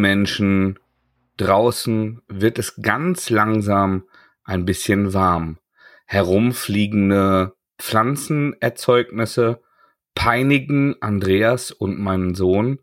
Menschen, 0.00 0.78
draußen 1.36 2.22
wird 2.28 2.58
es 2.58 2.80
ganz 2.82 3.30
langsam 3.30 4.04
ein 4.44 4.64
bisschen 4.64 5.14
warm. 5.14 5.58
Herumfliegende 6.06 7.54
Pflanzenerzeugnisse 7.78 9.62
peinigen 10.14 11.00
Andreas 11.00 11.70
und 11.70 11.98
meinen 11.98 12.34
Sohn. 12.34 12.80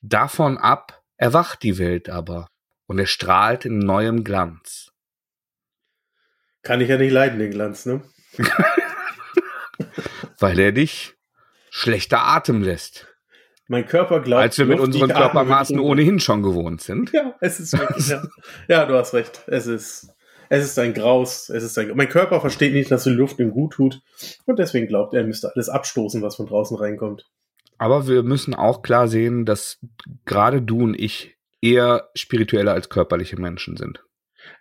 Davon 0.00 0.58
ab 0.58 1.02
erwacht 1.16 1.62
die 1.62 1.78
Welt 1.78 2.08
aber 2.08 2.48
und 2.86 2.98
er 2.98 3.06
strahlt 3.06 3.64
in 3.64 3.78
neuem 3.78 4.24
Glanz. 4.24 4.92
Kann 6.62 6.80
ich 6.80 6.88
ja 6.88 6.96
nicht 6.96 7.12
leiden, 7.12 7.38
den 7.38 7.50
Glanz, 7.50 7.86
ne? 7.86 8.02
Weil 10.38 10.58
er 10.58 10.72
dich 10.72 11.16
schlechter 11.70 12.22
Atem 12.22 12.62
lässt. 12.62 13.07
Mein 13.68 13.86
Körper 13.86 14.20
glaubt, 14.20 14.42
als 14.42 14.58
wir 14.58 14.64
mit 14.64 14.80
unseren 14.80 15.10
Körpermaßen 15.10 15.78
ohnehin 15.78 16.20
schon 16.20 16.42
gewohnt 16.42 16.80
sind. 16.80 17.12
Ja, 17.12 17.34
es 17.40 17.60
ist 17.60 17.78
wirklich, 17.78 18.08
ja. 18.08 18.22
ja, 18.66 18.86
du 18.86 18.94
hast 18.94 19.12
recht. 19.12 19.42
Es 19.46 19.66
ist, 19.66 20.08
es 20.48 20.64
ist 20.64 20.78
ein 20.78 20.94
Graus. 20.94 21.50
Es 21.50 21.62
ist 21.62 21.78
ein, 21.78 21.92
mein 21.94 22.08
Körper 22.08 22.40
versteht 22.40 22.72
nicht, 22.72 22.90
dass 22.90 23.04
die 23.04 23.10
Luft 23.10 23.38
ihm 23.38 23.50
gut 23.50 23.74
tut. 23.74 24.00
Und 24.46 24.58
deswegen 24.58 24.86
glaubt 24.86 25.12
er, 25.12 25.20
er 25.20 25.26
müsste 25.26 25.52
alles 25.54 25.68
abstoßen, 25.68 26.22
was 26.22 26.36
von 26.36 26.46
draußen 26.46 26.78
reinkommt. 26.78 27.26
Aber 27.76 28.08
wir 28.08 28.22
müssen 28.22 28.54
auch 28.54 28.82
klar 28.82 29.06
sehen, 29.06 29.44
dass 29.44 29.78
gerade 30.24 30.62
du 30.62 30.80
und 30.80 30.94
ich 30.94 31.36
eher 31.60 32.08
spirituelle 32.14 32.72
als 32.72 32.88
körperliche 32.88 33.38
Menschen 33.38 33.76
sind. 33.76 34.02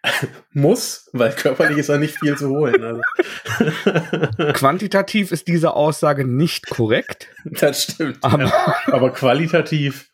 Muss, 0.51 1.09
weil 1.13 1.33
körperlich 1.33 1.77
ist 1.77 1.89
ja 1.89 1.97
nicht 1.97 2.17
viel 2.19 2.37
zu 2.37 2.49
holen. 2.49 2.83
Also. 2.83 3.01
Quantitativ 4.53 5.31
ist 5.31 5.47
diese 5.47 5.73
Aussage 5.73 6.25
nicht 6.25 6.69
korrekt. 6.69 7.29
Das 7.45 7.83
stimmt. 7.83 8.23
Aber, 8.23 8.43
ja. 8.43 8.75
aber 8.87 9.11
qualitativ. 9.11 10.09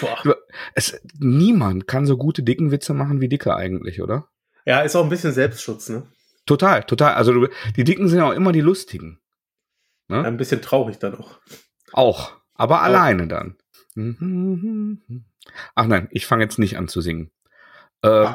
Boah. 0.00 0.36
Es, 0.74 1.00
niemand 1.18 1.86
kann 1.86 2.06
so 2.06 2.16
gute 2.16 2.42
dicken 2.42 2.70
Witze 2.70 2.94
machen 2.94 3.20
wie 3.20 3.28
Dicke 3.28 3.54
eigentlich, 3.54 4.02
oder? 4.02 4.28
Ja, 4.66 4.80
ist 4.80 4.96
auch 4.96 5.04
ein 5.04 5.10
bisschen 5.10 5.32
Selbstschutz, 5.32 5.88
ne? 5.88 6.06
Total, 6.44 6.84
total. 6.84 7.14
Also 7.14 7.48
die 7.76 7.84
Dicken 7.84 8.08
sind 8.08 8.20
auch 8.20 8.32
immer 8.32 8.52
die 8.52 8.60
Lustigen. 8.60 9.20
Ne? 10.08 10.24
Ein 10.24 10.36
bisschen 10.36 10.62
traurig 10.62 10.98
dann 10.98 11.14
auch. 11.14 11.38
Auch, 11.92 12.32
aber 12.54 12.80
auch. 12.80 12.84
alleine 12.84 13.28
dann. 13.28 13.56
Ach 15.74 15.86
nein, 15.86 16.08
ich 16.10 16.26
fange 16.26 16.44
jetzt 16.44 16.58
nicht 16.58 16.78
an 16.78 16.88
zu 16.88 17.00
singen. 17.00 17.30
Äh, 18.02 18.26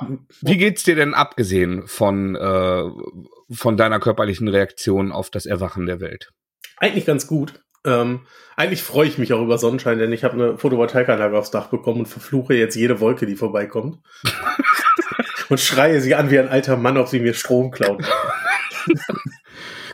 wie 0.41 0.57
geht's 0.57 0.83
dir 0.83 0.95
denn 0.95 1.13
abgesehen 1.13 1.87
von, 1.87 2.35
äh, 2.35 2.83
von 3.51 3.77
deiner 3.77 3.99
körperlichen 3.99 4.47
Reaktion 4.47 5.11
auf 5.11 5.29
das 5.29 5.45
Erwachen 5.45 5.85
der 5.85 5.99
Welt? 6.01 6.31
Eigentlich 6.77 7.05
ganz 7.05 7.27
gut. 7.27 7.63
Ähm, 7.85 8.25
eigentlich 8.55 8.83
freue 8.83 9.07
ich 9.07 9.17
mich 9.17 9.33
auch 9.33 9.41
über 9.41 9.57
Sonnenschein, 9.57 9.99
denn 9.99 10.11
ich 10.13 10.23
habe 10.23 10.33
eine 10.33 10.57
Photovoltaikanlage 10.57 11.37
aufs 11.37 11.51
Dach 11.51 11.67
bekommen 11.67 12.01
und 12.01 12.05
verfluche 12.07 12.53
jetzt 12.53 12.75
jede 12.75 12.99
Wolke, 12.99 13.25
die 13.25 13.35
vorbeikommt. 13.35 13.99
und 15.49 15.59
schreie 15.59 15.99
sie 16.01 16.15
an 16.15 16.29
wie 16.29 16.39
ein 16.39 16.49
alter 16.49 16.77
Mann, 16.77 16.97
ob 16.97 17.07
sie 17.07 17.19
mir 17.19 17.33
Strom 17.33 17.71
klauen. 17.71 18.05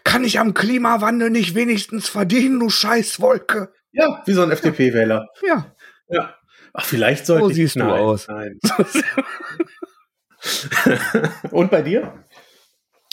Kann 0.04 0.24
ich 0.24 0.40
am 0.40 0.54
Klimawandel 0.54 1.30
nicht 1.30 1.56
wenigstens 1.56 2.10
verdienen, 2.10 2.60
du 2.60 2.70
Scheißwolke? 2.70 3.72
Ja, 3.92 4.24
wie 4.26 4.34
so 4.34 4.42
ein 4.44 4.52
FDP-Wähler. 4.52 5.28
Ja. 5.46 5.76
Ja. 6.08 6.36
Ach, 6.74 6.86
vielleicht 6.86 7.26
sollte 7.26 7.46
so 7.46 7.50
ich. 7.52 7.56
siehst 7.56 7.76
nein, 7.76 7.88
du 7.88 7.94
aus. 7.94 8.28
Nein. 8.28 8.60
Und 11.52 11.72
bei 11.72 11.82
dir? 11.82 12.24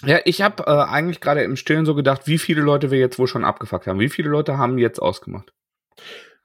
Ja, 0.05 0.21
ich 0.25 0.43
habe 0.43 0.65
äh, 0.67 0.71
eigentlich 0.71 1.21
gerade 1.21 1.43
im 1.43 1.57
Stillen 1.57 1.87
so 1.87 1.95
gedacht, 1.95 2.27
wie 2.27 2.39
viele 2.39 2.61
Leute 2.61 2.91
wir 2.91 2.99
jetzt 2.99 3.19
wohl 3.19 3.27
schon 3.27 3.45
abgefuckt 3.45 3.87
haben. 3.87 3.99
Wie 3.99 4.11
viele 4.11 4.29
Leute 4.29 4.59
haben 4.59 4.79
jetzt 4.79 5.01
ausgemacht? 5.01 5.53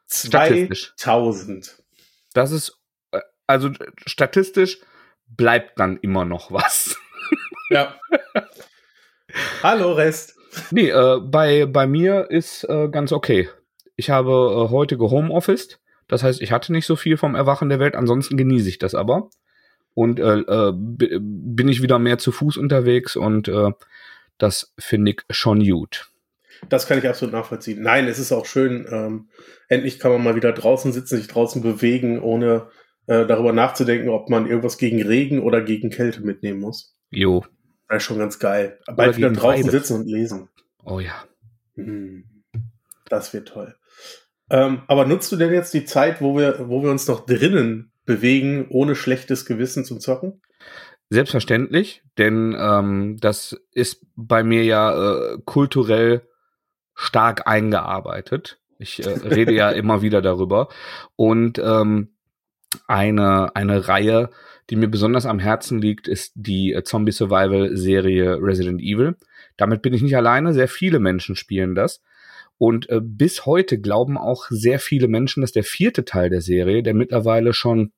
2000. 0.07 1.83
Das 2.33 2.51
ist, 2.51 2.79
äh, 3.11 3.19
also 3.47 3.72
statistisch 4.05 4.79
bleibt 5.28 5.79
dann 5.79 5.97
immer 5.97 6.25
noch 6.25 6.51
was. 6.51 6.97
Ja. 7.69 7.95
Hallo 9.63 9.93
Rest. 9.93 10.38
Nee, 10.72 10.89
äh, 10.89 11.19
bei, 11.22 11.66
bei 11.66 11.88
mir 11.88 12.29
ist 12.29 12.66
äh, 12.66 12.89
ganz 12.89 13.13
okay. 13.13 13.49
Ich 13.95 14.09
habe 14.09 14.31
äh, 14.31 14.72
heute 14.72 14.97
gehomeofficed. 14.97 15.79
Das 16.11 16.23
heißt, 16.23 16.41
ich 16.41 16.51
hatte 16.51 16.73
nicht 16.73 16.85
so 16.85 16.97
viel 16.97 17.16
vom 17.16 17.35
Erwachen 17.35 17.69
der 17.69 17.79
Welt, 17.79 17.95
ansonsten 17.95 18.35
genieße 18.35 18.67
ich 18.67 18.79
das 18.79 18.95
aber. 18.95 19.29
Und 19.94 20.19
äh, 20.19 20.39
äh, 20.39 20.73
bin 20.75 21.69
ich 21.69 21.81
wieder 21.81 21.99
mehr 21.99 22.17
zu 22.17 22.33
Fuß 22.33 22.57
unterwegs 22.57 23.16
und 23.16 23.47
äh, 23.47 23.72
das 24.38 24.73
finde 24.77 25.11
ich 25.11 25.22
schon 25.29 25.63
gut. 25.63 26.11
Das 26.67 26.85
kann 26.85 26.97
ich 26.97 27.07
absolut 27.07 27.33
nachvollziehen. 27.33 27.81
Nein, 27.81 28.09
es 28.09 28.19
ist 28.19 28.33
auch 28.33 28.45
schön. 28.45 28.85
Ähm, 28.91 29.29
endlich 29.69 29.99
kann 29.99 30.11
man 30.11 30.22
mal 30.22 30.35
wieder 30.35 30.51
draußen 30.51 30.91
sitzen, 30.91 31.16
sich 31.16 31.29
draußen 31.29 31.61
bewegen, 31.61 32.22
ohne 32.22 32.67
äh, 33.07 33.25
darüber 33.25 33.53
nachzudenken, 33.53 34.09
ob 34.09 34.29
man 34.29 34.47
irgendwas 34.47 34.78
gegen 34.78 35.01
Regen 35.01 35.39
oder 35.39 35.61
gegen 35.61 35.91
Kälte 35.91 36.22
mitnehmen 36.22 36.59
muss. 36.59 36.93
Jo. 37.09 37.45
Das 37.88 37.99
ist 37.99 38.03
schon 38.03 38.19
ganz 38.19 38.38
geil. 38.38 38.79
Bald 38.85 39.16
wieder 39.16 39.31
draußen 39.31 39.63
beide. 39.63 39.72
sitzen 39.72 40.01
und 40.01 40.07
lesen. 40.07 40.49
Oh 40.83 40.99
ja. 40.99 41.23
Hm. 41.75 42.25
Das 43.07 43.33
wird 43.33 43.47
toll. 43.47 43.78
Ähm, 44.51 44.81
aber 44.88 45.06
nutzt 45.06 45.31
du 45.31 45.38
denn 45.38 45.53
jetzt 45.53 45.73
die 45.73 45.85
Zeit, 45.85 46.22
wo 46.22 46.38
wir, 46.38 46.67
wo 46.67 46.84
wir 46.84 46.91
uns 46.91 47.07
noch 47.07 47.25
drinnen 47.25 47.94
bewegen, 48.06 48.67
ohne 48.69 48.95
schlechtes 48.95 49.45
Gewissen 49.45 49.85
zum 49.85 50.01
Zocken? 50.01 50.41
Selbstverständlich, 51.09 52.03
denn 52.17 52.56
ähm, 52.59 53.17
das 53.22 53.57
ist 53.72 54.06
bei 54.16 54.44
mir 54.44 54.63
ja 54.66 54.91
äh, 55.34 55.38
kulturell 55.45 56.28
stark 56.94 57.47
eingearbeitet. 57.47 58.59
Ich 58.78 59.06
äh, 59.06 59.09
rede 59.09 59.53
ja 59.53 59.69
immer 59.72 60.01
wieder 60.01 60.22
darüber. 60.22 60.67
Und 61.16 61.57
ähm, 61.59 62.16
eine, 62.88 63.56
eine 63.56 63.88
Reihe, 63.88 64.31
die 64.69 64.75
mir 64.75 64.90
besonders 64.90 65.25
am 65.25 65.40
Herzen 65.40 65.81
liegt, 65.81 66.09
ist 66.09 66.34
die 66.35 66.73
äh, 66.73 66.84
Zombie 66.84 67.13
Survival 67.13 67.75
Serie 67.78 68.38
Resident 68.41 68.81
Evil. 68.81 69.16
Damit 69.56 69.81
bin 69.81 69.94
ich 69.94 70.01
nicht 70.01 70.17
alleine, 70.17 70.53
sehr 70.53 70.67
viele 70.67 71.00
Menschen 71.00 71.38
spielen 71.38 71.73
das. 71.73 72.01
Und 72.61 72.91
äh, 72.91 72.99
bis 73.01 73.47
heute 73.47 73.79
glauben 73.79 74.19
auch 74.19 74.45
sehr 74.51 74.77
viele 74.77 75.07
Menschen, 75.07 75.41
dass 75.41 75.51
der 75.51 75.63
vierte 75.63 76.05
Teil 76.05 76.29
der 76.29 76.41
Serie, 76.41 76.83
der 76.83 76.94
mittlerweile 76.94 77.53
schon 77.53 77.91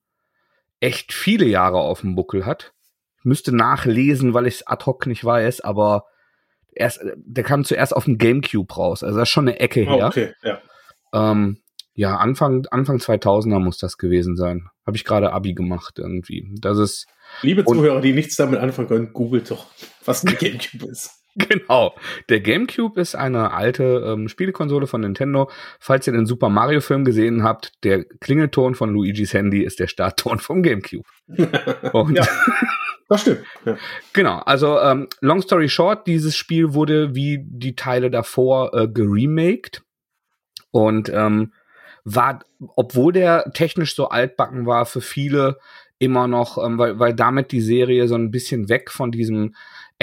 echt 0.80 1.12
viele 1.12 1.44
Jahre 1.44 1.80
auf 1.80 2.00
dem 2.00 2.14
Buckel 2.14 2.46
hat, 2.46 2.72
ich 3.18 3.26
müsste 3.26 3.54
nachlesen, 3.54 4.32
weil 4.32 4.46
ich 4.46 4.54
es 4.54 4.66
ad 4.66 4.86
hoc 4.86 5.06
nicht 5.06 5.22
weiß, 5.22 5.60
aber 5.60 6.04
erst, 6.72 7.04
der 7.14 7.44
kam 7.44 7.64
zuerst 7.64 7.94
auf 7.94 8.06
dem 8.06 8.16
Gamecube 8.16 8.74
raus. 8.74 9.02
Also 9.02 9.18
das 9.18 9.28
ist 9.28 9.32
schon 9.34 9.48
eine 9.48 9.60
Ecke 9.60 9.82
her. 9.82 10.04
Oh, 10.04 10.06
okay, 10.06 10.32
ja. 10.42 10.62
Ähm, 11.12 11.58
ja, 11.92 12.16
Anfang, 12.16 12.64
Anfang 12.70 12.96
2000er 12.96 13.58
muss 13.58 13.76
das 13.76 13.98
gewesen 13.98 14.34
sein. 14.34 14.70
Habe 14.86 14.96
ich 14.96 15.04
gerade 15.04 15.34
Abi 15.34 15.52
gemacht 15.52 15.98
irgendwie. 15.98 16.48
Das 16.58 16.78
ist. 16.78 17.06
Liebe 17.42 17.66
Zuhörer, 17.66 18.00
die 18.00 18.14
nichts 18.14 18.36
damit 18.36 18.60
anfangen 18.60 18.88
können, 18.88 19.12
googelt 19.12 19.50
doch, 19.50 19.66
was 20.06 20.24
ein 20.24 20.34
Gamecube 20.38 20.86
ist. 20.86 21.23
Genau. 21.48 21.94
Der 22.28 22.40
GameCube 22.40 23.00
ist 23.00 23.14
eine 23.14 23.52
alte 23.52 24.04
ähm, 24.06 24.28
Spielekonsole 24.28 24.86
von 24.86 25.00
Nintendo. 25.00 25.50
Falls 25.80 26.06
ihr 26.06 26.12
den 26.12 26.26
Super 26.26 26.48
Mario 26.48 26.80
Film 26.80 27.04
gesehen 27.04 27.42
habt, 27.42 27.72
der 27.82 28.04
Klingelton 28.04 28.74
von 28.74 28.92
Luigis 28.92 29.34
Handy 29.34 29.62
ist 29.62 29.80
der 29.80 29.88
Startton 29.88 30.38
vom 30.38 30.62
GameCube. 30.62 31.04
Und 31.92 32.16
ja, 32.16 32.26
das 33.08 33.22
stimmt. 33.22 33.44
Ja. 33.64 33.76
Genau. 34.12 34.38
Also 34.40 34.78
ähm, 34.78 35.08
long 35.20 35.42
story 35.42 35.68
short, 35.68 36.06
dieses 36.06 36.36
Spiel 36.36 36.72
wurde 36.72 37.14
wie 37.14 37.44
die 37.44 37.74
Teile 37.74 38.10
davor 38.10 38.72
äh, 38.74 38.88
geremaked 38.88 39.82
und 40.70 41.08
ähm, 41.08 41.52
war, 42.04 42.40
obwohl 42.76 43.12
der 43.12 43.50
technisch 43.54 43.94
so 43.94 44.08
altbacken 44.08 44.66
war, 44.66 44.86
für 44.86 45.00
viele 45.00 45.58
immer 45.98 46.28
noch, 46.28 46.58
ähm, 46.58 46.78
weil, 46.78 46.98
weil 46.98 47.14
damit 47.14 47.52
die 47.52 47.60
Serie 47.60 48.08
so 48.08 48.14
ein 48.14 48.30
bisschen 48.30 48.68
weg 48.68 48.90
von 48.90 49.10
diesem 49.10 49.54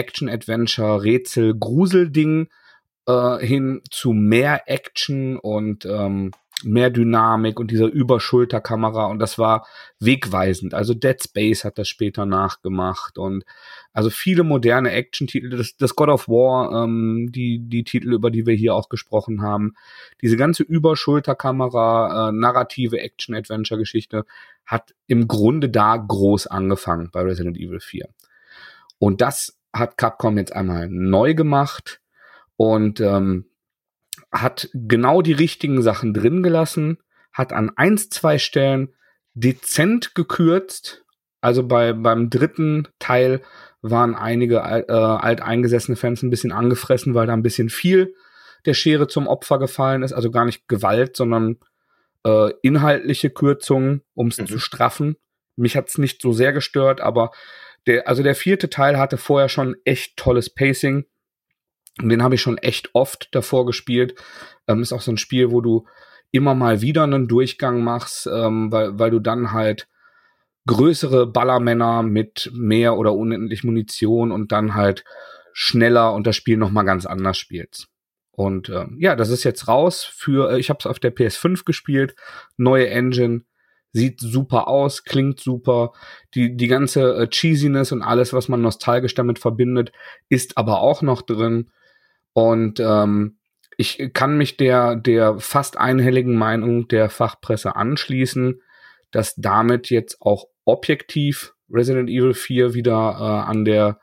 Action-Adventure, 0.01 1.03
Rätsel, 1.03 1.55
Grusel-Ding 1.55 2.49
äh, 3.07 3.45
hin 3.45 3.81
zu 3.89 4.13
mehr 4.13 4.63
Action 4.65 5.37
und 5.37 5.85
ähm, 5.85 6.31
mehr 6.63 6.89
Dynamik 6.89 7.59
und 7.59 7.71
dieser 7.71 7.87
Überschulterkamera 7.87 9.05
und 9.05 9.19
das 9.19 9.37
war 9.37 9.65
wegweisend. 9.99 10.73
Also 10.73 10.93
Dead 10.93 11.21
Space 11.21 11.63
hat 11.63 11.77
das 11.77 11.87
später 11.87 12.25
nachgemacht 12.25 13.17
und 13.17 13.43
also 13.93 14.09
viele 14.09 14.43
moderne 14.43 14.91
Action-Titel, 14.91 15.49
das, 15.49 15.75
das, 15.77 15.95
God 15.95 16.09
of 16.09 16.27
War, 16.27 16.83
ähm, 16.83 17.31
die, 17.31 17.59
die 17.67 17.83
Titel, 17.83 18.13
über 18.13 18.31
die 18.31 18.45
wir 18.45 18.55
hier 18.55 18.75
auch 18.75 18.89
gesprochen 18.89 19.41
haben, 19.41 19.73
diese 20.21 20.37
ganze 20.37 20.63
Überschulterkamera, 20.63 22.29
äh, 22.29 22.31
narrative 22.31 22.99
Action-Adventure-Geschichte 22.99 24.25
hat 24.65 24.93
im 25.07 25.27
Grunde 25.27 25.69
da 25.69 25.97
groß 25.97 26.47
angefangen 26.47 27.09
bei 27.11 27.21
Resident 27.21 27.57
Evil 27.57 27.79
4. 27.79 28.07
Und 28.99 29.21
das 29.21 29.57
hat 29.73 29.97
Capcom 29.97 30.37
jetzt 30.37 30.53
einmal 30.55 30.87
neu 30.89 31.33
gemacht 31.33 32.01
und 32.57 32.99
ähm, 32.99 33.45
hat 34.31 34.69
genau 34.73 35.21
die 35.21 35.33
richtigen 35.33 35.81
Sachen 35.81 36.13
drin 36.13 36.43
gelassen, 36.43 36.97
hat 37.33 37.53
an 37.53 37.71
eins, 37.75 38.09
zwei 38.09 38.37
Stellen 38.37 38.93
dezent 39.33 40.15
gekürzt. 40.15 41.03
Also 41.41 41.65
bei, 41.67 41.93
beim 41.93 42.29
dritten 42.29 42.87
Teil 42.99 43.41
waren 43.81 44.15
einige 44.15 44.57
äh, 44.57 44.91
alteingesessene 44.91 45.95
Fans 45.95 46.21
ein 46.21 46.29
bisschen 46.29 46.51
angefressen, 46.51 47.15
weil 47.15 47.27
da 47.27 47.33
ein 47.33 47.43
bisschen 47.43 47.69
viel 47.69 48.13
der 48.65 48.73
Schere 48.75 49.07
zum 49.07 49.27
Opfer 49.27 49.57
gefallen 49.57 50.03
ist. 50.03 50.13
Also 50.13 50.29
gar 50.29 50.45
nicht 50.45 50.67
Gewalt, 50.67 51.15
sondern 51.15 51.57
äh, 52.23 52.51
inhaltliche 52.61 53.31
Kürzungen, 53.31 54.03
um 54.13 54.27
es 54.27 54.37
Mhm. 54.37 54.47
zu 54.47 54.59
straffen. 54.59 55.15
Mich 55.55 55.75
hat's 55.75 55.97
nicht 55.97 56.21
so 56.21 56.31
sehr 56.31 56.53
gestört, 56.53 57.01
aber 57.01 57.31
der, 57.87 58.07
also 58.07 58.23
der 58.23 58.35
vierte 58.35 58.69
Teil 58.69 58.97
hatte 58.97 59.17
vorher 59.17 59.49
schon 59.49 59.75
echt 59.85 60.17
tolles 60.17 60.53
Pacing. 60.53 61.05
Und 62.01 62.09
den 62.09 62.23
habe 62.23 62.35
ich 62.35 62.41
schon 62.41 62.57
echt 62.57 62.89
oft 62.93 63.29
davor 63.33 63.65
gespielt. 63.65 64.15
Ähm, 64.67 64.81
ist 64.81 64.93
auch 64.93 65.01
so 65.01 65.11
ein 65.11 65.17
Spiel, 65.17 65.51
wo 65.51 65.61
du 65.61 65.85
immer 66.31 66.55
mal 66.55 66.81
wieder 66.81 67.03
einen 67.03 67.27
Durchgang 67.27 67.83
machst, 67.83 68.27
ähm, 68.27 68.71
weil, 68.71 68.97
weil 68.97 69.11
du 69.11 69.19
dann 69.19 69.51
halt 69.51 69.87
größere 70.67 71.27
Ballermänner 71.27 72.03
mit 72.03 72.51
mehr 72.53 72.97
oder 72.97 73.13
unendlich 73.13 73.63
Munition 73.63 74.31
und 74.31 74.51
dann 74.51 74.75
halt 74.75 75.03
schneller 75.53 76.13
und 76.13 76.27
das 76.27 76.35
Spiel 76.35 76.57
noch 76.57 76.71
mal 76.71 76.83
ganz 76.83 77.05
anders 77.05 77.37
spielst. 77.37 77.87
Und 78.31 78.69
ähm, 78.69 78.95
ja, 78.99 79.15
das 79.15 79.29
ist 79.29 79.43
jetzt 79.43 79.67
raus 79.67 80.03
für, 80.03 80.51
äh, 80.51 80.59
ich 80.59 80.69
habe 80.69 80.77
es 80.79 80.85
auf 80.85 80.99
der 80.99 81.13
PS5 81.13 81.65
gespielt, 81.65 82.15
neue 82.57 82.89
Engine, 82.89 83.41
sieht 83.93 84.19
super 84.19 84.67
aus, 84.67 85.03
klingt 85.03 85.39
super, 85.39 85.93
die, 86.33 86.55
die 86.55 86.67
ganze 86.67 87.15
äh, 87.15 87.27
Cheesiness 87.27 87.91
und 87.91 88.01
alles, 88.01 88.33
was 88.33 88.47
man 88.47 88.61
nostalgisch 88.61 89.15
damit 89.15 89.39
verbindet, 89.39 89.91
ist 90.29 90.57
aber 90.57 90.81
auch 90.81 91.01
noch 91.01 91.21
drin. 91.21 91.71
Und 92.33 92.79
ähm, 92.79 93.37
ich 93.77 94.11
kann 94.13 94.37
mich 94.37 94.57
der, 94.57 94.95
der 94.95 95.39
fast 95.39 95.77
einhelligen 95.77 96.35
Meinung 96.35 96.87
der 96.87 97.09
Fachpresse 97.09 97.75
anschließen, 97.75 98.61
dass 99.11 99.35
damit 99.35 99.89
jetzt 99.89 100.21
auch 100.21 100.45
objektiv 100.65 101.53
Resident 101.69 102.09
Evil 102.09 102.33
4 102.33 102.73
wieder 102.73 103.17
äh, 103.19 103.49
an 103.49 103.65
der 103.65 103.99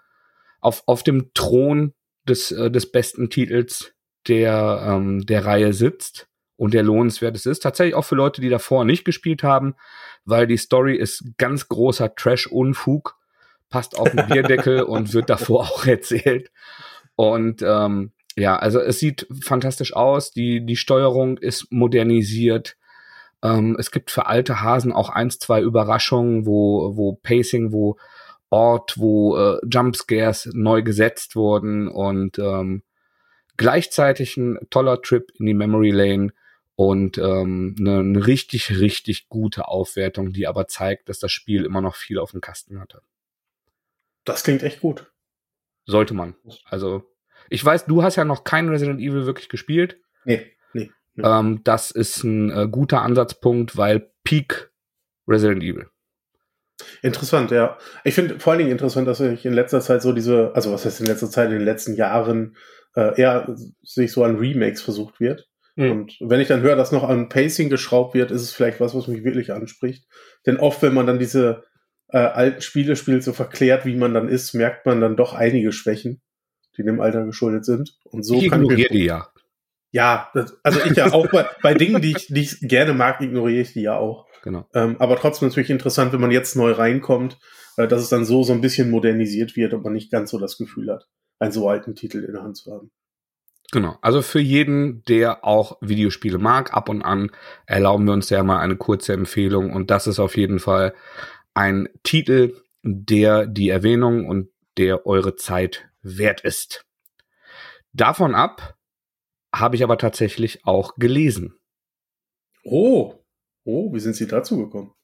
auf, 0.61 0.83
auf 0.87 1.03
dem 1.03 1.33
Thron 1.35 1.95
des, 2.29 2.51
äh, 2.51 2.71
des 2.71 2.91
besten 2.91 3.31
Titels 3.31 3.95
der, 4.27 4.83
ähm, 4.87 5.25
der 5.25 5.47
Reihe 5.47 5.73
sitzt 5.73 6.29
und 6.59 6.75
der 6.75 6.83
lohnenswert 6.83 7.37
es 7.37 7.47
ist. 7.47 7.61
Tatsächlich 7.61 7.95
auch 7.95 8.05
für 8.05 8.17
Leute, 8.17 8.41
die 8.41 8.51
davor 8.51 8.85
nicht 8.85 9.05
gespielt 9.05 9.43
haben, 9.43 9.75
weil 10.25 10.47
die 10.47 10.57
Story 10.57 10.97
ist 10.97 11.25
ganz 11.39 11.69
großer 11.69 12.15
Trash-Unfug, 12.15 13.17
passt 13.71 13.97
auf 13.97 14.11
den 14.11 14.27
Bierdeckel 14.27 14.83
und 14.83 15.15
wird 15.15 15.31
davor 15.31 15.63
auch 15.63 15.87
erzählt. 15.87 16.51
Und 17.15 17.63
ähm, 17.63 18.13
ja, 18.37 18.57
also 18.57 18.81
es 18.81 18.99
sieht 18.99 19.27
fantastisch 19.43 19.95
aus. 19.95 20.33
Die, 20.33 20.67
die 20.67 20.77
Steuerung 20.77 21.39
ist 21.39 21.71
modernisiert. 21.71 22.77
Ähm, 23.43 23.77
es 23.79 23.93
gibt 23.93 24.11
für 24.11 24.27
alte 24.27 24.61
Hasen 24.61 24.93
auch 24.93 25.11
eins, 25.11 25.39
zwei 25.39 25.63
Überraschungen, 25.63 26.45
wo, 26.45 26.97
wo 26.97 27.15
Pacing, 27.15 27.73
wo 27.73 27.97
Ort, 28.51 28.99
wo 28.99 29.37
äh, 29.37 29.59
Jumpscares 29.71 30.51
neu 30.55 30.83
gesetzt 30.83 31.37
wurden 31.37 31.87
und 31.87 32.39
ähm, 32.39 32.83
gleichzeitig 33.57 34.37
ein 34.37 34.59
toller 34.71 35.03
Trip 35.03 35.31
in 35.39 35.47
die 35.47 35.55
Memory 35.55 35.91
Lane 35.91 36.33
und 36.79 37.19
ähm, 37.19 37.75
eine, 37.77 37.99
eine 37.99 38.27
richtig, 38.29 38.79
richtig 38.79 39.29
gute 39.29 39.67
Aufwertung, 39.67 40.33
die 40.33 40.47
aber 40.47 40.69
zeigt, 40.69 41.09
dass 41.09 41.19
das 41.19 41.33
Spiel 41.33 41.65
immer 41.65 41.81
noch 41.81 41.97
viel 41.97 42.21
auf 42.21 42.31
dem 42.31 42.41
Kasten 42.41 42.79
hatte. 42.79 43.03
Das 44.25 44.45
klingt 44.45 44.63
echt 44.63 44.81
gut. 44.81 45.11
Sollte 45.87 46.15
man. 46.15 46.37
Also, 46.67 47.03
ich 47.51 47.65
weiß, 47.65 47.87
du 47.87 48.05
hast 48.05 48.15
ja 48.15 48.25
noch 48.25 48.45
kein 48.45 48.69
Resident 48.69 49.01
Evil 49.01 49.27
wirklich 49.27 49.49
gespielt. 49.49 50.01
Nee, 50.25 50.53
nee. 50.73 50.93
nee. 51.17 51.25
Ähm, 51.27 51.63
das 51.65 51.91
ist 51.91 52.23
ein 52.23 52.51
äh, 52.51 52.69
guter 52.71 53.03
Ansatzpunkt, 53.03 53.77
weil 53.77 54.13
Peak 54.23 54.71
Resident 55.27 55.65
Evil. 55.65 55.89
Interessant, 57.03 57.51
ja. 57.51 57.77
Ich 58.05 58.15
finde 58.15 58.39
vor 58.39 58.53
allen 58.53 58.61
Dingen 58.61 58.71
interessant, 58.71 59.09
dass 59.09 59.19
ich 59.19 59.45
in 59.45 59.53
letzter 59.53 59.81
Zeit 59.81 60.01
so 60.01 60.13
diese, 60.13 60.53
also 60.55 60.73
was 60.73 60.85
heißt 60.85 61.01
in 61.01 61.07
letzter 61.07 61.29
Zeit, 61.29 61.49
in 61.49 61.59
den 61.59 61.65
letzten 61.65 61.97
Jahren 61.97 62.57
äh, 62.95 63.21
eher 63.21 63.53
sich 63.83 64.13
so 64.13 64.23
an 64.23 64.37
Remakes 64.37 64.81
versucht 64.81 65.19
wird. 65.19 65.49
Mhm. 65.79 65.91
Und 65.93 66.17
wenn 66.21 66.41
ich 66.41 66.49
dann 66.49 66.63
höre, 66.63 66.75
dass 66.75 66.91
noch 66.91 67.09
an 67.09 67.29
Pacing 67.29 67.71
geschraubt 67.71 68.15
wird, 68.15 68.33
ist 68.33 68.43
es 68.43 68.53
vielleicht 68.53 68.81
was, 68.81 68.97
was 68.97 69.07
mich 69.07 69.23
wirklich 69.23 69.53
anspricht. 69.53 70.07
Denn 70.45 70.57
oft, 70.57 70.83
wenn 70.83 70.93
man 70.93 71.07
dann 71.07 71.21
diese 71.21 71.65
äh, 72.09 72.19
alten 72.19 72.61
Spiele 72.63 72.97
spielt, 72.97 73.23
so 73.23 73.33
verklärt, 73.33 73.87
wie 73.87 73.95
man 73.95 74.13
dann 74.13 74.29
ist, 74.29 74.55
merkt 74.55 74.87
man 74.87 75.01
dann 75.01 75.17
doch 75.17 75.35
einige 75.35 75.71
Schwächen, 75.71 76.21
die 76.77 76.83
dem 76.83 77.01
Alter 77.01 77.25
geschuldet 77.25 77.65
sind. 77.65 77.97
Und 78.05 78.25
so 78.25 78.35
ich 78.35 78.51
kann 78.51 78.63
ich 78.63 78.71
ignoriere 78.71 78.93
die 78.93 79.05
ja. 79.05 79.29
Ja, 79.91 80.31
das, 80.35 80.59
also 80.65 80.81
ich 80.85 80.97
ja 80.97 81.13
auch 81.13 81.29
bei, 81.29 81.47
bei 81.63 81.75
Dingen, 81.75 82.03
die 82.03 82.11
ich, 82.11 82.27
die 82.27 82.43
ich 82.43 82.61
gerne 82.61 82.93
mag, 82.93 83.21
ignoriere 83.21 83.63
ich 83.63 83.73
die 83.73 83.83
ja 83.83 83.97
auch. 83.97 84.27
Genau. 84.43 84.69
Ähm, 84.75 84.97
aber 84.99 85.17
trotzdem 85.17 85.49
natürlich 85.49 85.71
interessant, 85.71 86.13
wenn 86.13 86.21
man 86.21 86.31
jetzt 86.31 86.57
neu 86.57 86.73
reinkommt, 86.73 87.39
äh, 87.77 87.87
dass 87.87 88.03
es 88.03 88.09
dann 88.09 88.25
so 88.25 88.43
so 88.43 88.53
ein 88.53 88.61
bisschen 88.61 88.91
modernisiert 88.91 89.57
wird 89.57 89.75
und 89.75 89.85
man 89.85 89.93
nicht 89.93 90.11
ganz 90.11 90.31
so 90.31 90.39
das 90.39 90.59
Gefühl 90.59 90.91
hat, 90.91 91.07
einen 91.39 91.53
so 91.53 91.69
alten 91.69 91.95
Titel 91.95 92.25
in 92.25 92.33
der 92.33 92.43
Hand 92.43 92.57
zu 92.57 92.73
haben. 92.73 92.91
Genau. 93.71 93.99
Also 94.01 94.23
für 94.23 94.41
jeden, 94.41 95.03
der 95.05 95.45
auch 95.45 95.77
Videospiele 95.81 96.39
mag, 96.39 96.73
ab 96.75 96.89
und 96.89 97.03
an 97.03 97.31
erlauben 97.67 98.07
wir 98.07 98.15
uns 98.15 98.31
ja 98.31 98.43
mal 98.43 98.61
eine 98.61 98.77
kurze 98.77 99.13
Empfehlung. 99.13 99.73
Und 99.73 99.91
das 99.91 100.07
ist 100.07 100.19
auf 100.19 100.37
jeden 100.37 100.59
Fall 100.59 100.95
ein 101.53 101.89
Titel, 102.03 102.55
der 102.83 103.47
die 103.47 103.69
Erwähnung 103.69 104.27
und 104.27 104.49
der 104.79 105.07
eure 105.07 105.37
Zeit 105.37 105.89
wert 106.01 106.41
ist. 106.43 106.87
Davon 107.93 108.35
ab 108.35 108.77
habe 109.55 109.77
ich 109.77 109.83
aber 109.83 109.99
tatsächlich 109.99 110.65
auch 110.65 110.95
gelesen. 110.97 111.59
Oh, 112.65 113.15
oh, 113.65 113.93
wie 113.93 114.01
sind 114.01 114.15
Sie 114.15 114.27
dazu 114.27 114.59
gekommen? 114.59 114.95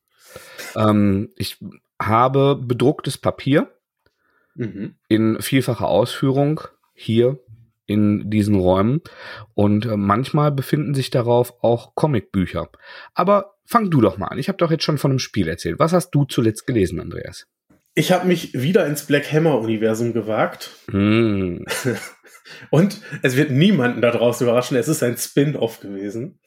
Ähm, 0.76 1.32
ich 1.36 1.58
habe 2.00 2.56
bedrucktes 2.56 3.18
Papier 3.18 3.70
Mhm. 4.56 4.94
in 5.08 5.42
vielfacher 5.42 5.88
Ausführung 5.88 6.60
hier 6.92 7.40
in 7.86 8.30
diesen 8.30 8.54
Räumen 8.54 9.00
und 9.54 9.86
äh, 9.86 9.96
manchmal 9.96 10.52
befinden 10.52 10.94
sich 10.94 11.10
darauf 11.10 11.54
auch 11.62 11.94
Comicbücher. 11.94 12.70
Aber 13.14 13.54
fang 13.66 13.90
du 13.90 14.00
doch 14.00 14.18
mal 14.18 14.28
an. 14.28 14.38
Ich 14.38 14.48
habe 14.48 14.58
doch 14.58 14.70
jetzt 14.70 14.84
schon 14.84 14.98
von 14.98 15.12
einem 15.12 15.18
Spiel 15.18 15.48
erzählt. 15.48 15.78
Was 15.78 15.92
hast 15.92 16.10
du 16.10 16.24
zuletzt 16.24 16.66
gelesen, 16.66 17.00
Andreas? 17.00 17.46
Ich 17.94 18.10
habe 18.10 18.26
mich 18.26 18.54
wieder 18.54 18.86
ins 18.86 19.06
Black 19.06 19.32
Hammer-Universum 19.32 20.12
gewagt 20.12 20.70
Hm. 20.90 21.64
und 22.70 23.00
es 23.22 23.36
wird 23.36 23.50
niemanden 23.50 24.00
da 24.00 24.10
draußen 24.10 24.46
überraschen, 24.46 24.76
es 24.76 24.88
ist 24.88 25.02
ein 25.02 25.16
Spin-off 25.16 25.80
gewesen. 25.80 26.40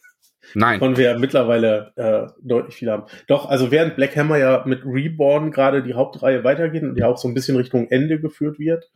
Nein. 0.54 0.80
von 0.80 0.98
wir 0.98 1.18
mittlerweile 1.20 1.92
äh, 1.96 2.32
deutlich 2.42 2.76
viel 2.76 2.90
haben. 2.90 3.04
Doch, 3.28 3.50
also 3.50 3.72
während 3.72 3.96
Black 3.96 4.16
Hammer 4.16 4.38
ja 4.38 4.64
mit 4.66 4.84
Reborn 4.86 5.52
gerade 5.52 5.84
die 5.84 5.94
Hauptreihe 5.94 6.44
weitergeht 6.44 6.84
und 6.84 6.98
ja 6.98 7.08
auch 7.08 7.18
so 7.18 7.28
ein 7.28 7.34
bisschen 7.34 7.58
Richtung 7.58 7.88
Ende 7.90 8.20
geführt 8.20 8.60
wird, 8.60 8.90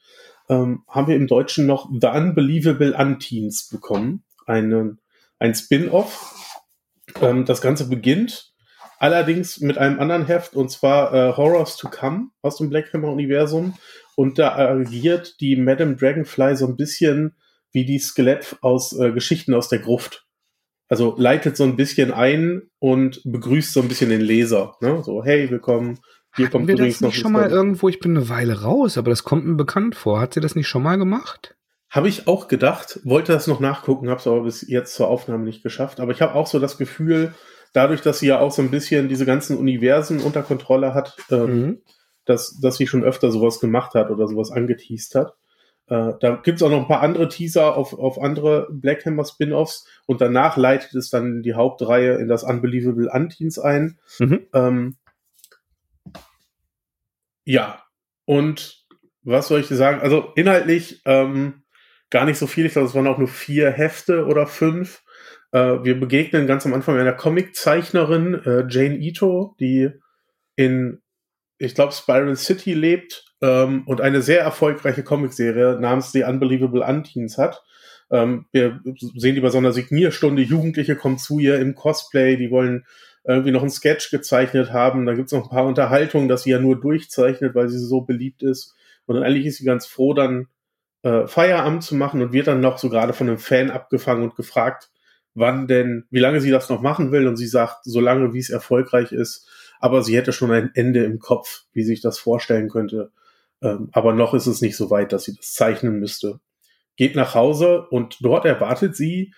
ähm, 0.51 0.83
haben 0.87 1.07
wir 1.07 1.15
im 1.15 1.25
Deutschen 1.25 1.65
noch 1.65 1.89
The 1.89 2.07
Unbelievable 2.07 2.95
Unteens 2.95 3.69
bekommen. 3.69 4.23
Einen, 4.45 4.99
ein 5.39 5.55
Spin-off. 5.55 6.35
Ähm, 7.21 7.45
das 7.45 7.61
Ganze 7.61 7.89
beginnt 7.89 8.53
allerdings 8.99 9.59
mit 9.61 9.79
einem 9.79 9.99
anderen 9.99 10.27
Heft 10.27 10.55
und 10.55 10.69
zwar 10.69 11.13
äh, 11.13 11.35
Horrors 11.35 11.77
to 11.77 11.89
Come 11.89 12.27
aus 12.43 12.57
dem 12.57 12.69
Black 12.69 12.93
Hammer 12.93 13.07
Universum 13.07 13.73
und 14.15 14.37
da 14.37 14.55
agiert 14.55 15.41
die 15.41 15.55
Madame 15.55 15.95
Dragonfly 15.95 16.55
so 16.55 16.67
ein 16.67 16.75
bisschen 16.75 17.35
wie 17.71 17.85
die 17.85 17.97
Skelett 17.97 18.57
aus 18.61 18.93
äh, 18.93 19.11
Geschichten 19.11 19.55
aus 19.55 19.69
der 19.69 19.79
Gruft 19.79 20.27
also 20.91 21.15
leitet 21.17 21.55
so 21.55 21.63
ein 21.63 21.77
bisschen 21.77 22.11
ein 22.11 22.63
und 22.79 23.21
begrüßt 23.23 23.71
so 23.71 23.81
ein 23.81 23.87
bisschen 23.87 24.09
den 24.09 24.19
Leser. 24.19 24.75
Ne? 24.81 25.01
So, 25.05 25.23
hey, 25.23 25.49
willkommen. 25.49 25.99
Hier 26.35 26.45
Hatten 26.45 26.51
kommt 26.53 26.67
wir 26.67 26.75
das 26.75 27.01
noch 27.01 27.09
nicht 27.09 27.19
schon 27.19 27.31
mal 27.33 27.45
Story. 27.45 27.53
irgendwo? 27.53 27.89
Ich 27.89 27.99
bin 27.99 28.15
eine 28.15 28.29
Weile 28.29 28.61
raus, 28.61 28.97
aber 28.97 29.09
das 29.09 29.23
kommt 29.23 29.45
mir 29.45 29.55
bekannt 29.55 29.95
vor. 29.95 30.19
Hat 30.21 30.33
sie 30.33 30.39
das 30.39 30.55
nicht 30.55 30.67
schon 30.67 30.83
mal 30.83 30.97
gemacht? 30.97 31.55
Habe 31.89 32.07
ich 32.07 32.27
auch 32.27 32.47
gedacht, 32.47 32.99
wollte 33.03 33.33
das 33.33 33.47
noch 33.47 33.59
nachgucken, 33.59 34.09
habe 34.09 34.19
es 34.19 34.27
aber 34.27 34.43
bis 34.43 34.65
jetzt 34.67 34.93
zur 34.95 35.09
Aufnahme 35.09 35.43
nicht 35.43 35.61
geschafft. 35.61 35.99
Aber 35.99 36.13
ich 36.13 36.21
habe 36.21 36.35
auch 36.35 36.47
so 36.47 36.57
das 36.59 36.77
Gefühl, 36.77 37.33
dadurch, 37.73 38.01
dass 38.01 38.19
sie 38.19 38.27
ja 38.27 38.39
auch 38.39 38.51
so 38.51 38.61
ein 38.61 38.71
bisschen 38.71 39.09
diese 39.09 39.25
ganzen 39.25 39.57
Universen 39.57 40.19
unter 40.21 40.41
Kontrolle 40.41 40.93
hat, 40.93 41.17
ähm, 41.29 41.45
Mhm. 41.61 41.81
dass, 42.25 42.57
dass 42.61 42.77
sie 42.77 42.87
schon 42.87 43.03
öfter 43.03 43.29
sowas 43.31 43.59
gemacht 43.59 43.93
hat 43.93 44.09
oder 44.09 44.27
sowas 44.29 44.51
angeteased 44.51 45.15
hat. 45.15 45.33
Äh, 45.87 46.13
da 46.21 46.35
gibt's 46.41 46.63
auch 46.63 46.69
noch 46.69 46.79
ein 46.83 46.87
paar 46.87 47.01
andere 47.01 47.27
Teaser 47.27 47.75
auf, 47.75 47.93
auf 47.97 48.21
andere 48.21 48.67
Black 48.71 49.05
Hammer 49.05 49.25
Spin-offs 49.25 49.85
und 50.05 50.21
danach 50.21 50.55
leitet 50.55 50.93
es 50.95 51.09
dann 51.09 51.41
die 51.41 51.55
Hauptreihe 51.55 52.13
in 52.13 52.29
das 52.29 52.43
Unbelievable 52.43 53.09
Unteens 53.11 53.59
ein. 53.59 53.97
Mhm. 54.19 54.41
Ähm, 54.53 54.95
ja, 57.45 57.83
und 58.25 58.85
was 59.23 59.47
soll 59.47 59.59
ich 59.59 59.67
dir 59.67 59.75
sagen? 59.75 60.01
Also 60.01 60.31
inhaltlich 60.35 61.01
ähm, 61.05 61.63
gar 62.09 62.25
nicht 62.25 62.37
so 62.37 62.47
viel. 62.47 62.65
Ich 62.65 62.73
glaube, 62.73 62.87
es 62.87 62.95
waren 62.95 63.07
auch 63.07 63.17
nur 63.17 63.27
vier 63.27 63.71
Hefte 63.71 64.25
oder 64.25 64.47
fünf. 64.47 65.03
Äh, 65.51 65.83
wir 65.83 65.99
begegnen 65.99 66.47
ganz 66.47 66.65
am 66.65 66.73
Anfang 66.73 66.97
einer 66.97 67.13
Comiczeichnerin, 67.13 68.35
äh, 68.45 68.65
Jane 68.69 68.97
Ito, 68.97 69.55
die 69.59 69.89
in, 70.55 71.01
ich 71.57 71.75
glaube, 71.75 71.93
Spiral 71.93 72.35
City 72.35 72.73
lebt 72.73 73.25
ähm, 73.41 73.83
und 73.85 74.01
eine 74.01 74.21
sehr 74.21 74.41
erfolgreiche 74.41 75.03
Comicserie 75.03 75.79
namens 75.79 76.11
The 76.11 76.23
Unbelievable 76.23 76.85
Unteens 76.85 77.37
hat. 77.37 77.61
Ähm, 78.11 78.45
wir 78.51 78.81
sehen 79.15 79.35
die 79.35 79.41
bei 79.41 79.49
so 79.49 79.57
einer 79.57 79.71
Signierstunde, 79.71 80.41
Jugendliche 80.41 80.95
kommen 80.95 81.17
zu 81.17 81.39
ihr 81.39 81.59
im 81.59 81.75
Cosplay, 81.75 82.35
die 82.37 82.51
wollen 82.51 82.85
irgendwie 83.23 83.51
noch 83.51 83.61
einen 83.61 83.69
Sketch 83.69 84.09
gezeichnet 84.09 84.71
haben. 84.73 85.05
Da 85.05 85.13
gibt's 85.13 85.31
noch 85.31 85.43
ein 85.43 85.49
paar 85.49 85.65
Unterhaltungen, 85.65 86.27
dass 86.27 86.43
sie 86.43 86.51
ja 86.51 86.59
nur 86.59 86.79
durchzeichnet, 86.79 87.55
weil 87.55 87.69
sie 87.69 87.79
so 87.79 88.01
beliebt 88.01 88.43
ist. 88.43 88.75
Und 89.05 89.15
dann 89.15 89.23
eigentlich 89.23 89.45
ist 89.45 89.57
sie 89.57 89.65
ganz 89.65 89.85
froh, 89.85 90.13
dann 90.13 90.47
äh, 91.03 91.27
Feierabend 91.27 91.83
zu 91.83 91.95
machen 91.95 92.21
und 92.21 92.33
wird 92.33 92.47
dann 92.47 92.61
noch 92.61 92.77
so 92.77 92.89
gerade 92.89 93.13
von 93.13 93.27
einem 93.27 93.37
Fan 93.37 93.71
abgefangen 93.71 94.23
und 94.23 94.35
gefragt, 94.35 94.89
wann 95.33 95.67
denn, 95.67 96.05
wie 96.09 96.19
lange 96.19 96.41
sie 96.41 96.51
das 96.51 96.69
noch 96.69 96.81
machen 96.81 97.11
will 97.11 97.27
und 97.27 97.37
sie 97.37 97.47
sagt, 97.47 97.83
so 97.83 97.99
lange 97.99 98.33
wie 98.33 98.39
es 98.39 98.49
erfolgreich 98.49 99.11
ist, 99.11 99.47
aber 99.79 100.03
sie 100.03 100.15
hätte 100.15 100.33
schon 100.33 100.51
ein 100.51 100.71
Ende 100.73 101.03
im 101.03 101.19
Kopf, 101.19 101.63
wie 101.73 101.83
sich 101.83 102.01
das 102.01 102.19
vorstellen 102.19 102.69
könnte. 102.69 103.11
Ähm, 103.61 103.89
aber 103.93 104.13
noch 104.13 104.33
ist 104.33 104.47
es 104.47 104.61
nicht 104.61 104.75
so 104.75 104.89
weit, 104.89 105.13
dass 105.13 105.23
sie 105.23 105.35
das 105.35 105.53
zeichnen 105.53 105.99
müsste. 105.99 106.39
Geht 106.97 107.15
nach 107.15 107.35
Hause 107.35 107.87
und 107.89 108.17
dort 108.21 108.45
erwartet 108.45 108.95
sie 108.95 109.33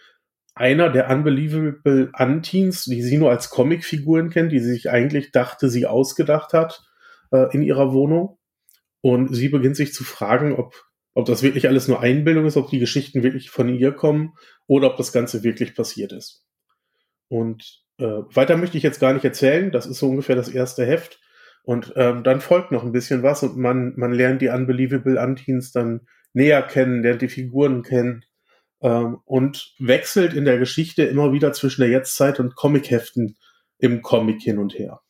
einer 0.55 0.89
der 0.89 1.10
Unbelievable 1.10 2.10
Anteens, 2.13 2.86
die 2.86 3.01
sie 3.01 3.17
nur 3.17 3.31
als 3.31 3.50
Comicfiguren 3.50 4.29
kennt, 4.29 4.51
die 4.51 4.60
sie 4.60 4.72
sich 4.72 4.89
eigentlich 4.89 5.31
dachte, 5.31 5.69
sie 5.69 5.88
ausgedacht 5.88 6.53
hat 6.53 6.83
äh, 7.31 7.53
in 7.53 7.63
ihrer 7.63 7.91
Wohnung. 7.93 8.38
Und 9.01 9.33
sie 9.33 9.50
beginnt 9.50 9.75
sich 9.75 9.93
zu 9.93 10.03
fragen, 10.03 10.53
ob, 10.53 10.75
ob 11.13 11.25
das 11.25 11.43
wirklich 11.43 11.67
alles 11.67 11.88
nur 11.88 12.01
Einbildung 12.01 12.45
ist, 12.45 12.55
ob 12.55 12.69
die 12.69 12.79
Geschichten 12.79 13.24
wirklich 13.24 13.50
von 13.50 13.67
ihr 13.67 13.91
kommen 13.91 14.33
oder 14.67 14.91
ob 14.91 14.98
das 14.98 15.12
Ganze 15.12 15.43
wirklich 15.43 15.75
passiert 15.75 16.13
ist. 16.13 16.45
Und 17.27 17.83
äh, 17.98 18.05
weiter 18.05 18.55
möchte 18.55 18.77
ich 18.77 18.83
jetzt 18.83 19.00
gar 19.00 19.13
nicht 19.13 19.25
erzählen. 19.25 19.72
Das 19.72 19.88
ist 19.88 20.00
so 20.00 20.10
ungefähr 20.10 20.36
das 20.36 20.50
erste 20.50 20.86
Heft. 20.86 21.19
Und 21.63 21.93
ähm, 21.95 22.24
dann 22.24 22.41
folgt 22.41 22.72
noch 22.72 22.83
ein 22.83 22.91
bisschen 22.91 23.24
was 23.24 23.41
und 23.41 23.57
man, 23.57 23.93
man 23.95 24.13
lernt 24.13 24.41
die 24.41 24.50
Unbelievable 24.50 25.19
Anteens 25.19 25.72
dann 25.72 26.01
näher 26.33 26.62
kennen, 26.62 27.01
lernt 27.01 27.22
die 27.22 27.29
Figuren 27.29 27.83
kennen 27.83 28.25
ähm, 28.84 29.20
und 29.25 29.74
wechselt 29.80 30.34
in 30.34 30.46
der 30.46 30.60
Geschichte 30.60 31.04
immer 31.04 31.32
wieder 31.32 31.54
zwischen 31.54 31.82
der 31.82 31.90
Jetztzeit 31.90 32.40
und 32.40 32.56
Comicheften 32.56 33.38
im 33.80 34.02
Comic 34.02 34.42
hin 34.42 34.60
und 34.60 34.78
her. 34.78 35.02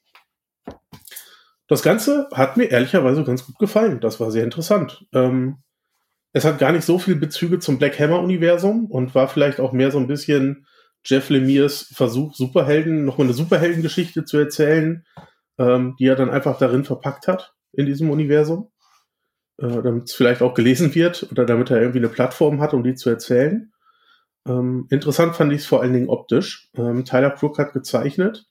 Das 1.67 1.81
Ganze 1.81 2.29
hat 2.33 2.55
mir 2.55 2.65
ehrlicherweise 2.65 3.23
ganz 3.23 3.45
gut 3.45 3.57
gefallen. 3.57 3.99
Das 3.99 4.19
war 4.19 4.31
sehr 4.31 4.43
interessant. 4.43 5.05
Ähm, 5.13 5.57
es 6.31 6.45
hat 6.45 6.59
gar 6.59 6.71
nicht 6.71 6.83
so 6.83 6.99
viel 6.99 7.15
Bezüge 7.15 7.59
zum 7.59 7.77
Black 7.77 7.99
Hammer-Universum 7.99 8.85
und 8.85 9.15
war 9.15 9.27
vielleicht 9.27 9.59
auch 9.59 9.71
mehr 9.71 9.91
so 9.91 9.97
ein 9.97 10.07
bisschen 10.07 10.65
Jeff 11.05 11.29
Lemire's 11.29 11.91
Versuch, 11.93 12.33
Superhelden, 12.33 13.05
nochmal 13.05 13.27
eine 13.27 13.33
Superheldengeschichte 13.33 14.25
zu 14.25 14.37
erzählen, 14.37 15.05
ähm, 15.57 15.95
die 15.99 16.07
er 16.07 16.15
dann 16.15 16.29
einfach 16.29 16.57
darin 16.57 16.85
verpackt 16.85 17.27
hat 17.27 17.53
in 17.71 17.85
diesem 17.85 18.09
Universum. 18.09 18.71
Äh, 19.63 19.81
damit 19.81 20.09
es 20.09 20.13
vielleicht 20.13 20.41
auch 20.41 20.55
gelesen 20.55 20.93
wird 20.93 21.31
oder 21.31 21.45
damit 21.45 21.71
er 21.71 21.79
irgendwie 21.79 21.99
eine 21.99 22.09
Plattform 22.09 22.59
hat, 22.59 22.73
um 22.73 22.83
die 22.83 22.95
zu 22.95 23.09
erzählen. 23.09 23.71
Ähm, 24.45 24.87
interessant 24.89 25.37
fand 25.37 25.53
ich 25.53 25.61
es 25.61 25.65
vor 25.65 25.81
allen 25.81 25.93
Dingen 25.93 26.09
optisch. 26.09 26.69
Ähm, 26.75 27.05
Tyler 27.05 27.31
Crook 27.31 27.57
hat 27.59 27.71
gezeichnet 27.71 28.45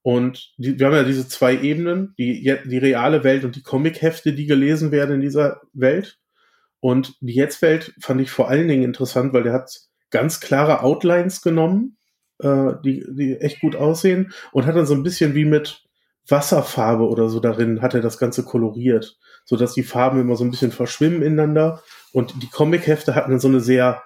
und 0.00 0.54
die, 0.56 0.78
wir 0.78 0.86
haben 0.86 0.94
ja 0.94 1.02
diese 1.02 1.28
zwei 1.28 1.60
Ebenen, 1.60 2.14
die, 2.16 2.56
die 2.64 2.78
reale 2.78 3.24
Welt 3.24 3.44
und 3.44 3.56
die 3.56 3.62
Comic-Hefte, 3.62 4.32
die 4.32 4.46
gelesen 4.46 4.90
werden 4.90 5.16
in 5.16 5.20
dieser 5.20 5.60
Welt. 5.74 6.18
Und 6.80 7.14
die 7.20 7.34
Jetzt-Welt 7.34 7.92
fand 8.00 8.22
ich 8.22 8.30
vor 8.30 8.48
allen 8.48 8.68
Dingen 8.68 8.84
interessant, 8.84 9.34
weil 9.34 9.42
der 9.42 9.52
hat 9.52 9.80
ganz 10.10 10.40
klare 10.40 10.82
Outlines 10.82 11.42
genommen, 11.42 11.98
äh, 12.38 12.72
die, 12.82 13.04
die 13.10 13.36
echt 13.36 13.60
gut 13.60 13.76
aussehen 13.76 14.32
und 14.52 14.64
hat 14.64 14.76
dann 14.76 14.86
so 14.86 14.94
ein 14.94 15.02
bisschen 15.02 15.34
wie 15.34 15.44
mit 15.44 15.84
Wasserfarbe 16.26 17.06
oder 17.06 17.28
so 17.28 17.38
darin, 17.40 17.82
hat 17.82 17.92
er 17.92 18.00
das 18.00 18.16
Ganze 18.16 18.44
koloriert, 18.44 19.18
so 19.44 19.56
dass 19.56 19.74
die 19.74 19.82
Farben 19.82 20.20
immer 20.20 20.36
so 20.36 20.44
ein 20.44 20.50
bisschen 20.50 20.72
verschwimmen 20.72 21.22
ineinander. 21.22 21.82
Und 22.12 22.42
die 22.42 22.48
Comic-Hefte 22.48 23.14
hatten 23.14 23.30
dann 23.30 23.40
so 23.40 23.48
eine 23.48 23.60
sehr 23.60 24.02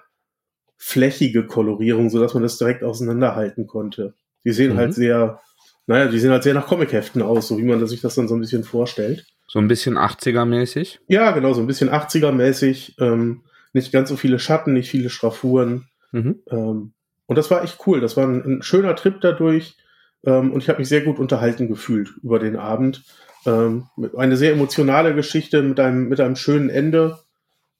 flächige 0.77 1.45
Kolorierung, 1.45 2.09
so 2.09 2.19
dass 2.19 2.33
man 2.33 2.43
das 2.43 2.57
direkt 2.57 2.83
auseinanderhalten 2.83 3.67
konnte. 3.67 4.13
Die 4.45 4.51
sehen 4.51 4.71
halt 4.71 4.77
mhm. 4.77 4.81
halt 4.81 4.93
sehr 4.95 5.41
naja, 5.89 6.05
die 6.05 6.19
sehen 6.19 6.29
halt 6.29 6.43
sehr 6.43 6.53
nach 6.53 6.67
Comicheften 6.67 7.23
aus, 7.23 7.47
so 7.47 7.57
wie 7.57 7.63
man 7.63 7.83
sich 7.87 7.99
das 7.99 8.13
dann 8.13 8.27
so 8.27 8.35
ein 8.35 8.41
bisschen 8.41 8.63
vorstellt. 8.63 9.25
So 9.47 9.57
ein 9.57 9.67
bisschen 9.67 9.97
80er-mäßig? 9.97 10.99
Ja, 11.07 11.31
genau, 11.31 11.51
so 11.53 11.61
ein 11.61 11.65
bisschen 11.65 11.89
80er-mäßig. 11.89 13.01
Ähm, 13.01 13.41
nicht 13.73 13.91
ganz 13.91 14.09
so 14.09 14.15
viele 14.15 14.37
Schatten, 14.37 14.73
nicht 14.73 14.91
viele 14.91 15.09
Schraffuren. 15.09 15.87
Mhm. 16.11 16.43
Ähm, 16.51 16.93
und 17.25 17.37
das 17.39 17.49
war 17.49 17.63
echt 17.63 17.79
cool. 17.87 18.01
Das 18.01 18.15
war 18.17 18.27
ein, 18.27 18.45
ein 18.45 18.61
schöner 18.61 18.95
Trip 18.95 19.19
dadurch. 19.19 19.77
Ähm, 20.23 20.53
und 20.53 20.61
ich 20.61 20.69
habe 20.69 20.77
mich 20.77 20.87
sehr 20.87 21.01
gut 21.01 21.17
unterhalten 21.17 21.67
gefühlt 21.67 22.11
über 22.21 22.37
den 22.37 22.55
Abend. 22.55 23.03
Ähm, 23.49 23.87
eine 24.15 24.37
sehr 24.37 24.53
emotionale 24.53 25.15
Geschichte 25.15 25.61
mit 25.63 25.79
einem, 25.79 26.07
mit 26.07 26.19
einem 26.19 26.35
schönen 26.35 26.69
Ende. 26.69 27.19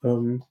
Ähm, 0.03 0.43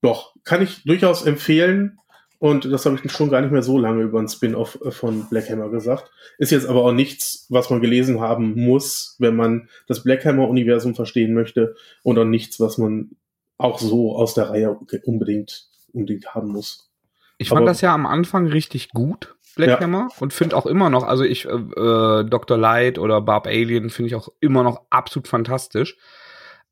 doch, 0.00 0.34
kann 0.44 0.62
ich 0.62 0.84
durchaus 0.84 1.22
empfehlen. 1.26 1.98
Und 2.40 2.66
das 2.66 2.86
habe 2.86 2.98
ich 3.02 3.10
schon 3.10 3.30
gar 3.30 3.40
nicht 3.40 3.50
mehr 3.50 3.64
so 3.64 3.78
lange 3.78 4.02
über 4.02 4.20
einen 4.20 4.28
Spin-off 4.28 4.78
äh, 4.84 4.90
von 4.92 5.28
Black 5.28 5.50
Hammer 5.50 5.70
gesagt. 5.70 6.10
Ist 6.38 6.52
jetzt 6.52 6.66
aber 6.66 6.84
auch 6.84 6.92
nichts, 6.92 7.46
was 7.48 7.68
man 7.68 7.80
gelesen 7.80 8.20
haben 8.20 8.54
muss, 8.54 9.16
wenn 9.18 9.36
man 9.36 9.68
das 9.86 10.04
Black 10.04 10.24
Hammer-Universum 10.24 10.94
verstehen 10.94 11.34
möchte. 11.34 11.74
Und 12.02 12.18
auch 12.18 12.24
nichts, 12.24 12.60
was 12.60 12.78
man 12.78 13.10
auch 13.58 13.80
so 13.80 14.16
aus 14.16 14.34
der 14.34 14.50
Reihe 14.50 14.78
unbedingt, 15.04 15.68
unbedingt 15.92 16.34
haben 16.34 16.48
muss. 16.52 16.90
Ich 17.38 17.48
fand 17.48 17.62
aber, 17.62 17.66
das 17.66 17.80
ja 17.80 17.92
am 17.92 18.06
Anfang 18.06 18.46
richtig 18.46 18.90
gut, 18.90 19.36
Black 19.56 19.68
ja. 19.68 19.80
Hammer, 19.80 20.08
und 20.20 20.32
finde 20.32 20.56
auch 20.56 20.66
immer 20.66 20.90
noch, 20.90 21.04
also 21.04 21.24
ich, 21.24 21.46
äh, 21.46 21.50
äh 21.50 22.24
Dr. 22.24 22.56
Light 22.56 22.98
oder 22.98 23.20
Barb 23.20 23.46
Alien 23.46 23.90
finde 23.90 24.08
ich 24.08 24.14
auch 24.14 24.28
immer 24.40 24.62
noch 24.62 24.82
absolut 24.90 25.28
fantastisch. 25.28 25.96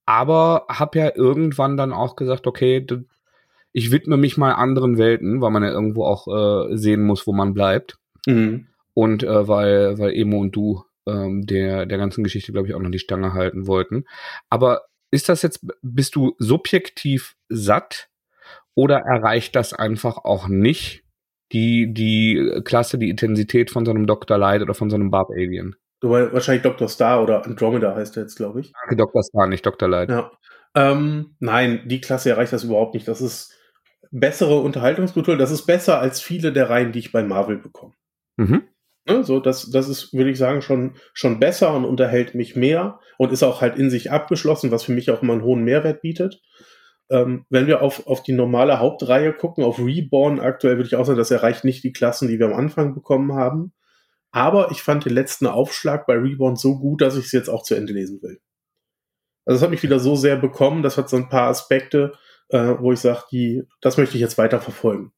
Aber 0.05 0.67
habe 0.69 0.99
ja 0.99 1.13
irgendwann 1.15 1.77
dann 1.77 1.93
auch 1.93 2.15
gesagt, 2.15 2.47
okay, 2.47 2.87
ich 3.73 3.91
widme 3.91 4.17
mich 4.17 4.37
mal 4.37 4.53
anderen 4.53 4.99
Welten, 4.99 5.41
weil 5.41 5.51
man 5.51 5.65
ja 5.65 5.71
irgendwo 5.71 6.05
auch 6.05 6.29
äh, 6.29 6.77
sehen 6.77 7.03
muss, 7.03 7.27
wo 7.27 7.33
man 7.33 7.55
bleibt. 7.55 7.99
Mhm. 8.27 8.69
Und 8.95 9.25
äh, 9.25 9.49
weil, 9.49 9.99
weil 9.99 10.15
Emo 10.15 10.39
und 10.39 10.55
du 10.55 10.85
ähm, 11.07 11.45
der, 11.45 11.87
der 11.87 11.99
ganzen 11.99 12.25
Geschichte, 12.25 12.53
glaube 12.53 12.69
ich, 12.69 12.75
auch 12.75 12.81
noch 12.81 12.91
die 12.91 12.99
Stange 12.99 13.33
halten 13.33 13.67
wollten. 13.67 14.05
Aber 14.49 14.83
ist 15.11 15.29
das 15.29 15.43
jetzt, 15.43 15.67
bist 15.83 16.15
du 16.17 16.35
subjektiv 16.39 17.37
satt 17.49 18.09
oder 18.75 18.99
erreicht 18.99 19.57
das 19.57 19.73
einfach 19.73 20.19
auch 20.19 20.49
nicht 20.49 21.06
die, 21.53 21.93
die 21.93 22.61
Klasse, 22.65 22.99
die 22.99 23.11
Intensität 23.11 23.71
von 23.71 23.85
so 23.85 23.93
einem 23.93 24.07
Dr. 24.07 24.39
Light 24.39 24.63
oder 24.63 24.75
von 24.75 24.91
so 24.91 24.97
einem 24.97 25.11
Barb 25.11 25.31
Alien? 25.31 25.77
Du 26.01 26.09
meinst 26.09 26.33
wahrscheinlich 26.33 26.63
Dr. 26.63 26.89
Star 26.89 27.23
oder 27.23 27.45
Andromeda 27.45 27.95
heißt 27.95 28.17
er 28.17 28.25
jetzt, 28.25 28.37
glaube 28.37 28.61
ich. 28.61 28.73
Danke, 28.73 28.97
Dr. 28.97 29.23
Star, 29.23 29.47
nicht 29.47 29.65
Dr. 29.65 29.89
Light. 29.89 30.11
Ja. 30.11 30.31
Ähm, 30.75 31.37
nein, 31.41 31.83
die 31.87 32.01
Klasse 32.01 32.31
erreicht 32.31 32.53
das 32.53 32.65
überhaupt 32.65 32.95
nicht. 32.95 33.09
Das 33.09 33.21
ist 33.21 33.55
bessere 34.11 34.61
Unterhaltungskultur. 34.61 35.37
Das 35.37 35.51
ist 35.51 35.65
besser 35.65 36.01
als 36.01 36.21
viele 36.21 36.53
der 36.53 36.69
Reihen, 36.69 36.93
die 36.93 36.99
ich 36.99 37.13
bei 37.13 37.23
Marvel 37.23 37.57
bekomme. 37.57 37.95
Mhm. 38.37 38.65
Ne, 39.09 39.23
so, 39.23 39.39
das, 39.41 39.71
das 39.71 39.89
ist, 39.89 40.13
würde 40.13 40.31
ich 40.31 40.39
sagen, 40.39 40.63
schon, 40.63 40.97
schon 41.15 41.39
besser 41.39 41.75
und 41.75 41.85
unterhält 41.85 42.35
mich 42.35 42.57
mehr 42.57 42.99
und 43.19 43.33
ist 43.33 43.45
auch 43.45 43.61
halt 43.61 43.79
in 43.79 43.89
sich 43.89 44.11
abgeschlossen, 44.11 44.73
was 44.73 44.83
für 44.83 44.93
mich 44.93 45.11
auch 45.11 45.23
immer 45.23 45.35
einen 45.35 45.45
hohen 45.45 45.63
Mehrwert 45.63 46.03
bietet. 46.03 46.43
Ähm, 47.09 47.47
wenn 47.51 47.67
wir 47.67 47.83
auf, 47.83 48.07
auf 48.07 48.23
die 48.23 48.33
normale 48.33 48.81
Hauptreihe 48.81 49.33
gucken, 49.33 49.65
auf 49.65 49.79
Reborn 49.79 50.41
aktuell, 50.41 50.77
würde 50.77 50.89
ich 50.89 50.97
auch 50.97 51.05
sagen, 51.05 51.19
das 51.19 51.31
erreicht 51.31 51.65
nicht 51.65 51.85
die 51.85 51.93
Klassen, 51.93 52.29
die 52.29 52.39
wir 52.39 52.47
am 52.47 52.55
Anfang 52.55 52.95
bekommen 52.95 53.35
haben. 53.35 53.73
Aber 54.33 54.71
ich 54.71 54.83
fand 54.83 55.05
den 55.05 55.15
letzten 55.15 55.47
Aufschlag 55.47 56.07
bei 56.07 56.15
Reborn 56.15 56.57
so 56.57 56.79
gut, 56.79 57.01
dass 57.01 57.17
ich 57.17 57.27
es 57.27 57.33
jetzt 57.33 57.49
auch 57.49 57.63
zu 57.63 57.75
Ende 57.75 57.93
lesen 57.93 58.21
will. 58.23 58.41
Also 59.45 59.59
es 59.59 59.63
hat 59.63 59.71
mich 59.71 59.83
wieder 59.83 60.01
so 60.01 60.17
sehr 60.17 60.37
bekommen, 60.37 60.83
das 60.83 60.99
hat 60.99 61.09
so 61.09 61.17
ein 61.17 61.29
paar 61.29 61.49
Aspekte, 61.49 62.13
äh, 62.49 62.75
wo 62.79 62.93
ich 62.93 63.01
sage, 63.01 63.23
die, 63.31 63.63
das 63.81 63.97
möchte 63.97 64.17
ich 64.17 64.21
jetzt 64.21 64.39
weiter 64.39 64.61
verfolgen. 64.61 65.13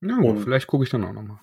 Ja, 0.00 0.16
und 0.18 0.40
vielleicht 0.40 0.66
gucke 0.66 0.84
ich 0.84 0.90
dann 0.90 1.04
auch 1.04 1.12
nochmal. 1.12 1.38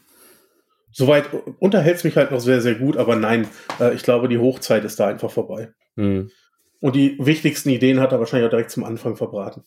Soweit 0.92 1.30
unterhält 1.60 1.98
es 1.98 2.04
mich 2.04 2.16
halt 2.16 2.32
noch 2.32 2.40
sehr, 2.40 2.62
sehr 2.62 2.75
gut, 2.75 2.98
aber 2.98 3.16
nein, 3.16 3.48
äh, 3.80 3.94
ich 3.94 4.04
glaube, 4.04 4.30
die 4.30 4.38
Hochzeit 4.38 4.84
ist 4.86 5.00
da 5.00 5.08
einfach 5.08 5.30
vorbei. 5.30 5.74
Mhm. 5.96 6.32
Und 6.79 6.96
die 6.96 7.17
wichtigsten 7.20 7.70
Ideen 7.70 8.00
hat 8.00 8.12
er 8.12 8.20
wahrscheinlich 8.20 8.48
auch 8.48 8.51
direkt 8.51 8.72
zum 8.72 8.84
Anfang 8.84 9.15
verbraten. 9.15 9.63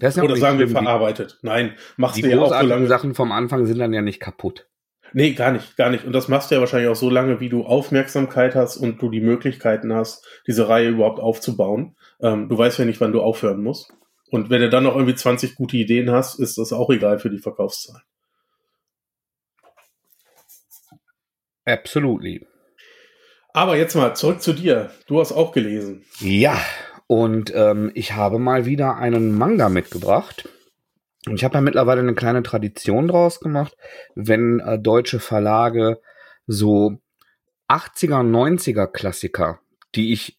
Ja 0.00 0.10
Oder 0.22 0.36
sagen 0.36 0.58
wir 0.58 0.68
verarbeitet. 0.68 1.38
Nein, 1.42 1.74
machst 1.96 2.22
du 2.22 2.28
ja 2.28 2.40
auch 2.40 2.48
so 2.48 2.66
lange. 2.66 2.82
Die 2.82 2.88
Sachen 2.88 3.14
vom 3.14 3.32
Anfang 3.32 3.66
sind 3.66 3.78
dann 3.78 3.92
ja 3.92 4.00
nicht 4.00 4.18
kaputt. 4.18 4.66
Nee, 5.12 5.32
gar 5.32 5.52
nicht, 5.52 5.76
gar 5.76 5.90
nicht. 5.90 6.04
Und 6.04 6.12
das 6.12 6.28
machst 6.28 6.50
du 6.50 6.54
ja 6.54 6.60
wahrscheinlich 6.60 6.88
auch 6.88 6.96
so 6.96 7.10
lange, 7.10 7.40
wie 7.40 7.48
du 7.48 7.64
Aufmerksamkeit 7.64 8.54
hast 8.54 8.76
und 8.76 9.02
du 9.02 9.10
die 9.10 9.20
Möglichkeiten 9.20 9.92
hast, 9.92 10.24
diese 10.46 10.68
Reihe 10.68 10.88
überhaupt 10.90 11.20
aufzubauen. 11.20 11.96
Ähm, 12.20 12.48
du 12.48 12.56
weißt 12.56 12.78
ja 12.78 12.84
nicht, 12.84 13.00
wann 13.00 13.12
du 13.12 13.20
aufhören 13.20 13.62
musst. 13.62 13.92
Und 14.30 14.48
wenn 14.48 14.60
du 14.60 14.70
dann 14.70 14.84
noch 14.84 14.94
irgendwie 14.94 15.16
20 15.16 15.56
gute 15.56 15.76
Ideen 15.76 16.10
hast, 16.10 16.38
ist 16.38 16.56
das 16.58 16.72
auch 16.72 16.90
egal 16.90 17.18
für 17.18 17.30
die 17.30 17.40
Verkaufszahlen. 17.40 18.02
Absolutely. 21.64 22.46
Aber 23.52 23.76
jetzt 23.76 23.94
mal 23.94 24.14
zurück 24.14 24.42
zu 24.42 24.52
dir. 24.52 24.90
Du 25.06 25.20
hast 25.20 25.32
auch 25.32 25.52
gelesen. 25.52 26.04
Ja, 26.20 26.58
und 27.06 27.52
ähm, 27.54 27.90
ich 27.94 28.14
habe 28.14 28.38
mal 28.38 28.66
wieder 28.66 28.96
einen 28.96 29.36
Manga 29.36 29.68
mitgebracht. 29.68 30.48
Und 31.26 31.34
ich 31.34 31.44
habe 31.44 31.54
ja 31.54 31.60
mittlerweile 31.60 32.00
eine 32.00 32.14
kleine 32.14 32.42
Tradition 32.42 33.08
draus 33.08 33.40
gemacht, 33.40 33.76
wenn 34.14 34.60
äh, 34.60 34.78
deutsche 34.78 35.18
Verlage 35.18 36.00
so 36.46 36.98
80er, 37.68 38.22
90er 38.22 38.86
Klassiker, 38.86 39.60
die 39.94 40.12
ich 40.12 40.38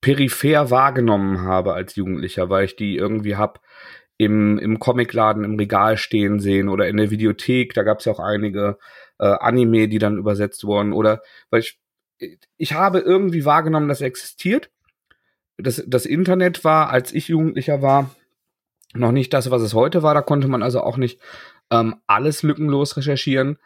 peripher 0.00 0.70
wahrgenommen 0.70 1.42
habe 1.42 1.74
als 1.74 1.96
Jugendlicher, 1.96 2.48
weil 2.50 2.64
ich 2.64 2.76
die 2.76 2.96
irgendwie 2.96 3.36
hab 3.36 3.60
im, 4.16 4.58
im 4.58 4.78
Comicladen 4.78 5.44
im 5.44 5.56
Regal 5.56 5.96
stehen 5.96 6.38
sehen 6.40 6.68
oder 6.68 6.88
in 6.88 6.96
der 6.96 7.10
Videothek, 7.10 7.74
da 7.74 7.82
gab 7.82 7.98
es 7.98 8.04
ja 8.04 8.12
auch 8.12 8.20
einige 8.20 8.78
äh, 9.18 9.26
Anime, 9.26 9.88
die 9.88 9.98
dann 9.98 10.18
übersetzt 10.18 10.64
wurden 10.64 10.92
oder 10.92 11.22
weil 11.50 11.60
ich 11.60 11.81
ich 12.56 12.72
habe 12.72 13.00
irgendwie 13.00 13.44
wahrgenommen, 13.44 13.88
dass 13.88 14.00
er 14.00 14.06
existiert. 14.06 14.70
Das, 15.56 15.82
das 15.86 16.06
Internet 16.06 16.64
war, 16.64 16.90
als 16.90 17.12
ich 17.12 17.28
Jugendlicher 17.28 17.82
war, 17.82 18.14
noch 18.94 19.12
nicht 19.12 19.32
das, 19.32 19.50
was 19.50 19.62
es 19.62 19.74
heute 19.74 20.02
war. 20.02 20.14
Da 20.14 20.22
konnte 20.22 20.48
man 20.48 20.62
also 20.62 20.80
auch 20.82 20.96
nicht 20.96 21.20
ähm, 21.70 21.96
alles 22.06 22.42
lückenlos 22.42 22.96
recherchieren. 22.96 23.58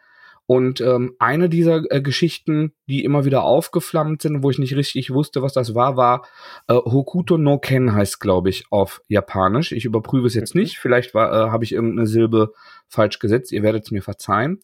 Und 0.48 0.80
ähm, 0.80 1.16
eine 1.18 1.48
dieser 1.48 1.82
äh, 1.90 2.00
Geschichten, 2.00 2.72
die 2.86 3.02
immer 3.02 3.24
wieder 3.24 3.42
aufgeflammt 3.42 4.22
sind, 4.22 4.44
wo 4.44 4.50
ich 4.50 4.60
nicht 4.60 4.76
richtig 4.76 5.12
wusste, 5.12 5.42
was 5.42 5.52
das 5.52 5.74
war, 5.74 5.96
war 5.96 6.24
äh, 6.68 6.74
Hokuto 6.74 7.36
no 7.36 7.58
Ken 7.58 7.94
heißt, 7.94 8.20
glaube 8.20 8.48
ich, 8.48 8.66
auf 8.70 9.02
Japanisch. 9.08 9.72
Ich 9.72 9.84
überprüfe 9.84 10.28
es 10.28 10.34
jetzt 10.34 10.54
mhm. 10.54 10.60
nicht. 10.60 10.78
Vielleicht 10.78 11.14
war, 11.14 11.32
äh, 11.32 11.50
habe 11.50 11.64
ich 11.64 11.72
irgendeine 11.72 12.06
Silbe 12.06 12.52
falsch 12.86 13.18
gesetzt. 13.18 13.50
Ihr 13.50 13.64
werdet 13.64 13.84
es 13.84 13.90
mir 13.90 14.02
verzeihen. 14.02 14.60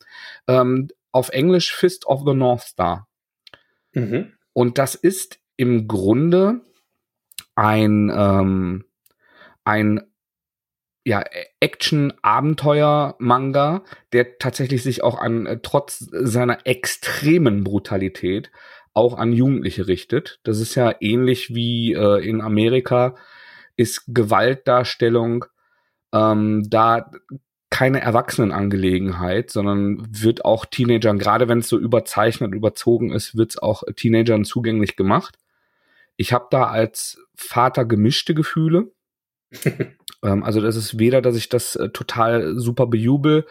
Ähm, 0.46 0.86
auf 1.10 1.30
Englisch 1.30 1.74
Fist 1.74 2.06
of 2.06 2.22
the 2.24 2.34
North 2.34 2.62
Star. 2.62 3.08
Mhm. 3.92 4.32
Und 4.52 4.78
das 4.78 4.94
ist 4.94 5.40
im 5.56 5.88
Grunde 5.88 6.60
ein 7.54 8.10
ähm, 8.14 8.84
ein 9.64 10.02
ja, 11.04 11.24
Action-Abenteuer-Manga, 11.60 13.82
der 14.12 14.38
tatsächlich 14.38 14.84
sich 14.84 15.02
auch 15.02 15.18
an, 15.18 15.46
äh, 15.46 15.58
trotz 15.60 15.98
seiner 15.98 16.64
extremen 16.64 17.64
Brutalität, 17.64 18.52
auch 18.94 19.18
an 19.18 19.32
Jugendliche 19.32 19.88
richtet. 19.88 20.38
Das 20.44 20.60
ist 20.60 20.76
ja 20.76 20.94
ähnlich 21.00 21.52
wie 21.54 21.94
äh, 21.94 22.24
in 22.24 22.40
Amerika, 22.40 23.16
ist 23.74 24.04
Gewaltdarstellung 24.08 25.46
ähm, 26.12 26.62
da 26.68 27.10
keine 27.72 28.00
Erwachsenenangelegenheit, 28.00 29.50
sondern 29.50 30.06
wird 30.10 30.44
auch 30.44 30.64
Teenagern, 30.66 31.18
gerade 31.18 31.48
wenn 31.48 31.58
es 31.58 31.68
so 31.68 31.78
überzeichnet 31.78 32.52
und 32.52 32.56
überzogen 32.56 33.12
ist, 33.12 33.36
wird 33.36 33.50
es 33.50 33.58
auch 33.58 33.82
Teenagern 33.96 34.44
zugänglich 34.44 34.94
gemacht. 34.94 35.38
Ich 36.16 36.32
habe 36.32 36.46
da 36.50 36.66
als 36.66 37.18
Vater 37.34 37.84
gemischte 37.84 38.34
Gefühle 38.34 38.92
ähm, 40.22 40.42
also 40.42 40.60
das 40.60 40.76
ist 40.76 40.98
weder, 40.98 41.22
dass 41.22 41.36
ich 41.36 41.48
das 41.48 41.76
äh, 41.76 41.90
total 41.90 42.58
super 42.58 42.86
bejubel, 42.86 43.46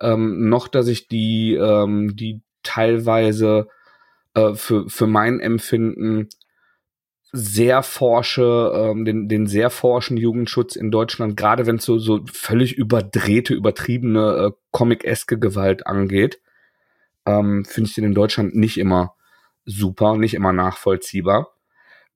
ähm, 0.00 0.48
noch 0.48 0.68
dass 0.68 0.88
ich 0.88 1.08
die, 1.08 1.54
ähm, 1.54 2.16
die 2.16 2.42
teilweise 2.62 3.68
äh, 4.34 4.54
für, 4.54 4.88
für 4.88 5.06
mein 5.06 5.40
Empfinden 5.40 6.28
sehr 7.32 7.82
forsche, 7.82 8.72
ähm, 8.74 9.06
den, 9.06 9.28
den 9.28 9.46
sehr 9.46 9.70
forschen 9.70 10.18
Jugendschutz 10.18 10.76
in 10.76 10.90
Deutschland, 10.90 11.36
gerade 11.36 11.66
wenn 11.66 11.76
es 11.76 11.84
so, 11.84 11.98
so 11.98 12.20
völlig 12.30 12.74
überdrehte, 12.74 13.54
übertriebene, 13.54 14.36
äh, 14.36 14.50
comic-eske 14.70 15.38
Gewalt 15.38 15.86
angeht, 15.86 16.40
ähm, 17.24 17.64
finde 17.64 17.88
ich 17.88 17.94
den 17.94 18.04
in 18.04 18.14
Deutschland 18.14 18.54
nicht 18.54 18.78
immer 18.78 19.14
super, 19.64 20.16
nicht 20.16 20.34
immer 20.34 20.52
nachvollziehbar. 20.52 21.54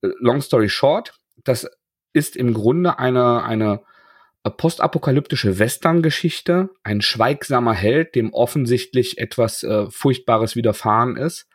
Äh, 0.02 0.08
long 0.18 0.42
story 0.42 0.68
short, 0.68 1.18
das 1.44 1.66
ist 2.12 2.36
im 2.36 2.52
Grunde 2.52 2.98
eine, 2.98 3.42
eine 3.42 3.80
postapokalyptische 4.50 5.58
Western-Geschichte, 5.58 6.70
ein 6.82 7.00
schweigsamer 7.00 7.74
Held, 7.74 8.14
dem 8.14 8.32
offensichtlich 8.32 9.18
etwas 9.18 9.62
äh, 9.62 9.90
Furchtbares 9.90 10.56
widerfahren 10.56 11.16
ist. 11.16 11.48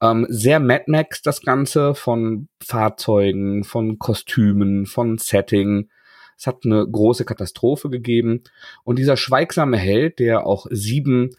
Ähm, 0.00 0.26
sehr 0.28 0.60
Mad 0.60 0.84
Max 0.86 1.22
das 1.22 1.42
Ganze 1.42 1.94
von 1.94 2.48
Fahrzeugen, 2.62 3.64
von 3.64 3.98
Kostümen, 3.98 4.86
von 4.86 5.18
Setting. 5.18 5.88
Es 6.36 6.46
hat 6.46 6.64
eine 6.64 6.86
große 6.86 7.24
Katastrophe 7.24 7.90
gegeben. 7.90 8.42
Und 8.84 8.98
dieser 8.98 9.16
schweigsame 9.16 9.76
Held, 9.76 10.18
der 10.18 10.46
auch 10.46 10.66
sieben 10.70 11.30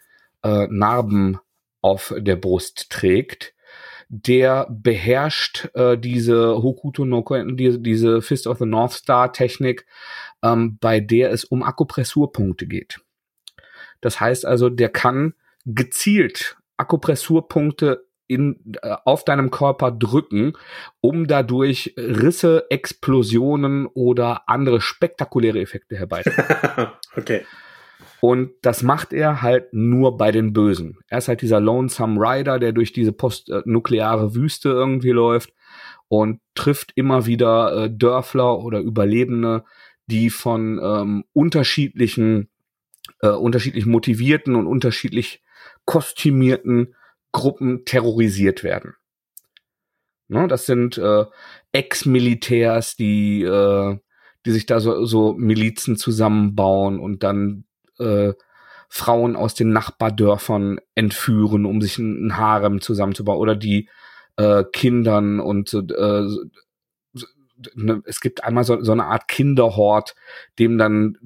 äh, 0.43 0.67
Narben 0.69 1.39
auf 1.81 2.13
der 2.17 2.35
Brust 2.35 2.89
trägt, 2.89 3.53
der 4.09 4.67
beherrscht 4.69 5.69
äh, 5.75 5.97
diese 5.97 6.61
Hokuto 6.63 7.05
no 7.05 7.23
diese, 7.51 7.79
diese 7.79 8.21
Fist 8.21 8.47
of 8.47 8.57
the 8.57 8.65
North 8.65 8.93
Star 8.93 9.31
Technik, 9.31 9.85
ähm, 10.43 10.77
bei 10.81 10.99
der 10.99 11.31
es 11.31 11.45
um 11.45 11.63
Akupressurpunkte 11.63 12.65
geht. 12.65 12.99
Das 14.01 14.19
heißt 14.19 14.45
also, 14.45 14.69
der 14.69 14.89
kann 14.89 15.35
gezielt 15.65 16.57
Akupressurpunkte 16.77 18.07
in, 18.29 18.75
äh, 18.81 18.95
auf 19.03 19.25
deinem 19.25 19.51
Körper 19.51 19.91
drücken, 19.91 20.53
um 21.01 21.27
dadurch 21.27 21.93
Risse, 21.97 22.67
Explosionen 22.69 23.87
oder 23.87 24.47
andere 24.47 24.79
spektakuläre 24.79 25.59
Effekte 25.59 25.97
herbeizuführen. 25.97 26.91
okay. 27.17 27.41
Und 28.21 28.51
das 28.61 28.83
macht 28.83 29.13
er 29.13 29.41
halt 29.41 29.73
nur 29.73 30.17
bei 30.17 30.31
den 30.31 30.53
Bösen. 30.53 30.97
Er 31.07 31.19
ist 31.19 31.27
halt 31.27 31.41
dieser 31.41 31.59
Lonesome 31.59 32.19
Rider, 32.19 32.59
der 32.59 32.71
durch 32.71 32.93
diese 32.93 33.13
postnukleare 33.13 34.35
Wüste 34.35 34.69
irgendwie 34.69 35.11
läuft 35.11 35.53
und 36.07 36.41
trifft 36.53 36.91
immer 36.95 37.25
wieder 37.25 37.85
äh, 37.85 37.89
Dörfler 37.89 38.59
oder 38.59 38.79
Überlebende, 38.79 39.63
die 40.07 40.29
von 40.29 40.79
ähm, 40.83 41.23
unterschiedlichen, 41.33 42.49
äh, 43.21 43.29
unterschiedlich 43.29 43.85
motivierten 43.85 44.55
und 44.55 44.67
unterschiedlich 44.67 45.41
kostümierten 45.85 46.95
Gruppen 47.31 47.85
terrorisiert 47.85 48.63
werden. 48.63 48.95
Ne, 50.27 50.47
das 50.47 50.65
sind 50.65 50.97
äh, 50.97 51.25
Ex-Militärs, 51.71 52.95
die, 52.95 53.41
äh, 53.43 53.97
die 54.45 54.51
sich 54.51 54.65
da 54.65 54.79
so, 54.79 55.05
so 55.05 55.33
Milizen 55.33 55.97
zusammenbauen 55.97 56.99
und 56.99 57.23
dann 57.23 57.65
äh, 57.97 58.33
Frauen 58.89 59.35
aus 59.35 59.53
den 59.53 59.71
Nachbardörfern 59.71 60.79
entführen, 60.95 61.65
um 61.65 61.81
sich 61.81 61.97
ein, 61.97 62.37
Harem 62.37 62.81
zusammenzubauen 62.81 63.39
oder 63.39 63.55
die 63.55 63.89
äh, 64.37 64.63
Kindern 64.71 65.39
und 65.39 65.73
äh, 65.73 66.27
ne, 67.75 68.01
es 68.05 68.21
gibt 68.21 68.43
einmal 68.43 68.63
so, 68.63 68.81
so 68.81 68.91
eine 68.91 69.05
Art 69.05 69.27
Kinderhort, 69.27 70.15
dem 70.57 70.77
dann 70.77 71.17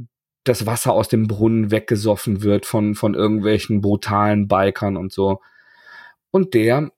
das 0.44 0.66
Wasser 0.66 0.94
aus 0.94 1.08
dem 1.08 1.28
Brunnen 1.28 1.72
weggesoffen 1.72 2.44
wird 2.44 2.66
von, 2.66 2.96
von 2.96 3.13
irgendwelchen 3.13 3.82
brutalen 3.82 4.48
Bikern 4.48 4.98
und 4.98 5.13
so. 5.13 5.39
Und 6.34 6.54
der 6.54 6.91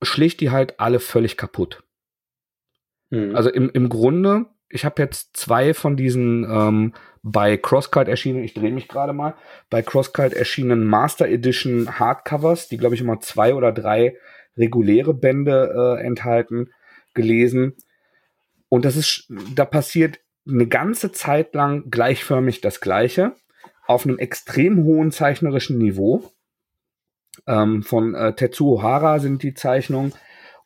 schlägt 0.00 0.40
die 0.40 0.50
halt 0.50 0.80
alle 0.80 1.00
völlig 1.00 1.36
kaputt. 1.36 1.82
Mhm. 3.10 3.36
Also 3.36 3.50
im, 3.50 3.68
im 3.70 3.90
Grunde 3.90 4.46
ich 4.70 4.84
habe 4.84 5.02
jetzt 5.02 5.36
zwei 5.36 5.74
von 5.74 5.96
diesen 5.96 6.44
ähm, 6.44 6.92
bei 7.22 7.56
CrossCult 7.56 8.08
erschienen, 8.08 8.44
ich 8.44 8.54
drehe 8.54 8.72
mich 8.72 8.88
gerade 8.88 9.12
mal, 9.12 9.34
bei 9.70 9.82
CrossCult 9.82 10.34
erschienenen 10.34 10.86
Master 10.86 11.26
Edition 11.26 11.98
Hardcovers, 11.98 12.68
die 12.68 12.76
glaube 12.76 12.94
ich 12.94 13.00
immer 13.00 13.20
zwei 13.20 13.54
oder 13.54 13.72
drei 13.72 14.16
reguläre 14.56 15.14
Bände 15.14 15.98
äh, 16.00 16.04
enthalten, 16.04 16.70
gelesen. 17.14 17.76
Und 18.68 18.84
das 18.84 18.96
ist, 18.96 19.30
da 19.54 19.64
passiert 19.64 20.20
eine 20.46 20.66
ganze 20.66 21.12
Zeit 21.12 21.54
lang 21.54 21.90
gleichförmig 21.90 22.60
das 22.60 22.80
Gleiche, 22.80 23.34
auf 23.86 24.04
einem 24.04 24.18
extrem 24.18 24.84
hohen 24.84 25.12
zeichnerischen 25.12 25.78
Niveau. 25.78 26.30
Ähm, 27.46 27.82
von 27.82 28.14
äh, 28.14 28.34
Tetsuo 28.34 28.82
Hara 28.82 29.18
sind 29.18 29.42
die 29.42 29.54
Zeichnungen. 29.54 30.12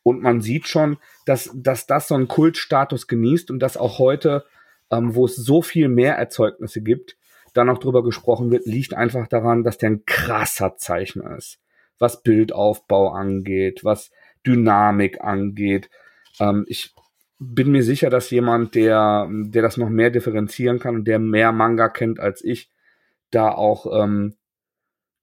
Und 0.03 0.21
man 0.21 0.41
sieht 0.41 0.67
schon, 0.67 0.97
dass, 1.25 1.49
dass 1.53 1.87
das 1.87 2.09
so 2.09 2.15
einen 2.15 2.27
Kultstatus 2.27 3.07
genießt 3.07 3.51
und 3.51 3.59
dass 3.59 3.77
auch 3.77 3.99
heute, 3.99 4.45
ähm, 4.91 5.15
wo 5.15 5.25
es 5.25 5.35
so 5.35 5.61
viel 5.61 5.87
mehr 5.87 6.15
Erzeugnisse 6.15 6.81
gibt, 6.81 7.17
da 7.53 7.63
noch 7.63 7.77
drüber 7.77 8.03
gesprochen 8.03 8.51
wird, 8.51 8.65
liegt 8.65 8.93
einfach 8.93 9.27
daran, 9.27 9.63
dass 9.63 9.77
der 9.77 9.91
ein 9.91 10.05
krasser 10.05 10.75
Zeichner 10.75 11.37
ist. 11.37 11.59
Was 11.99 12.23
Bildaufbau 12.23 13.09
angeht, 13.09 13.83
was 13.83 14.11
Dynamik 14.45 15.21
angeht. 15.21 15.89
Ähm, 16.39 16.65
ich 16.67 16.93
bin 17.39 17.71
mir 17.71 17.83
sicher, 17.83 18.09
dass 18.09 18.29
jemand, 18.29 18.75
der, 18.75 19.29
der 19.29 19.61
das 19.61 19.77
noch 19.77 19.89
mehr 19.89 20.09
differenzieren 20.09 20.79
kann 20.79 20.95
und 20.95 21.05
der 21.05 21.19
mehr 21.19 21.51
Manga 21.51 21.89
kennt 21.89 22.19
als 22.19 22.43
ich, 22.43 22.69
da 23.31 23.49
auch 23.49 24.03
ähm, 24.03 24.35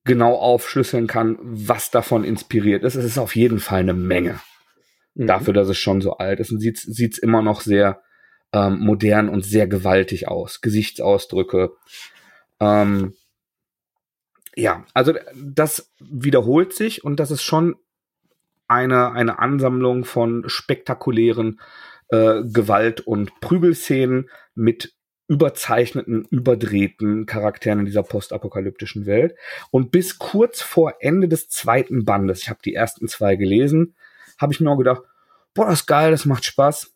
genau 0.03 0.35
aufschlüsseln 0.35 1.07
kann, 1.07 1.37
was 1.41 1.91
davon 1.91 2.23
inspiriert 2.23 2.83
ist. 2.83 2.95
Es 2.95 3.05
ist 3.05 3.17
auf 3.17 3.35
jeden 3.35 3.59
Fall 3.59 3.81
eine 3.81 3.93
Menge. 3.93 4.39
Mhm. 5.13 5.27
Dafür, 5.27 5.53
dass 5.53 5.69
es 5.69 5.77
schon 5.77 6.01
so 6.01 6.17
alt 6.17 6.39
ist. 6.39 6.51
Und 6.51 6.59
sieht 6.59 7.13
es 7.13 7.17
immer 7.17 7.41
noch 7.41 7.61
sehr 7.61 8.01
ähm, 8.53 8.79
modern 8.79 9.29
und 9.29 9.45
sehr 9.45 9.67
gewaltig 9.67 10.27
aus. 10.27 10.61
Gesichtsausdrücke. 10.61 11.71
Ähm, 12.59 13.13
ja, 14.55 14.85
also 14.93 15.13
das 15.35 15.91
wiederholt 15.99 16.73
sich 16.73 17.03
und 17.03 17.19
das 17.19 17.31
ist 17.31 17.43
schon 17.43 17.75
eine, 18.67 19.11
eine 19.11 19.39
Ansammlung 19.39 20.05
von 20.05 20.43
spektakulären 20.47 21.59
äh, 22.09 22.41
Gewalt- 22.43 23.01
und 23.01 23.39
Prügelszenen 23.39 24.29
mit 24.53 24.93
überzeichneten, 25.31 26.25
überdrehten 26.29 27.25
Charakteren 27.25 27.79
in 27.79 27.85
dieser 27.85 28.03
postapokalyptischen 28.03 29.05
Welt. 29.05 29.33
Und 29.71 29.89
bis 29.89 30.19
kurz 30.19 30.61
vor 30.61 30.95
Ende 30.99 31.29
des 31.29 31.47
zweiten 31.47 32.03
Bandes, 32.03 32.41
ich 32.41 32.49
habe 32.49 32.59
die 32.65 32.75
ersten 32.75 33.07
zwei 33.07 33.37
gelesen, 33.37 33.95
habe 34.37 34.51
ich 34.51 34.59
mir 34.59 34.69
auch 34.69 34.77
gedacht, 34.77 35.03
boah, 35.53 35.67
das 35.67 35.79
ist 35.81 35.85
geil, 35.85 36.11
das 36.11 36.25
macht 36.25 36.43
Spaß. 36.43 36.93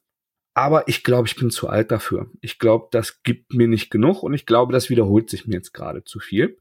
Aber 0.53 0.89
ich 0.89 1.05
glaube, 1.05 1.29
ich 1.29 1.37
bin 1.37 1.49
zu 1.49 1.69
alt 1.69 1.91
dafür. 1.91 2.29
Ich 2.41 2.59
glaube, 2.59 2.89
das 2.91 3.23
gibt 3.23 3.53
mir 3.53 3.69
nicht 3.69 3.89
genug 3.89 4.21
und 4.21 4.33
ich 4.33 4.45
glaube, 4.45 4.73
das 4.73 4.89
wiederholt 4.89 5.29
sich 5.29 5.47
mir 5.47 5.53
jetzt 5.53 5.73
gerade 5.73 6.03
zu 6.03 6.19
viel. 6.19 6.57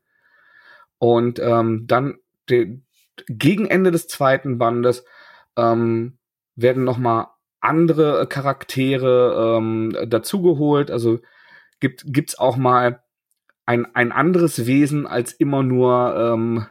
Und 0.98 1.40
ähm, 1.40 1.88
dann 1.88 2.18
de, 2.48 2.78
gegen 3.26 3.66
Ende 3.66 3.90
des 3.90 4.06
zweiten 4.06 4.58
Bandes 4.58 5.04
ähm, 5.56 6.18
werden 6.54 6.84
noch 6.84 6.98
mal 6.98 7.34
andere 7.58 8.28
Charaktere 8.28 9.56
ähm, 9.58 9.96
dazugeholt. 10.06 10.92
Also 10.92 11.18
gibt 11.84 12.04
gibt's 12.06 12.38
auch 12.38 12.56
mal 12.56 13.02
ein, 13.66 13.84
ein 13.94 14.10
anderes 14.10 14.64
Wesen 14.64 15.06
als 15.06 15.34
immer 15.34 15.62
nur 15.62 16.16
ähm, 16.16 16.66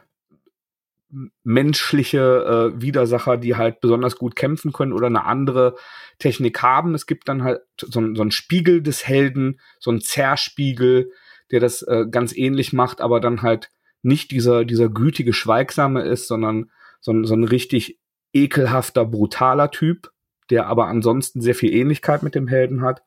menschliche 1.44 2.72
äh, 2.74 2.82
Widersacher, 2.82 3.36
die 3.36 3.54
halt 3.54 3.80
besonders 3.80 4.16
gut 4.16 4.34
kämpfen 4.34 4.72
können 4.72 4.92
oder 4.92 5.06
eine 5.06 5.24
andere 5.24 5.76
Technik 6.18 6.62
haben. 6.62 6.96
Es 6.96 7.06
gibt 7.06 7.28
dann 7.28 7.44
halt 7.44 7.60
so, 7.80 8.00
so 8.14 8.22
einen 8.22 8.32
Spiegel 8.32 8.82
des 8.82 9.06
Helden, 9.06 9.60
so 9.78 9.92
einen 9.92 10.00
Zerspiegel, 10.00 11.12
der 11.52 11.60
das 11.60 11.82
äh, 11.82 12.06
ganz 12.10 12.36
ähnlich 12.36 12.72
macht, 12.72 13.00
aber 13.00 13.20
dann 13.20 13.42
halt 13.42 13.70
nicht 14.02 14.32
dieser, 14.32 14.64
dieser 14.64 14.88
gütige, 14.88 15.32
schweigsame 15.32 16.02
ist, 16.02 16.26
sondern 16.26 16.72
so, 17.00 17.22
so 17.22 17.34
ein 17.34 17.44
richtig 17.44 18.00
ekelhafter, 18.32 19.04
brutaler 19.04 19.70
Typ, 19.70 20.10
der 20.50 20.66
aber 20.66 20.88
ansonsten 20.88 21.40
sehr 21.40 21.54
viel 21.54 21.72
Ähnlichkeit 21.72 22.24
mit 22.24 22.34
dem 22.34 22.48
Helden 22.48 22.82
hat. 22.82 23.04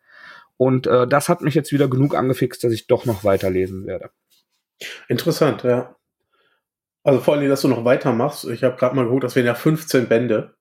Und 0.57 0.87
äh, 0.87 1.07
das 1.07 1.29
hat 1.29 1.41
mich 1.41 1.55
jetzt 1.55 1.71
wieder 1.71 1.87
genug 1.87 2.15
angefixt, 2.15 2.63
dass 2.63 2.73
ich 2.73 2.87
doch 2.87 3.05
noch 3.05 3.23
weiterlesen 3.23 3.85
werde. 3.85 4.09
Interessant, 5.07 5.63
ja. 5.63 5.95
Also 7.03 7.21
vor 7.21 7.35
allem, 7.35 7.47
dass 7.47 7.61
du 7.61 7.67
noch 7.67 7.85
weitermachst. 7.85 8.45
Ich 8.45 8.63
habe 8.63 8.75
gerade 8.75 8.95
mal 8.95 9.05
geguckt, 9.05 9.23
das 9.23 9.35
wären 9.35 9.45
ja 9.45 9.55
15 9.55 10.07
Bände. 10.07 10.55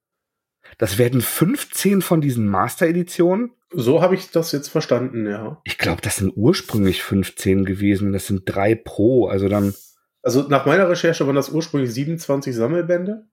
Das 0.78 0.98
werden 0.98 1.20
15 1.20 2.02
von 2.02 2.20
diesen 2.20 2.48
Master-Editionen? 2.48 3.52
So 3.72 4.00
habe 4.00 4.14
ich 4.14 4.30
das 4.30 4.52
jetzt 4.52 4.68
verstanden, 4.68 5.26
ja. 5.26 5.60
Ich 5.64 5.78
glaube, 5.78 6.02
das 6.02 6.16
sind 6.16 6.32
ursprünglich 6.36 7.02
15 7.02 7.64
gewesen. 7.64 8.12
Das 8.12 8.26
sind 8.26 8.42
drei 8.46 8.74
pro. 8.74 9.26
Also 9.26 9.48
dann. 9.48 9.74
Also 10.22 10.42
nach 10.48 10.66
meiner 10.66 10.88
Recherche 10.88 11.26
waren 11.26 11.34
das 11.34 11.50
ursprünglich 11.50 11.92
27 11.92 12.54
Sammelbände. 12.54 13.26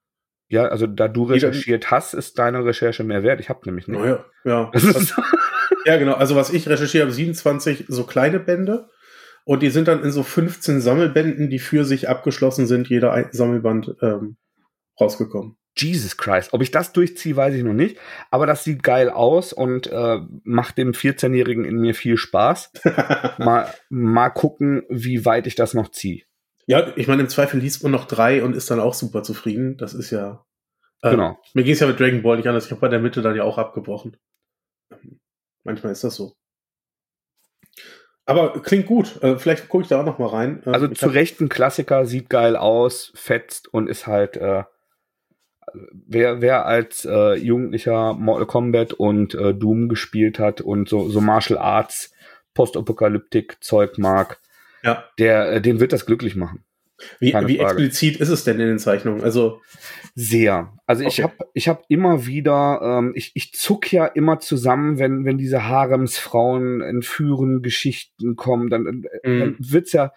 Ja, 0.47 0.65
also 0.65 0.87
da 0.87 1.07
du 1.07 1.23
recherchiert 1.23 1.91
hast, 1.91 2.13
ist 2.13 2.37
deine 2.37 2.63
Recherche 2.65 3.03
mehr 3.03 3.23
wert. 3.23 3.39
Ich 3.39 3.49
habe 3.49 3.61
nämlich 3.65 3.87
nicht. 3.87 3.99
Naja, 3.99 4.25
ja. 4.43 4.69
Also, 4.73 4.89
ja, 5.85 5.97
genau. 5.97 6.13
Also 6.13 6.35
was 6.35 6.49
ich 6.49 6.67
recherchiere, 6.67 7.03
habe 7.03 7.13
27 7.13 7.85
so 7.87 8.05
kleine 8.05 8.39
Bände. 8.39 8.89
Und 9.45 9.61
die 9.61 9.69
sind 9.69 9.89
dann 9.89 10.03
in 10.03 10.11
so 10.11 10.23
15 10.23 10.79
Sammelbänden, 10.79 11.49
die 11.49 11.59
für 11.59 11.83
sich 11.83 12.07
abgeschlossen 12.07 12.65
sind, 12.65 12.87
jeder 12.87 13.27
Sammelband 13.31 13.95
ähm, 14.01 14.37
rausgekommen. 14.99 15.57
Jesus 15.75 16.17
Christ. 16.17 16.53
Ob 16.53 16.61
ich 16.61 16.71
das 16.71 16.93
durchziehe, 16.93 17.35
weiß 17.35 17.55
ich 17.55 17.63
noch 17.63 17.73
nicht. 17.73 17.97
Aber 18.29 18.45
das 18.45 18.63
sieht 18.63 18.83
geil 18.83 19.09
aus 19.09 19.53
und 19.53 19.87
äh, 19.87 20.19
macht 20.43 20.77
dem 20.77 20.91
14-Jährigen 20.91 21.65
in 21.65 21.77
mir 21.77 21.95
viel 21.95 22.17
Spaß. 22.17 22.71
mal, 23.39 23.73
mal 23.89 24.29
gucken, 24.29 24.83
wie 24.89 25.25
weit 25.25 25.47
ich 25.47 25.55
das 25.55 25.73
noch 25.73 25.89
ziehe. 25.89 26.23
Ja, 26.65 26.93
ich 26.95 27.07
meine, 27.07 27.23
im 27.23 27.29
Zweifel 27.29 27.59
liest 27.59 27.83
man 27.83 27.91
noch 27.91 28.05
drei 28.05 28.43
und 28.43 28.55
ist 28.55 28.71
dann 28.71 28.79
auch 28.79 28.93
super 28.93 29.23
zufrieden. 29.23 29.77
Das 29.77 29.93
ist 29.93 30.11
ja. 30.11 30.45
Äh, 31.01 31.11
genau. 31.11 31.37
Mir 31.53 31.63
ging 31.63 31.73
es 31.73 31.79
ja 31.79 31.87
mit 31.87 31.99
Dragon 31.99 32.21
Ball 32.21 32.37
nicht 32.37 32.47
anders. 32.47 32.65
Ich 32.65 32.71
habe 32.71 32.81
bei 32.81 32.87
der 32.87 32.99
Mitte 32.99 33.21
dann 33.21 33.35
ja 33.35 33.43
auch 33.43 33.57
abgebrochen. 33.57 34.15
Manchmal 35.63 35.91
ist 35.91 36.03
das 36.03 36.15
so. 36.15 36.33
Aber 38.25 38.61
klingt 38.61 38.85
gut. 38.85 39.21
Äh, 39.21 39.37
vielleicht 39.37 39.67
gucke 39.67 39.83
ich 39.83 39.89
da 39.89 39.99
auch 39.99 40.05
noch 40.05 40.19
mal 40.19 40.27
rein. 40.27 40.63
Äh, 40.65 40.69
also 40.69 40.87
zu 40.87 41.07
Recht 41.07 41.41
ein 41.41 41.49
Klassiker, 41.49 42.05
sieht 42.05 42.29
geil 42.29 42.55
aus, 42.55 43.11
fetzt 43.15 43.73
und 43.73 43.87
ist 43.87 44.07
halt 44.07 44.37
äh, 44.37 44.63
wer, 45.73 46.41
wer 46.41 46.65
als 46.65 47.05
äh, 47.05 47.35
Jugendlicher 47.35 48.13
Mortal 48.13 48.45
Kombat 48.45 48.93
und 48.93 49.35
äh, 49.35 49.53
Doom 49.53 49.89
gespielt 49.89 50.39
hat 50.39 50.61
und 50.61 50.89
so, 50.89 51.09
so 51.09 51.21
Martial 51.21 51.59
Arts, 51.59 52.13
Postapokalyptik-Zeug 52.53 53.97
mag, 53.97 54.39
ja. 54.83 55.03
der, 55.19 55.53
äh, 55.53 55.61
den 55.61 55.79
wird 55.79 55.93
das 55.93 56.05
glücklich 56.05 56.35
machen. 56.35 56.63
Wie, 57.19 57.33
wie 57.33 57.59
explizit 57.59 58.17
ist 58.17 58.29
es 58.29 58.43
denn 58.43 58.59
in 58.59 58.67
den 58.67 58.79
Zeichnungen? 58.79 59.23
Also 59.23 59.61
sehr. 60.15 60.73
Also 60.85 61.03
okay. 61.03 61.09
ich 61.09 61.23
habe 61.23 61.33
ich 61.53 61.67
hab 61.67 61.83
immer 61.87 62.25
wieder, 62.25 62.79
ähm, 62.83 63.13
ich, 63.15 63.31
ich 63.35 63.53
zuck 63.53 63.91
ja 63.91 64.05
immer 64.05 64.39
zusammen, 64.39 64.99
wenn 64.99 65.25
wenn 65.25 65.37
diese 65.37 65.67
Haremsfrauen 65.67 66.81
entführen 66.81 67.61
Geschichten 67.61 68.35
kommen, 68.35 68.69
dann, 68.69 68.83
mm. 68.83 69.03
dann 69.23 69.55
wird's 69.59 69.93
ja 69.93 70.11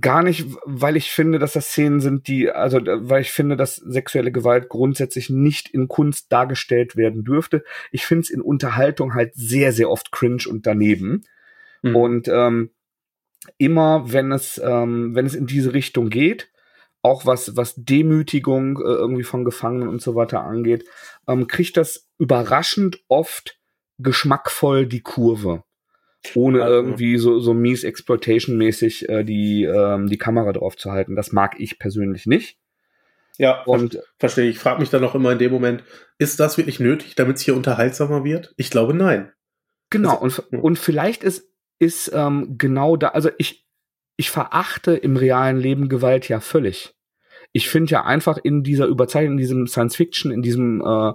gar 0.00 0.22
nicht, 0.22 0.46
weil 0.64 0.96
ich 0.96 1.10
finde, 1.10 1.38
dass 1.38 1.54
das 1.54 1.68
Szenen 1.68 2.00
sind, 2.00 2.28
die, 2.28 2.50
also 2.50 2.78
weil 2.84 3.22
ich 3.22 3.30
finde, 3.30 3.56
dass 3.56 3.76
sexuelle 3.76 4.32
Gewalt 4.32 4.68
grundsätzlich 4.68 5.30
nicht 5.30 5.68
in 5.68 5.88
Kunst 5.88 6.30
dargestellt 6.32 6.96
werden 6.96 7.24
dürfte. 7.24 7.64
Ich 7.90 8.04
finde 8.04 8.22
es 8.22 8.30
in 8.30 8.40
Unterhaltung 8.40 9.14
halt 9.14 9.34
sehr, 9.34 9.72
sehr 9.72 9.90
oft 9.90 10.12
cringe 10.12 10.44
und 10.48 10.66
daneben. 10.66 11.24
Mhm. 11.82 11.96
Und 11.96 12.28
ähm, 12.28 12.70
immer, 13.56 14.12
wenn 14.12 14.32
es, 14.32 14.60
ähm, 14.62 15.14
wenn 15.14 15.26
es 15.26 15.34
in 15.34 15.46
diese 15.46 15.72
Richtung 15.72 16.10
geht, 16.10 16.50
auch 17.02 17.26
was, 17.26 17.56
was 17.56 17.74
Demütigung 17.76 18.78
äh, 18.78 18.82
irgendwie 18.82 19.22
von 19.22 19.44
Gefangenen 19.44 19.88
und 19.88 20.02
so 20.02 20.14
weiter 20.14 20.42
angeht, 20.42 20.84
ähm, 21.26 21.46
kriegt 21.46 21.76
das 21.76 22.08
überraschend 22.18 23.00
oft 23.08 23.58
geschmackvoll 23.98 24.86
die 24.86 25.02
Kurve 25.02 25.64
ohne 26.34 26.62
also. 26.62 26.74
irgendwie 26.74 27.16
so, 27.16 27.38
so 27.38 27.54
mies 27.54 27.84
Exploitation-mäßig 27.84 29.08
äh, 29.08 29.24
die, 29.24 29.64
ähm, 29.64 30.08
die 30.08 30.18
Kamera 30.18 30.52
drauf 30.52 30.76
zu 30.76 30.90
halten. 30.90 31.16
Das 31.16 31.32
mag 31.32 31.56
ich 31.58 31.78
persönlich 31.78 32.26
nicht. 32.26 32.58
Ja, 33.38 33.62
und 33.62 34.00
verstehe 34.18 34.50
ich. 34.50 34.58
Frage 34.58 34.80
mich 34.80 34.90
dann 34.90 35.04
auch 35.04 35.14
immer 35.14 35.30
in 35.32 35.38
dem 35.38 35.52
Moment, 35.52 35.84
ist 36.18 36.40
das 36.40 36.58
wirklich 36.58 36.80
nötig, 36.80 37.14
damit 37.14 37.36
es 37.36 37.42
hier 37.42 37.54
unterhaltsamer 37.54 38.24
wird? 38.24 38.52
Ich 38.56 38.70
glaube, 38.70 38.94
nein. 38.94 39.32
Genau, 39.90 40.18
also, 40.18 40.42
und, 40.50 40.58
und 40.60 40.78
vielleicht 40.78 41.22
ist, 41.22 41.48
ist 41.78 42.10
ähm, 42.14 42.56
genau 42.58 42.96
da, 42.96 43.08
also 43.08 43.30
ich, 43.38 43.66
ich 44.16 44.30
verachte 44.30 44.94
im 44.94 45.16
realen 45.16 45.58
Leben 45.58 45.88
Gewalt 45.88 46.28
ja 46.28 46.40
völlig. 46.40 46.94
Ich 47.52 47.68
finde 47.68 47.92
ja 47.92 48.04
einfach 48.04 48.38
in 48.38 48.62
dieser 48.62 48.86
Überzeichnung, 48.86 49.32
in 49.32 49.38
diesem 49.38 49.66
Science 49.66 49.96
Fiction, 49.96 50.30
in 50.30 50.42
diesem 50.42 50.82
äh, 50.82 51.12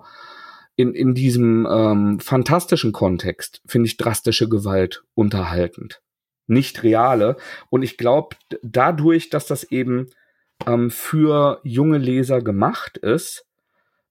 in, 0.75 0.95
in 0.95 1.13
diesem 1.13 1.67
ähm, 1.69 2.19
fantastischen 2.19 2.93
Kontext 2.93 3.61
finde 3.67 3.87
ich 3.87 3.97
drastische 3.97 4.49
Gewalt 4.49 5.03
unterhaltend, 5.13 6.01
nicht 6.47 6.81
reale. 6.81 7.37
Und 7.69 7.83
ich 7.83 7.97
glaube, 7.97 8.35
dadurch, 8.63 9.29
dass 9.29 9.45
das 9.45 9.63
eben 9.65 10.09
ähm, 10.65 10.89
für 10.89 11.59
junge 11.63 11.99
Leser 11.99 12.41
gemacht 12.41 12.97
ist 12.97 13.45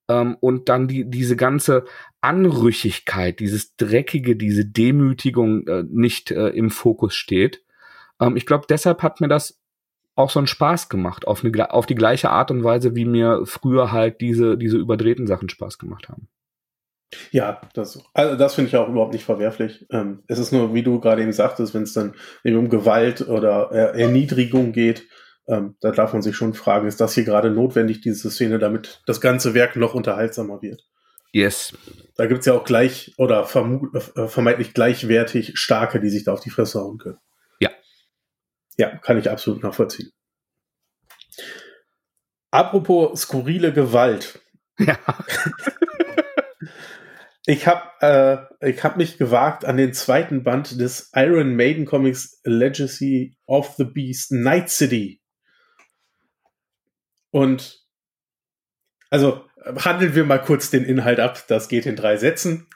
ähm, 0.09 0.37
und 0.41 0.69
dann 0.69 0.89
die, 0.89 1.09
diese 1.09 1.37
ganze 1.37 1.85
Anrüchigkeit, 2.21 3.41
dieses 3.41 3.77
Dreckige, 3.77 4.37
diese 4.37 4.65
Demütigung 4.65 5.67
äh, 5.67 5.85
nicht 5.89 6.31
äh, 6.31 6.49
im 6.49 6.71
Fokus 6.71 7.15
steht, 7.15 7.63
ähm, 8.21 8.37
ich 8.37 8.47
glaube, 8.47 8.67
deshalb 8.69 9.03
hat 9.03 9.21
mir 9.21 9.29
das 9.29 9.61
auch 10.15 10.31
so 10.31 10.39
einen 10.39 10.47
Spaß 10.47 10.89
gemacht, 10.89 11.27
auf, 11.27 11.45
eine, 11.45 11.73
auf 11.73 11.87
die 11.87 11.95
gleiche 11.95 12.31
Art 12.31 12.51
und 12.51 12.65
Weise, 12.65 12.95
wie 12.95 13.05
mir 13.05 13.43
früher 13.45 13.93
halt 13.93 14.21
diese, 14.21 14.59
diese 14.59 14.77
überdrehten 14.77 15.27
Sachen 15.27 15.49
Spaß 15.49 15.79
gemacht 15.79 16.09
haben. 16.09 16.29
Ja, 17.31 17.61
das, 17.75 18.03
also 18.15 18.37
das 18.37 18.55
finde 18.55 18.69
ich 18.69 18.77
auch 18.77 18.89
überhaupt 18.89 19.13
nicht 19.13 19.25
verwerflich. 19.25 19.87
Ähm, 19.91 20.23
es 20.29 20.39
ist 20.39 20.53
nur, 20.53 20.73
wie 20.75 20.83
du 20.83 20.99
gerade 21.01 21.23
eben 21.23 21.33
sagtest, 21.33 21.75
wenn 21.75 21.83
es 21.83 21.93
dann 21.93 22.15
eben 22.43 22.57
um 22.57 22.71
Gewalt 22.71 23.29
oder 23.29 23.71
Erniedrigung 23.71 24.73
geht, 24.73 25.07
ähm, 25.53 25.77
da 25.81 25.91
darf 25.91 26.13
man 26.13 26.23
sich 26.23 26.35
schon 26.35 26.55
fragen, 26.55 26.89
ist 26.89 27.01
das 27.01 27.15
hier 27.15 27.25
gerade 27.25 27.51
notwendig, 27.51 28.01
diese 28.01 28.31
Szene, 28.31 28.59
damit 28.59 29.03
das 29.07 29.21
ganze 29.21 29.55
Werk 29.55 29.77
noch 29.77 29.95
unterhaltsamer 29.95 30.63
wird? 30.63 30.83
Yes. 31.33 31.73
Da 32.17 32.27
gibt 32.27 32.41
es 32.41 32.47
ja 32.47 32.55
auch 32.55 32.65
gleich 32.65 33.15
oder 33.19 33.43
äh, 33.43 34.29
vermeintlich 34.29 34.75
gleichwertig 34.75 35.53
Starke, 35.59 36.01
die 36.01 36.11
sich 36.11 36.25
da 36.25 36.33
auf 36.33 36.41
die 36.41 36.51
Fresse 36.51 36.81
hauen 36.81 36.99
können. 36.99 37.19
Ja. 37.61 37.71
Ja, 38.79 38.97
kann 38.97 39.19
ich 39.19 39.31
absolut 39.31 39.63
nachvollziehen. 39.63 40.11
Apropos 42.51 43.23
skurrile 43.23 43.73
Gewalt. 43.73 44.41
Ja. 44.79 44.99
Ich 47.45 47.67
habe 47.67 48.49
äh, 48.61 48.71
ich 48.71 48.85
hab 48.85 48.97
mich 48.97 49.19
gewagt 49.19 49.65
an 49.65 49.77
den 49.77 49.93
zweiten 49.93 50.45
Band 50.45 50.81
des 50.81 51.11
Iron 51.15 51.57
Maiden 51.57 51.87
Comics 51.87 52.41
Legacy 52.45 53.37
of 53.47 53.75
the 53.79 53.85
Beast 53.85 54.31
Night 54.31 54.71
City. 54.71 55.22
Und 57.33 57.83
also 59.11 59.45
handeln 59.77 60.15
wir 60.15 60.25
mal 60.25 60.39
kurz 60.39 60.71
den 60.71 60.85
Inhalt 60.85 61.21
ab. 61.21 61.45
Das 61.49 61.69
geht 61.69 61.87
in 61.87 61.97
drei 61.97 62.17
Sätzen. 62.17 62.69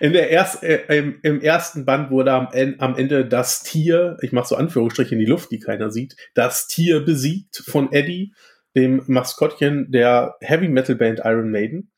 in 0.00 0.12
der 0.12 0.30
erst, 0.30 0.62
äh, 0.62 0.84
im, 0.96 1.18
im, 1.22 1.40
ersten 1.40 1.84
Band 1.84 2.10
wurde 2.10 2.32
am, 2.32 2.48
am 2.78 2.96
Ende 2.96 3.26
das 3.26 3.62
Tier, 3.62 4.16
ich 4.22 4.32
mache 4.32 4.48
so 4.48 4.56
Anführungsstriche 4.56 5.14
in 5.14 5.20
die 5.20 5.26
Luft, 5.26 5.50
die 5.50 5.58
keiner 5.58 5.90
sieht, 5.90 6.16
das 6.34 6.66
Tier 6.66 7.00
besiegt 7.00 7.62
von 7.66 7.92
Eddie, 7.92 8.34
dem 8.74 9.02
Maskottchen 9.06 9.90
der 9.90 10.36
Heavy 10.40 10.68
Metal 10.68 10.96
Band 10.96 11.20
Iron 11.24 11.50
Maiden. 11.50 11.92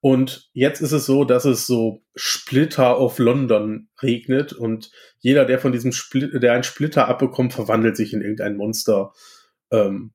Und 0.00 0.50
jetzt 0.52 0.80
ist 0.80 0.92
es 0.92 1.06
so, 1.06 1.24
dass 1.24 1.44
es 1.44 1.66
so 1.66 2.02
Splitter 2.16 2.96
auf 2.96 3.18
London 3.20 3.88
regnet 4.02 4.52
und 4.52 4.90
jeder, 5.20 5.44
der 5.44 5.60
von 5.60 5.70
diesem 5.70 5.92
Splitter, 5.92 6.40
der 6.40 6.54
einen 6.54 6.64
Splitter 6.64 7.06
abbekommt, 7.06 7.52
verwandelt 7.52 7.96
sich 7.96 8.12
in 8.12 8.20
irgendein 8.20 8.56
Monster. 8.56 9.12
Ähm, 9.72 10.12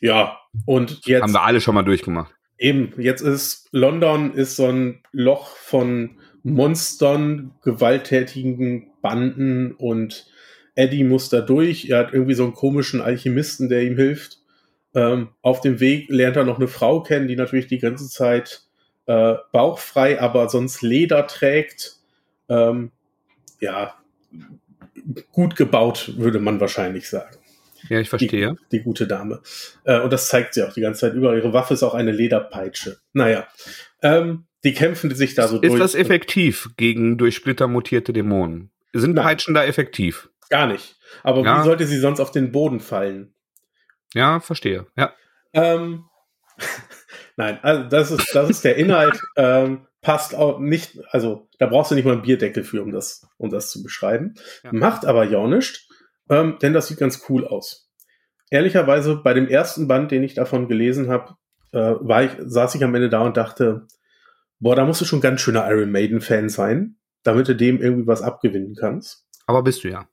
ja, 0.00 0.38
und 0.66 1.06
jetzt. 1.06 1.22
Haben 1.22 1.32
wir 1.32 1.42
alle 1.42 1.60
schon 1.60 1.74
mal 1.74 1.82
durchgemacht. 1.82 2.32
Eben, 2.58 2.92
jetzt 2.98 3.22
ist 3.22 3.68
London 3.72 4.34
ist 4.34 4.56
so 4.56 4.66
ein 4.66 5.02
Loch 5.10 5.56
von 5.56 6.20
Monstern, 6.44 7.52
gewalttätigen 7.62 8.92
Banden 9.00 9.72
und 9.72 10.26
Eddie 10.74 11.04
muss 11.04 11.28
da 11.28 11.40
durch. 11.40 11.86
Er 11.88 11.98
hat 11.98 12.12
irgendwie 12.12 12.34
so 12.34 12.44
einen 12.44 12.54
komischen 12.54 13.00
Alchemisten, 13.00 13.68
der 13.68 13.82
ihm 13.82 13.96
hilft. 13.96 14.38
Ähm, 14.94 15.28
auf 15.40 15.60
dem 15.60 15.80
Weg 15.80 16.08
lernt 16.08 16.36
er 16.36 16.44
noch 16.44 16.58
eine 16.58 16.68
Frau 16.68 17.02
kennen, 17.02 17.28
die 17.28 17.36
natürlich 17.36 17.66
die 17.66 17.78
ganze 17.78 18.08
Zeit 18.08 18.62
äh, 19.06 19.34
bauchfrei, 19.52 20.20
aber 20.20 20.48
sonst 20.48 20.82
Leder 20.82 21.26
trägt. 21.26 21.96
Ähm, 22.48 22.92
ja, 23.60 23.94
gut 25.32 25.56
gebaut, 25.56 26.14
würde 26.16 26.38
man 26.38 26.60
wahrscheinlich 26.60 27.08
sagen. 27.08 27.36
Ja, 27.88 28.00
ich 28.00 28.08
verstehe. 28.08 28.56
Die, 28.70 28.78
die 28.78 28.82
gute 28.82 29.06
Dame. 29.06 29.40
Äh, 29.84 30.00
und 30.00 30.12
das 30.12 30.28
zeigt 30.28 30.54
sie 30.54 30.62
auch 30.62 30.72
die 30.72 30.80
ganze 30.80 31.00
Zeit 31.00 31.14
über. 31.14 31.34
Ihre 31.34 31.52
Waffe 31.52 31.74
ist 31.74 31.82
auch 31.82 31.94
eine 31.94 32.12
Lederpeitsche. 32.12 32.98
Naja. 33.12 33.46
Ähm, 34.02 34.46
die 34.64 34.74
kämpfen 34.74 35.14
sich 35.14 35.34
da 35.34 35.48
so 35.48 35.56
ist 35.56 35.62
durch. 35.62 35.74
Ist 35.74 35.80
das 35.80 35.94
effektiv 35.94 36.70
gegen 36.76 37.18
durch 37.18 37.34
Splitter 37.34 37.68
mutierte 37.68 38.12
Dämonen? 38.12 38.70
Sind 38.92 39.14
Nein. 39.14 39.24
Peitschen 39.24 39.54
da 39.54 39.64
effektiv? 39.64 40.30
Gar 40.50 40.66
nicht. 40.66 40.96
Aber 41.22 41.42
ja. 41.42 41.60
wie 41.60 41.64
sollte 41.64 41.86
sie 41.86 41.98
sonst 41.98 42.20
auf 42.20 42.30
den 42.30 42.52
Boden 42.52 42.80
fallen? 42.80 43.34
Ja, 44.14 44.40
verstehe. 44.40 44.86
Ja. 44.96 45.14
Ähm, 45.52 46.04
Nein, 47.36 47.58
also 47.62 47.84
das 47.84 48.10
ist, 48.10 48.34
das 48.34 48.50
ist 48.50 48.64
der 48.64 48.76
Inhalt. 48.76 49.20
ähm, 49.36 49.86
passt 50.02 50.34
auch 50.34 50.58
nicht, 50.58 50.98
also 51.10 51.48
da 51.58 51.66
brauchst 51.66 51.90
du 51.90 51.94
nicht 51.94 52.04
mal 52.04 52.12
einen 52.12 52.22
Bierdeckel 52.22 52.64
für, 52.64 52.82
um 52.82 52.90
das, 52.90 53.26
um 53.38 53.50
das 53.50 53.70
zu 53.70 53.82
beschreiben. 53.82 54.34
Ja. 54.64 54.72
Macht 54.72 55.06
aber 55.06 55.24
ja 55.24 55.38
auch 55.38 55.48
nichts, 55.48 55.88
ähm, 56.32 56.58
denn 56.62 56.72
das 56.72 56.88
sieht 56.88 56.98
ganz 56.98 57.22
cool 57.28 57.46
aus. 57.46 57.90
Ehrlicherweise, 58.50 59.16
bei 59.16 59.34
dem 59.34 59.48
ersten 59.48 59.86
Band, 59.86 60.10
den 60.10 60.22
ich 60.22 60.34
davon 60.34 60.66
gelesen 60.66 61.08
habe, 61.08 61.36
äh, 61.72 61.78
war 61.78 62.24
ich, 62.24 62.32
saß 62.38 62.74
ich 62.74 62.82
am 62.82 62.94
Ende 62.94 63.10
da 63.10 63.20
und 63.20 63.36
dachte, 63.36 63.86
boah, 64.58 64.74
da 64.74 64.84
musst 64.84 65.00
du 65.00 65.04
schon 65.04 65.20
ganz 65.20 65.40
schöner 65.40 65.70
Iron 65.70 65.90
Maiden-Fan 65.90 66.48
sein, 66.48 66.96
damit 67.22 67.48
du 67.48 67.54
dem 67.54 67.80
irgendwie 67.80 68.06
was 68.06 68.22
abgewinnen 68.22 68.74
kannst. 68.74 69.26
Aber 69.46 69.62
bist 69.62 69.84
du 69.84 69.88
ja. 69.88 70.08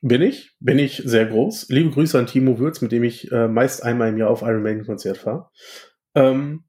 Bin 0.00 0.20
ich, 0.20 0.50
bin 0.58 0.80
ich 0.80 1.00
sehr 1.04 1.26
groß. 1.26 1.68
Liebe 1.68 1.90
Grüße 1.90 2.18
an 2.18 2.26
Timo 2.26 2.58
Würz, 2.58 2.80
mit 2.80 2.90
dem 2.90 3.04
ich 3.04 3.30
äh, 3.30 3.46
meist 3.46 3.84
einmal 3.84 4.08
im 4.08 4.18
Jahr 4.18 4.30
auf 4.30 4.42
Iron 4.42 4.62
Maiden 4.62 4.84
Konzert 4.84 5.18
fahre. 5.18 5.48
Ähm, 6.16 6.64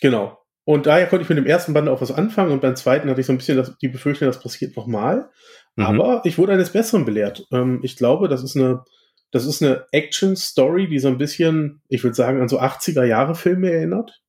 genau. 0.00 0.38
Und 0.64 0.86
daher 0.86 1.06
konnte 1.06 1.22
ich 1.22 1.28
mit 1.28 1.38
dem 1.38 1.46
ersten 1.46 1.72
Band 1.72 1.88
auch 1.88 2.00
was 2.00 2.10
anfangen 2.10 2.50
und 2.50 2.62
beim 2.62 2.74
zweiten 2.74 3.08
hatte 3.08 3.20
ich 3.20 3.26
so 3.26 3.32
ein 3.32 3.38
bisschen 3.38 3.58
das, 3.58 3.76
die 3.78 3.88
Befürchtung, 3.88 4.26
das 4.26 4.40
passiert 4.40 4.76
nochmal. 4.76 5.30
Mhm. 5.76 5.84
Aber 5.84 6.22
ich 6.24 6.38
wurde 6.38 6.52
eines 6.52 6.70
Besseren 6.70 7.04
belehrt. 7.04 7.46
Ähm, 7.52 7.80
ich 7.82 7.96
glaube, 7.96 8.28
das 8.28 8.42
ist 8.42 8.56
eine, 8.56 8.84
das 9.30 9.46
ist 9.46 9.62
eine 9.62 9.86
Action-Story, 9.90 10.88
die 10.88 10.98
so 10.98 11.08
ein 11.08 11.18
bisschen, 11.18 11.82
ich 11.88 12.04
würde 12.04 12.14
sagen, 12.14 12.40
an 12.40 12.48
so 12.48 12.60
80er 12.60 13.04
Jahre 13.04 13.34
Filme 13.34 13.70
erinnert. 13.70 14.22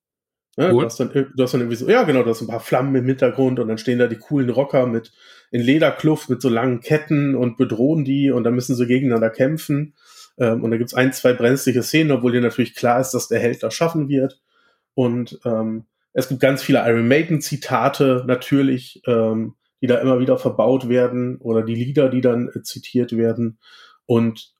Ja, 0.58 0.72
cool. 0.72 0.82
du, 0.82 0.86
hast 0.86 1.00
dann, 1.00 1.12
du 1.12 1.44
hast 1.44 1.54
dann 1.54 1.62
irgendwie 1.62 1.76
so, 1.76 1.90
ja 1.90 2.04
genau, 2.04 2.24
du 2.24 2.30
hast 2.30 2.42
ein 2.42 2.48
paar 2.48 2.62
Flammen 2.62 2.96
im 2.96 3.06
Hintergrund 3.06 3.60
und 3.60 3.68
dann 3.68 3.78
stehen 3.78 4.00
da 4.00 4.08
die 4.08 4.18
coolen 4.18 4.50
Rocker 4.50 4.88
mit 4.88 5.12
in 5.52 5.62
Lederkluft 5.62 6.30
mit 6.30 6.42
so 6.42 6.50
langen 6.50 6.80
Ketten 6.80 7.36
und 7.36 7.58
bedrohen 7.58 8.06
die 8.06 8.32
und 8.32 8.44
dann 8.44 8.56
müssen 8.56 8.76
sie 8.76 8.88
gegeneinander 8.88 9.30
kämpfen. 9.30 9.94
Ähm, 10.38 10.64
und 10.64 10.72
da 10.72 10.78
gibt's 10.78 10.94
ein, 10.94 11.14
zwei 11.14 11.34
brenzliche 11.34 11.84
Szenen, 11.84 12.12
obwohl 12.12 12.32
dir 12.32 12.42
natürlich 12.42 12.76
klar 12.76 13.00
ist, 13.00 13.12
dass 13.12 13.28
der 13.28 13.40
Held 13.40 13.64
das 13.64 13.74
schaffen 13.74 14.10
wird. 14.10 14.42
Und 14.94 15.40
ähm, 15.46 15.86
es 16.14 16.30
gibt 16.30 16.40
ganz 16.40 16.64
viele 16.64 16.80
Iron 16.88 17.08
Maiden-Zitate 17.08 18.24
natürlich, 18.26 19.02
ähm, 19.06 19.56
die 19.82 19.88
da 19.88 19.98
immer 19.98 20.20
wieder 20.20 20.38
verbaut 20.38 20.90
werden 20.90 21.38
oder 21.38 21.64
die 21.64 21.76
Lieder, 21.76 22.10
die 22.10 22.22
dann 22.22 22.50
äh, 22.50 22.62
zitiert 22.62 23.16
werden. 23.16 23.60
Und 24.06 24.54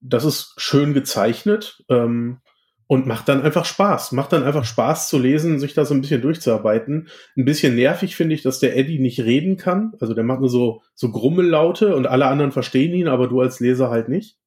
das 0.00 0.24
ist 0.24 0.54
schön 0.58 0.94
gezeichnet. 0.94 1.84
Ähm, 1.88 2.40
und 2.88 3.06
macht 3.06 3.28
dann 3.28 3.42
einfach 3.42 3.66
Spaß. 3.66 4.12
Macht 4.12 4.32
dann 4.32 4.42
einfach 4.42 4.64
Spaß 4.64 5.08
zu 5.10 5.18
lesen, 5.18 5.60
sich 5.60 5.74
da 5.74 5.84
so 5.84 5.92
ein 5.94 6.00
bisschen 6.00 6.22
durchzuarbeiten. 6.22 7.08
Ein 7.36 7.44
bisschen 7.44 7.76
nervig 7.76 8.16
finde 8.16 8.34
ich, 8.34 8.42
dass 8.42 8.60
der 8.60 8.76
Eddie 8.76 8.98
nicht 8.98 9.20
reden 9.20 9.58
kann. 9.58 9.92
Also 10.00 10.14
der 10.14 10.24
macht 10.24 10.40
nur 10.40 10.48
so, 10.48 10.82
so 10.94 11.12
Grummellaute 11.12 11.94
und 11.94 12.06
alle 12.06 12.26
anderen 12.26 12.50
verstehen 12.50 12.94
ihn, 12.94 13.06
aber 13.06 13.28
du 13.28 13.40
als 13.42 13.60
Leser 13.60 13.90
halt 13.90 14.08
nicht. 14.08 14.38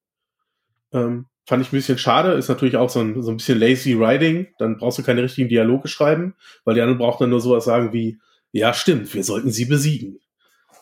Ähm, 0.91 1.27
fand 1.45 1.61
ich 1.61 1.71
ein 1.71 1.77
bisschen 1.77 1.99
schade. 1.99 2.31
Ist 2.31 2.49
natürlich 2.49 2.77
auch 2.77 2.89
so 2.89 2.99
ein, 3.01 3.21
so 3.21 3.29
ein 3.29 3.37
bisschen 3.37 3.59
lazy 3.59 3.97
writing. 3.99 4.47
Dann 4.57 4.77
brauchst 4.77 4.97
du 4.97 5.03
keine 5.03 5.21
richtigen 5.21 5.47
Dialoge 5.47 5.87
schreiben, 5.87 6.33
weil 6.65 6.73
die 6.73 6.81
anderen 6.81 6.97
brauchen 6.97 7.25
dann 7.25 7.29
nur 7.29 7.41
sowas 7.41 7.65
sagen 7.65 7.93
wie, 7.93 8.17
ja, 8.51 8.73
stimmt, 8.73 9.13
wir 9.13 9.23
sollten 9.23 9.51
sie 9.51 9.65
besiegen. 9.65 10.19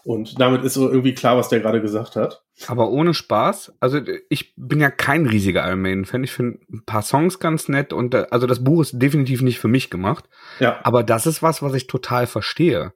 Und 0.03 0.39
damit 0.39 0.63
ist 0.63 0.75
so 0.75 0.89
irgendwie 0.89 1.13
klar, 1.13 1.37
was 1.37 1.49
der 1.49 1.59
gerade 1.59 1.81
gesagt 1.81 2.15
hat. 2.15 2.41
Aber 2.67 2.89
ohne 2.89 3.13
Spaß. 3.13 3.73
Also 3.79 3.99
ich 4.29 4.53
bin 4.55 4.79
ja 4.79 4.89
kein 4.89 5.25
riesiger 5.25 5.67
Iron 5.67 5.81
Maiden-Fan. 5.81 6.23
Ich 6.23 6.31
finde 6.31 6.59
ein 6.71 6.83
paar 6.85 7.01
Songs 7.01 7.39
ganz 7.39 7.67
nett 7.67 7.93
und 7.93 8.13
äh, 8.13 8.25
also 8.31 8.47
das 8.47 8.63
Buch 8.63 8.81
ist 8.81 8.93
definitiv 8.97 9.41
nicht 9.41 9.59
für 9.59 9.67
mich 9.67 9.89
gemacht. 9.89 10.25
Ja. 10.59 10.79
Aber 10.83 11.03
das 11.03 11.27
ist 11.27 11.43
was, 11.43 11.61
was 11.61 11.73
ich 11.73 11.87
total 11.87 12.27
verstehe. 12.27 12.93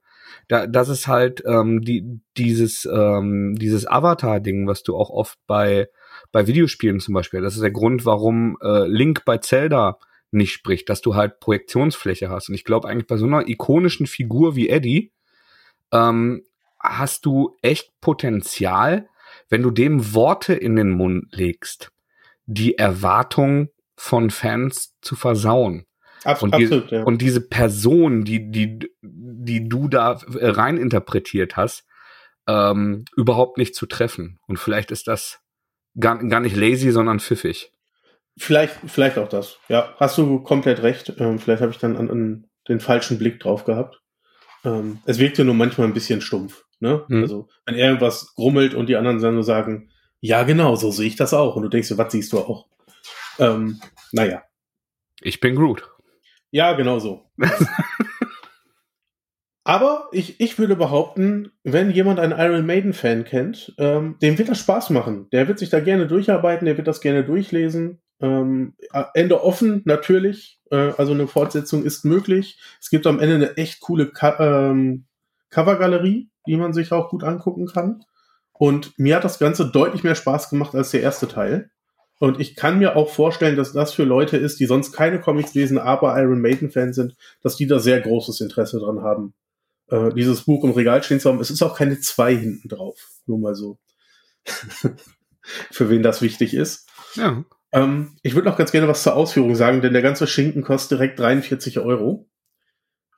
Da, 0.48 0.66
das 0.66 0.90
ist 0.90 1.08
halt 1.08 1.44
ähm, 1.46 1.82
die, 1.82 2.22
dieses, 2.38 2.86
ähm, 2.86 3.56
dieses 3.60 3.86
Avatar-Ding, 3.86 4.68
was 4.68 4.84
du 4.84 4.96
auch 4.96 5.10
oft 5.10 5.38
bei, 5.46 5.90
bei 6.32 6.48
Videospielen 6.48 7.00
zum 7.00 7.14
Beispiel. 7.14 7.42
Das 7.42 7.56
ist 7.56 7.62
der 7.62 7.72
Grund, 7.72 8.06
warum 8.06 8.58
äh, 8.62 8.88
Link 8.88 9.24
bei 9.26 9.38
Zelda 9.38 10.00
nicht 10.34 10.54
spricht, 10.54 10.90
dass 10.90 11.02
du 11.02 11.16
halt 11.16 11.40
Projektionsfläche 11.40 12.30
hast. 12.30 12.50
Und 12.50 12.56
ich 12.56 12.64
glaube 12.64 12.88
eigentlich 12.88 13.08
bei 13.08 13.18
so 13.18 13.26
einer 13.26 13.48
ikonischen 13.48 14.08
Figur 14.08 14.56
wie 14.56 14.70
Eddie 14.70 15.12
ähm, 15.92 16.44
hast 16.80 17.26
du 17.26 17.56
echt 17.62 17.92
Potenzial, 18.02 19.08
wenn 19.50 19.62
du 19.62 19.72
dem 19.72 20.14
Worte 20.14 20.54
in 20.54 20.76
den 20.76 20.92
Mund 20.92 21.28
legst, 21.32 21.92
die 22.46 22.78
Erwartung 22.78 23.70
von 23.96 24.30
Fans 24.30 24.96
zu 25.02 25.16
versauen. 25.16 25.86
Absolut, 26.24 26.54
und, 26.54 26.60
die, 26.60 26.66
absolut, 26.66 26.92
ja. 26.92 27.04
und 27.04 27.22
diese 27.22 27.42
Person, 27.42 28.24
die, 28.24 28.50
die, 28.50 28.80
die 29.02 29.68
du 29.68 29.88
da 29.88 30.20
äh, 30.40 30.48
rein 30.48 30.78
interpretiert 30.78 31.58
hast, 31.58 31.86
ähm, 32.48 33.06
überhaupt 33.16 33.58
nicht 33.58 33.76
zu 33.76 33.86
treffen. 33.86 34.40
Und 34.48 34.58
vielleicht 34.58 34.92
ist 34.92 35.08
das 35.08 35.42
gar, 36.00 36.18
gar 36.18 36.40
nicht 36.40 36.56
lazy, 36.56 36.92
sondern 36.92 37.20
pfiffig. 37.20 37.73
Vielleicht, 38.38 38.78
vielleicht 38.88 39.18
auch 39.18 39.30
das. 39.30 39.58
Ja, 39.70 39.94
hast 40.00 40.18
du 40.18 40.42
komplett 40.42 40.82
recht. 40.82 41.14
Ähm, 41.20 41.40
vielleicht 41.40 41.62
habe 41.62 41.72
ich 41.72 41.78
dann 41.78 41.98
an, 41.98 42.10
an, 42.10 42.48
den 42.68 42.80
falschen 42.80 43.20
Blick 43.20 43.40
drauf 43.40 43.66
gehabt. 43.66 44.02
Ähm, 44.64 45.00
es 45.06 45.20
wirkt 45.20 45.38
ja 45.38 45.44
nur 45.44 45.54
manchmal 45.54 45.88
ein 45.88 45.94
bisschen 45.94 46.22
stumpf. 46.22 46.64
Ne? 46.80 47.04
Mhm. 47.08 47.24
Also, 47.24 47.50
wenn 47.66 47.76
irgendwas 47.76 48.34
grummelt 48.36 48.74
und 48.74 48.88
die 48.88 48.96
anderen 48.96 49.22
dann 49.22 49.36
nur 49.36 49.44
sagen, 49.44 49.90
ja, 50.22 50.44
genau, 50.44 50.76
so 50.76 50.90
sehe 50.92 51.08
ich 51.08 51.18
das 51.18 51.34
auch. 51.34 51.56
Und 51.56 51.64
du 51.64 51.70
denkst, 51.70 51.92
was 51.98 52.12
siehst 52.12 52.32
du 52.32 52.40
auch? 52.40 52.68
Ähm, 53.40 53.82
naja. 54.12 54.44
Ich 55.22 55.40
bin 55.40 55.56
Groot. 55.56 55.90
Ja, 56.52 56.74
genau 56.74 57.00
so. 57.00 57.26
Aber 59.66 60.10
ich, 60.12 60.40
ich 60.42 60.60
würde 60.60 60.76
behaupten, 60.76 61.52
wenn 61.64 61.90
jemand 61.90 62.20
einen 62.20 62.38
Iron 62.38 62.66
Maiden-Fan 62.66 63.24
kennt, 63.24 63.74
ähm, 63.78 64.18
dem 64.22 64.38
wird 64.38 64.50
das 64.50 64.60
Spaß 64.60 64.90
machen. 64.90 65.30
Der 65.32 65.48
wird 65.48 65.58
sich 65.58 65.70
da 65.70 65.80
gerne 65.80 66.06
durcharbeiten, 66.06 66.66
der 66.66 66.76
wird 66.78 66.88
das 66.88 67.00
gerne 67.00 67.24
durchlesen. 67.24 68.03
Ähm, 68.24 68.74
Ende 69.14 69.44
offen, 69.44 69.84
natürlich. 69.86 70.60
Äh, 70.72 70.94
also 70.98 71.14
eine 71.14 71.28
Fortsetzung 71.28 71.84
ist 71.84 72.06
möglich. 72.06 72.60
Es 72.82 72.90
gibt 72.90 73.06
am 73.06 73.20
Ende 73.20 73.36
eine 73.36 73.58
echt 73.58 73.82
coole 73.82 74.08
Ka 74.08 74.72
ähm, 74.72 75.06
Covergalerie 75.52 76.32
die 76.46 76.58
man 76.58 76.74
sich 76.74 76.92
auch 76.92 77.10
gut 77.10 77.24
angucken 77.24 77.68
kann. 77.68 78.04
Und 78.52 78.98
mir 79.00 79.16
hat 79.16 79.24
das 79.24 79.40
Ganze 79.40 79.70
deutlich 79.70 80.04
mehr 80.04 80.16
Spaß 80.16 80.50
gemacht 80.50 80.76
als 80.76 80.92
der 80.92 81.02
erste 81.02 81.28
Teil. 81.28 81.72
Und 82.20 82.40
ich 82.40 82.56
kann 82.56 82.80
mir 82.80 82.96
auch 82.96 83.10
vorstellen, 83.10 83.58
dass 83.58 83.74
das 83.74 83.94
für 83.94 84.04
Leute 84.04 84.38
ist, 84.38 84.60
die 84.60 84.66
sonst 84.66 84.94
keine 84.94 85.20
Comics 85.20 85.54
lesen, 85.54 85.78
aber 85.78 86.18
Iron 86.22 86.40
Maiden-Fans 86.42 86.96
sind, 86.96 87.16
dass 87.42 87.56
die 87.56 87.68
da 87.68 87.80
sehr 87.80 88.00
großes 88.00 88.40
Interesse 88.42 88.80
dran 88.80 89.02
haben, 89.02 89.34
äh, 89.88 90.14
dieses 90.14 90.44
Buch 90.44 90.64
im 90.64 90.72
Regal 90.72 91.04
stehen 91.04 91.20
zu 91.20 91.30
haben. 91.30 91.40
Es 91.40 91.50
ist 91.50 91.62
auch 91.64 91.76
keine 91.76 92.00
zwei 92.00 92.36
hinten 92.36 92.70
drauf. 92.70 92.98
Nur 93.26 93.40
mal 93.40 93.56
so. 93.56 93.78
für 95.72 95.90
wen 95.90 96.04
das 96.04 96.22
wichtig 96.22 96.54
ist. 96.54 96.88
Ja. 97.16 97.44
Ähm, 97.74 98.16
ich 98.22 98.36
würde 98.36 98.48
noch 98.48 98.58
ganz 98.58 98.72
gerne 98.72 98.88
was 98.88 99.04
zur 99.04 99.16
Ausführung 99.16 99.56
sagen, 99.56 99.82
denn 99.82 99.94
der 99.94 100.02
ganze 100.02 100.28
Schinken 100.28 100.62
kostet 100.62 101.00
direkt 101.00 101.20
43 101.20 101.80
Euro. 101.80 102.30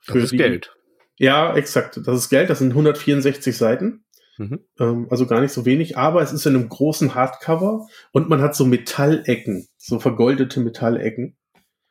das 0.06 0.16
ist 0.16 0.32
die, 0.32 0.38
Geld. 0.38 0.74
Ja, 1.18 1.54
exakt. 1.54 2.00
Das 2.04 2.18
ist 2.18 2.30
Geld. 2.30 2.50
Das 2.50 2.58
sind 2.58 2.70
164 2.70 3.56
Seiten. 3.56 4.04
Mhm. 4.38 4.60
Ähm, 4.78 5.06
also 5.10 5.26
gar 5.26 5.40
nicht 5.40 5.52
so 5.52 5.64
wenig, 5.64 5.96
aber 5.96 6.22
es 6.22 6.32
ist 6.32 6.46
in 6.46 6.56
einem 6.56 6.68
großen 6.68 7.14
Hardcover 7.14 7.86
und 8.12 8.28
man 8.28 8.40
hat 8.42 8.54
so 8.54 8.66
Metallecken, 8.66 9.66
so 9.78 9.98
vergoldete 9.98 10.60
Metallecken. 10.60 11.36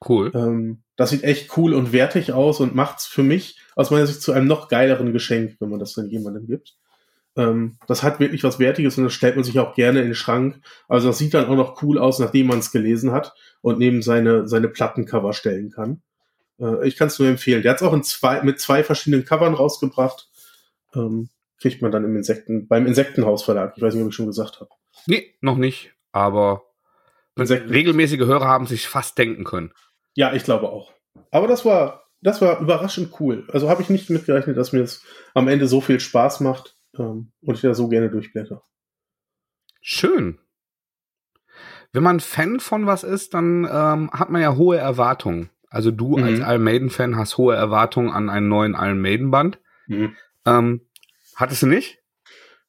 Cool. 0.08 0.32
Ähm, 0.36 0.84
das 0.96 1.10
sieht 1.10 1.24
echt 1.24 1.58
cool 1.58 1.74
und 1.74 1.92
wertig 1.92 2.34
aus 2.34 2.60
und 2.60 2.76
macht's 2.76 3.06
für 3.06 3.24
mich 3.24 3.60
aus 3.76 3.92
meiner 3.92 4.06
Sicht 4.06 4.22
zu 4.22 4.32
einem 4.32 4.48
noch 4.48 4.70
geileren 4.70 5.12
Geschenk, 5.12 5.58
wenn 5.60 5.70
man 5.70 5.80
das 5.80 5.94
dann 5.94 6.10
jemandem 6.10 6.46
gibt. 6.46 6.76
Ähm, 7.38 7.78
das 7.88 8.04
hat 8.04 8.20
wirklich 8.20 8.44
was 8.44 8.60
Wertiges 8.60 8.98
und 8.98 9.04
das 9.04 9.14
stellt 9.14 9.36
man 9.36 9.44
sich 9.44 9.60
auch 9.60 9.76
gerne 9.76 10.00
in 10.00 10.08
den 10.08 10.16
Schrank. 10.16 10.62
Also 10.88 11.10
das 11.10 11.18
sieht 11.18 11.34
dann 11.34 11.46
auch 11.46 11.56
noch 11.56 11.82
cool 11.82 11.98
aus, 11.98 12.20
nachdem 12.20 12.48
man 12.48 12.60
es 12.60 12.72
gelesen 12.72 13.12
hat 13.12 13.34
und 13.62 13.78
neben 13.78 14.02
seine, 14.02 14.48
seine 14.48 14.70
Plattencover 14.70 15.34
stellen 15.34 15.72
kann. 15.72 16.02
Äh, 16.60 16.88
ich 16.88 16.96
kann 16.96 17.08
es 17.08 17.20
nur 17.20 17.28
empfehlen. 17.28 17.62
Der 17.62 17.72
hat 17.72 17.82
es 17.82 17.88
auch 17.88 17.94
in 17.94 18.04
zwei, 18.04 18.42
mit 18.42 18.60
zwei 18.60 18.84
verschiedenen 18.84 19.26
Covern 19.26 19.54
rausgebracht. 19.54 20.30
Ähm, 20.96 21.30
kriegt 21.60 21.82
man 21.82 21.92
dann 21.92 22.06
im 22.06 22.16
Insekten, 22.16 22.68
beim 22.68 22.86
Insektenhausverlag. 22.86 23.74
Ich 23.76 23.82
weiß 23.82 23.94
nicht, 23.94 24.04
ob 24.04 24.10
ich 24.10 24.16
schon 24.16 24.28
gesagt 24.28 24.60
habe. 24.60 24.70
Nee, 25.08 25.36
noch 25.42 25.58
nicht, 25.58 25.94
aber 26.12 26.64
Insekten. 27.36 27.70
regelmäßige 27.70 28.20
Hörer 28.20 28.48
haben 28.48 28.68
sich 28.68 28.88
fast 28.88 29.18
denken 29.18 29.44
können. 29.44 29.74
Ja, 30.14 30.34
ich 30.34 30.44
glaube 30.44 30.70
auch. 30.70 30.94
Aber 31.32 31.48
das 31.48 31.66
war, 31.66 32.08
das 32.22 32.42
war 32.42 32.60
überraschend 32.60 33.12
cool. 33.20 33.48
Also 33.52 33.70
habe 33.70 33.82
ich 33.82 33.90
nicht 33.90 34.10
mitgerechnet, 34.10 34.58
dass 34.58 34.72
mir 34.72 34.84
es 34.84 35.04
am 35.34 35.48
Ende 35.48 35.68
so 35.68 35.82
viel 35.82 36.00
Spaß 36.00 36.40
macht 36.40 36.75
ähm, 36.98 37.32
und 37.42 37.56
ich 37.56 37.62
da 37.62 37.74
so 37.74 37.88
gerne 37.88 38.10
durchblätter. 38.10 38.64
Schön. 39.82 40.40
Wenn 41.92 42.04
man 42.04 42.20
Fan 42.20 42.60
von 42.60 42.88
was 42.88 43.04
ist, 43.04 43.34
dann 43.34 43.66
ähm, 43.72 44.12
hat 44.12 44.30
man 44.30 44.42
ja 44.42 44.56
hohe 44.56 44.78
Erwartungen. 44.78 45.50
Also 45.70 45.92
du 45.92 46.18
mhm. 46.18 46.24
als 46.24 46.40
Iron 46.40 46.64
Maiden-Fan 46.64 47.16
hast 47.16 47.38
hohe 47.38 47.56
Erwartungen 47.56 48.10
an 48.12 48.30
einen 48.30 48.48
neuen 48.48 48.74
Iron 48.74 49.00
Maiden-Band. 49.00 49.60
Mhm. 49.88 50.16
Ähm, 50.46 50.82
hattest 51.36 51.62
du 51.62 51.68
nicht? 51.68 52.04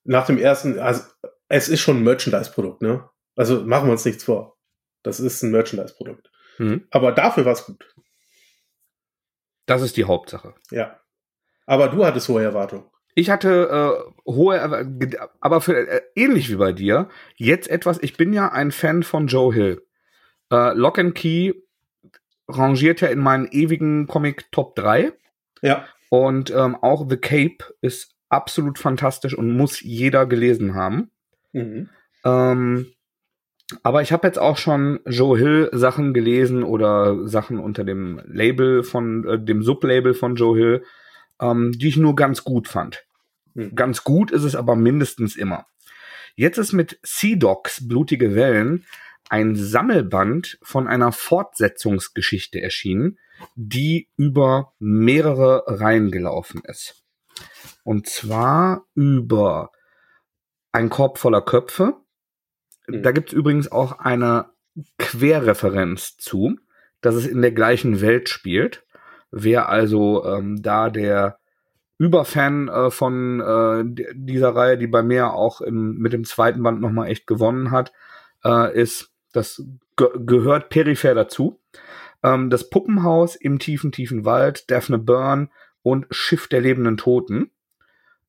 Nach 0.04 0.26
dem 0.26 0.38
ersten, 0.38 0.78
also 0.78 1.04
es 1.48 1.68
ist 1.68 1.80
schon 1.80 1.98
ein 1.98 2.04
Merchandise-Produkt, 2.04 2.82
ne? 2.82 3.08
Also 3.34 3.64
machen 3.64 3.88
wir 3.88 3.92
uns 3.92 4.04
nichts 4.04 4.24
vor. 4.24 4.56
Das 5.02 5.20
ist 5.20 5.42
ein 5.42 5.50
Merchandise-Produkt. 5.50 6.30
Mhm. 6.58 6.86
Aber 6.90 7.12
dafür 7.12 7.44
war 7.44 7.52
es 7.52 7.64
gut. 7.64 7.94
Das 9.66 9.82
ist 9.82 9.96
die 9.96 10.04
Hauptsache. 10.04 10.54
Ja. 10.70 11.00
Aber 11.66 11.88
du 11.88 12.04
hattest 12.04 12.28
hohe 12.28 12.42
Erwartungen. 12.42 12.88
Ich 13.18 13.30
hatte 13.30 14.04
äh, 14.28 14.30
hohe, 14.30 14.60
aber 15.40 15.60
für, 15.62 15.74
äh, 15.74 16.02
ähnlich 16.14 16.50
wie 16.50 16.56
bei 16.56 16.72
dir, 16.72 17.08
jetzt 17.36 17.66
etwas, 17.66 17.98
ich 18.02 18.18
bin 18.18 18.34
ja 18.34 18.52
ein 18.52 18.70
Fan 18.70 19.02
von 19.02 19.26
Joe 19.26 19.54
Hill. 19.54 19.82
Äh, 20.52 20.74
Lock 20.74 20.98
and 20.98 21.14
Key 21.14 21.54
rangiert 22.46 23.00
ja 23.00 23.08
in 23.08 23.20
meinen 23.20 23.48
ewigen 23.50 24.06
Comic 24.06 24.52
Top 24.52 24.76
3. 24.76 25.14
Ja. 25.62 25.86
Und 26.10 26.50
ähm, 26.50 26.76
auch 26.76 27.08
The 27.08 27.16
Cape 27.16 27.56
ist 27.80 28.14
absolut 28.28 28.78
fantastisch 28.78 29.32
und 29.34 29.56
muss 29.56 29.80
jeder 29.80 30.26
gelesen 30.26 30.74
haben. 30.74 31.10
Mhm. 31.54 31.88
Ähm, 32.22 32.92
aber 33.82 34.02
ich 34.02 34.12
habe 34.12 34.26
jetzt 34.26 34.38
auch 34.38 34.58
schon 34.58 35.00
Joe 35.06 35.38
Hill 35.38 35.70
Sachen 35.72 36.12
gelesen 36.12 36.64
oder 36.64 37.26
Sachen 37.26 37.58
unter 37.58 37.82
dem 37.82 38.20
Label 38.26 38.82
von 38.82 39.26
äh, 39.26 39.38
dem 39.42 39.62
Sublabel 39.62 40.12
von 40.12 40.36
Joe 40.36 40.54
Hill, 40.54 40.84
ähm, 41.40 41.72
die 41.72 41.88
ich 41.88 41.96
nur 41.96 42.14
ganz 42.14 42.44
gut 42.44 42.68
fand. 42.68 43.05
Mhm. 43.56 43.74
Ganz 43.74 44.04
gut 44.04 44.30
ist 44.30 44.44
es 44.44 44.54
aber 44.54 44.76
mindestens 44.76 45.34
immer. 45.34 45.66
Jetzt 46.34 46.58
ist 46.58 46.72
mit 46.72 47.00
Sea 47.02 47.36
Dogs 47.36 47.88
Blutige 47.88 48.34
Wellen 48.34 48.84
ein 49.28 49.56
Sammelband 49.56 50.58
von 50.62 50.86
einer 50.86 51.10
Fortsetzungsgeschichte 51.10 52.60
erschienen, 52.60 53.18
die 53.54 54.08
über 54.16 54.74
mehrere 54.78 55.64
Reihen 55.66 56.10
gelaufen 56.10 56.62
ist. 56.64 57.02
Und 57.82 58.06
zwar 58.06 58.86
über 58.94 59.70
ein 60.72 60.90
Korb 60.90 61.18
voller 61.18 61.42
Köpfe. 61.42 61.94
Mhm. 62.86 63.02
Da 63.02 63.12
gibt 63.12 63.30
es 63.30 63.34
übrigens 63.34 63.72
auch 63.72 63.98
eine 63.98 64.50
Querreferenz 64.98 66.16
zu, 66.18 66.56
dass 67.00 67.14
es 67.14 67.26
in 67.26 67.40
der 67.40 67.52
gleichen 67.52 68.02
Welt 68.02 68.28
spielt. 68.28 68.84
Wer 69.30 69.70
also 69.70 70.24
ähm, 70.26 70.62
da 70.62 70.90
der 70.90 71.38
Überfan 71.98 72.68
äh, 72.68 72.90
von 72.90 73.40
äh, 73.40 74.12
dieser 74.14 74.54
Reihe, 74.54 74.78
die 74.78 74.86
bei 74.86 75.02
mir 75.02 75.32
auch 75.32 75.60
im, 75.60 75.98
mit 75.98 76.12
dem 76.12 76.24
zweiten 76.24 76.62
Band 76.62 76.80
nochmal 76.80 77.08
echt 77.08 77.26
gewonnen 77.26 77.70
hat, 77.70 77.92
äh, 78.44 78.78
ist, 78.78 79.12
das 79.32 79.62
ge 79.96 80.08
gehört 80.18 80.68
peripher 80.68 81.14
dazu. 81.14 81.60
Ähm, 82.22 82.50
das 82.50 82.68
Puppenhaus 82.68 83.36
im 83.36 83.58
tiefen, 83.58 83.92
tiefen 83.92 84.24
Wald, 84.24 84.70
Daphne 84.70 84.98
Byrne 84.98 85.48
und 85.82 86.06
Schiff 86.10 86.48
der 86.48 86.60
lebenden 86.60 86.96
Toten. 86.96 87.50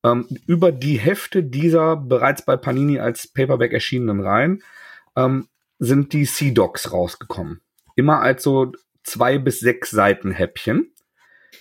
Ähm, 0.03 0.27
über 0.45 0.71
die 0.71 0.97
Hefte 0.97 1.43
dieser 1.43 1.97
bereits 1.97 2.43
bei 2.43 2.55
Panini 2.55 2.99
als 2.99 3.27
Paperback 3.27 3.73
erschienenen 3.73 4.21
Reihen 4.21 4.63
ähm, 5.15 5.47
sind 5.79 6.13
die 6.13 6.25
Sea 6.25 6.53
Dogs 6.53 6.91
rausgekommen. 6.91 7.61
Immer 7.95 8.21
als 8.21 8.43
so 8.43 8.71
zwei 9.03 9.39
bis 9.39 9.59
sechs 9.59 9.89
Seiten 9.89 10.31
Häppchen 10.31 10.93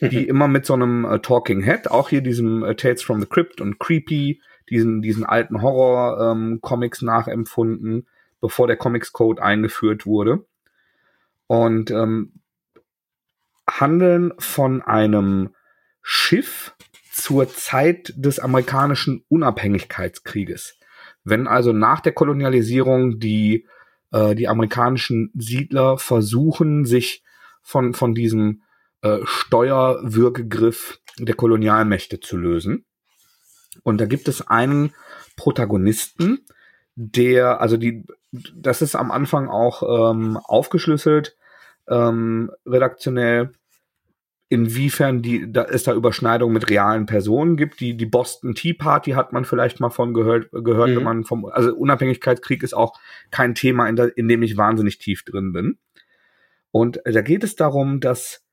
die 0.01 0.27
immer 0.29 0.49
mit 0.49 0.67
so 0.67 0.75
einem 0.75 1.05
äh, 1.05 1.19
Talking 1.21 1.63
Head, 1.63 1.91
auch 1.91 2.09
hier 2.09 2.21
diesem 2.21 2.63
äh, 2.65 2.75
Tales 2.75 3.03
from 3.03 3.21
the 3.21 3.27
Crypt 3.27 3.61
und 3.61 3.79
Creepy, 3.79 4.41
diesen, 4.69 5.03
diesen 5.03 5.25
alten 5.25 5.63
Horror-Comics 5.63 7.03
ähm, 7.03 7.07
nachempfunden, 7.07 8.07
bevor 8.41 8.67
der 8.67 8.77
Comics 8.77 9.13
Code 9.13 9.43
eingeführt 9.43 10.07
wurde. 10.07 10.45
Und 11.47 11.91
ähm, 11.91 12.33
handeln 13.69 14.33
von 14.39 14.83
einem 14.83 15.51
Schiff 16.03 16.75
zur 17.13 17.49
Zeit 17.49 18.13
des 18.17 18.39
amerikanischen 18.39 19.25
Unabhängigkeitskrieges. 19.29 20.79
Wenn 21.25 21.49
also 21.49 21.73
nach 21.73 22.01
der 22.01 22.13
Kolonialisierung 22.13 23.19
die, 23.19 23.67
äh, 24.13 24.35
die 24.35 24.49
amerikanischen 24.49 25.33
Siedler 25.35 25.99
versuchen, 25.99 26.85
sich 26.85 27.25
von, 27.63 27.95
von 27.95 28.15
diesem 28.15 28.63
äh, 29.07 29.21
Steuerwürgegriff 29.25 31.01
der 31.19 31.35
Kolonialmächte 31.35 32.21
zu 32.21 32.37
lösen. 32.37 32.85
Und 33.83 34.01
da 34.01 34.07
gibt 34.07 34.29
es 34.29 34.47
einen 34.47 34.93
Protagonisten, 35.37 36.45
der, 36.95 37.61
also 37.61 37.77
die, 37.77 38.05
das 38.55 38.83
ist 38.83 38.95
am 38.95 39.11
Anfang 39.11 39.49
auch 39.49 40.11
ähm, 40.13 40.39
aufgeschlüsselt, 40.39 41.37
ähm, 41.89 42.51
redaktionell, 42.67 43.53
inwiefern 44.49 45.23
die, 45.23 45.51
da 45.53 45.65
es 45.65 45.83
da 45.83 45.93
Überschneidungen 45.93 46.55
mit 46.55 46.71
realen 46.71 47.07
Personen 47.07 47.57
gibt. 47.57 47.81
Die, 47.81 47.97
die 47.97 48.07
Boston 48.07 48.55
Tea 48.55 48.75
Party 48.75 49.13
hat 49.13 49.33
man 49.33 49.45
vielleicht 49.45 49.81
mal 49.81 49.91
von 49.91 50.15
gehört, 50.15 50.51
gehört, 50.53 50.91
mhm. 50.91 50.97
wenn 50.97 51.03
man 51.03 51.25
vom, 51.25 51.45
also 51.47 51.75
Unabhängigkeitskrieg 51.75 52.63
ist 52.63 52.75
auch 52.75 52.99
kein 53.31 53.55
Thema, 53.55 53.89
in, 53.89 53.97
der, 53.97 54.17
in 54.17 54.29
dem 54.29 54.43
ich 54.43 54.57
wahnsinnig 54.57 54.99
tief 54.99 55.25
drin 55.25 55.53
bin. 55.53 55.79
Und 56.71 57.01
da 57.05 57.23
geht 57.23 57.43
es 57.43 57.57
darum, 57.57 58.01
dass 58.01 58.46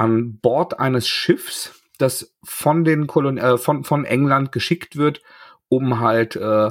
an 0.00 0.38
Bord 0.38 0.80
eines 0.80 1.06
Schiffs, 1.06 1.78
das 1.98 2.34
von 2.42 2.84
den 2.84 3.06
Kolon 3.06 3.36
äh, 3.36 3.58
von, 3.58 3.84
von 3.84 4.06
England 4.06 4.50
geschickt 4.50 4.96
wird, 4.96 5.20
um 5.68 6.00
halt 6.00 6.36
äh, 6.36 6.70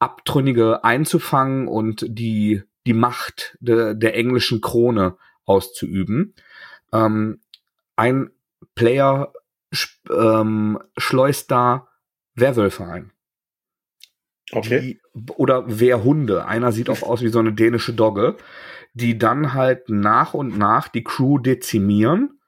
Abtrünnige 0.00 0.82
einzufangen 0.82 1.68
und 1.68 2.04
die, 2.08 2.64
die 2.84 2.92
Macht 2.92 3.56
de, 3.60 3.94
der 3.94 4.16
englischen 4.16 4.60
Krone 4.60 5.16
auszuüben. 5.44 6.34
Ähm, 6.92 7.38
ein 7.94 8.30
Player 8.74 9.32
ähm, 10.10 10.80
schleust 10.98 11.52
da 11.52 11.86
Werwölfe 12.34 12.86
ein. 12.86 13.12
Okay. 14.50 14.80
Die, 15.14 15.30
oder 15.36 15.78
Wehrhunde. 15.78 16.46
Einer 16.46 16.72
sieht 16.72 16.90
auch 16.90 17.04
aus 17.04 17.22
wie 17.22 17.28
so 17.28 17.38
eine 17.38 17.52
dänische 17.52 17.92
Dogge, 17.92 18.36
die 18.94 19.16
dann 19.16 19.54
halt 19.54 19.88
nach 19.90 20.34
und 20.34 20.58
nach 20.58 20.88
die 20.88 21.04
Crew 21.04 21.38
dezimieren 21.38 22.40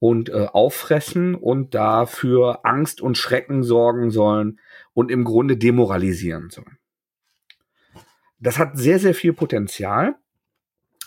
und 0.00 0.30
äh, 0.30 0.46
auffressen 0.50 1.34
und 1.36 1.74
dafür 1.74 2.60
Angst 2.64 3.00
und 3.00 3.16
Schrecken 3.16 3.62
sorgen 3.62 4.10
sollen 4.10 4.58
und 4.94 5.10
im 5.10 5.24
Grunde 5.24 5.56
demoralisieren 5.56 6.50
sollen. 6.50 6.78
Das 8.40 8.58
hat 8.58 8.78
sehr, 8.78 8.98
sehr 8.98 9.14
viel 9.14 9.34
Potenzial, 9.34 10.16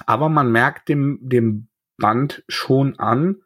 aber 0.05 0.29
man 0.29 0.51
merkt 0.51 0.89
dem, 0.89 1.19
dem 1.21 1.67
Band 1.97 2.43
schon 2.47 2.99
an, 2.99 3.37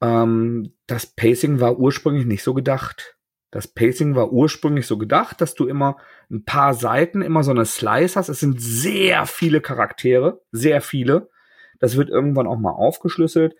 ähm, 0.00 0.72
das 0.88 1.06
Pacing 1.06 1.60
war 1.60 1.78
ursprünglich 1.78 2.26
nicht 2.26 2.42
so 2.42 2.52
gedacht. 2.52 3.16
Das 3.52 3.68
Pacing 3.68 4.16
war 4.16 4.32
ursprünglich 4.32 4.88
so 4.88 4.98
gedacht, 4.98 5.40
dass 5.40 5.54
du 5.54 5.66
immer 5.66 5.96
ein 6.28 6.44
paar 6.44 6.74
Seiten, 6.74 7.22
immer 7.22 7.44
so 7.44 7.52
eine 7.52 7.64
Slice 7.64 8.16
hast. 8.16 8.28
Es 8.28 8.40
sind 8.40 8.60
sehr 8.60 9.26
viele 9.26 9.60
Charaktere, 9.60 10.42
sehr 10.50 10.80
viele. 10.80 11.30
Das 11.78 11.96
wird 11.96 12.10
irgendwann 12.10 12.48
auch 12.48 12.58
mal 12.58 12.72
aufgeschlüsselt. 12.72 13.54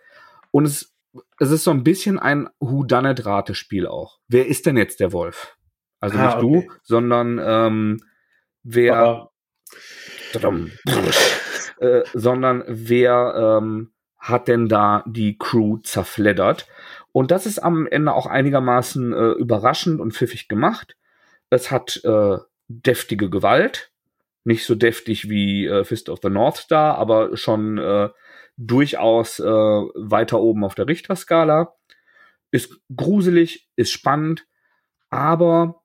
Und 0.51 0.65
es 0.65 0.96
es 1.39 1.51
ist 1.51 1.65
so 1.65 1.71
ein 1.71 1.85
bisschen 1.85 2.19
ein 2.19 2.49
Whodunit-Ratespiel 2.61 3.87
auch. 3.87 4.19
Wer 4.29 4.47
ist 4.47 4.67
denn 4.67 4.77
jetzt 4.77 5.01
der 5.01 5.13
Wolf? 5.13 5.57
Also 6.01 6.19
ah, 6.19 6.27
nicht 6.27 6.37
okay. 6.37 6.69
du, 6.69 6.75
sondern 6.83 7.41
ähm, 7.43 8.01
wer, 8.63 9.31
äh, 11.81 12.03
sondern 12.15 12.65
wer 12.67 13.59
ähm, 13.61 13.93
hat 14.19 14.49
denn 14.49 14.69
da 14.69 15.05
die 15.07 15.39
Crew 15.39 15.79
zerfleddert? 15.79 16.67
Und 17.13 17.31
das 17.31 17.47
ist 17.47 17.59
am 17.61 17.87
Ende 17.87 18.13
auch 18.13 18.27
einigermaßen 18.27 19.13
äh, 19.13 19.31
überraschend 19.33 20.01
und 20.01 20.13
pfiffig 20.13 20.49
gemacht. 20.49 20.97
Es 21.49 21.71
hat 21.71 22.03
äh, 22.05 22.39
deftige 22.69 23.31
Gewalt, 23.31 23.91
nicht 24.45 24.67
so 24.67 24.75
deftig 24.75 25.31
wie 25.31 25.67
äh, 25.67 25.85
Fist 25.85 26.09
of 26.09 26.19
the 26.23 26.29
North 26.29 26.57
Star, 26.57 26.99
aber 26.99 27.37
schon 27.37 27.79
äh, 27.79 28.11
durchaus 28.57 29.39
äh, 29.39 29.45
weiter 29.45 30.41
oben 30.41 30.65
auf 30.65 30.75
der 30.75 30.89
Richterskala. 30.89 31.75
Ist 32.51 32.81
gruselig, 32.95 33.69
ist 33.77 33.93
spannend, 33.93 34.47
aber 35.11 35.83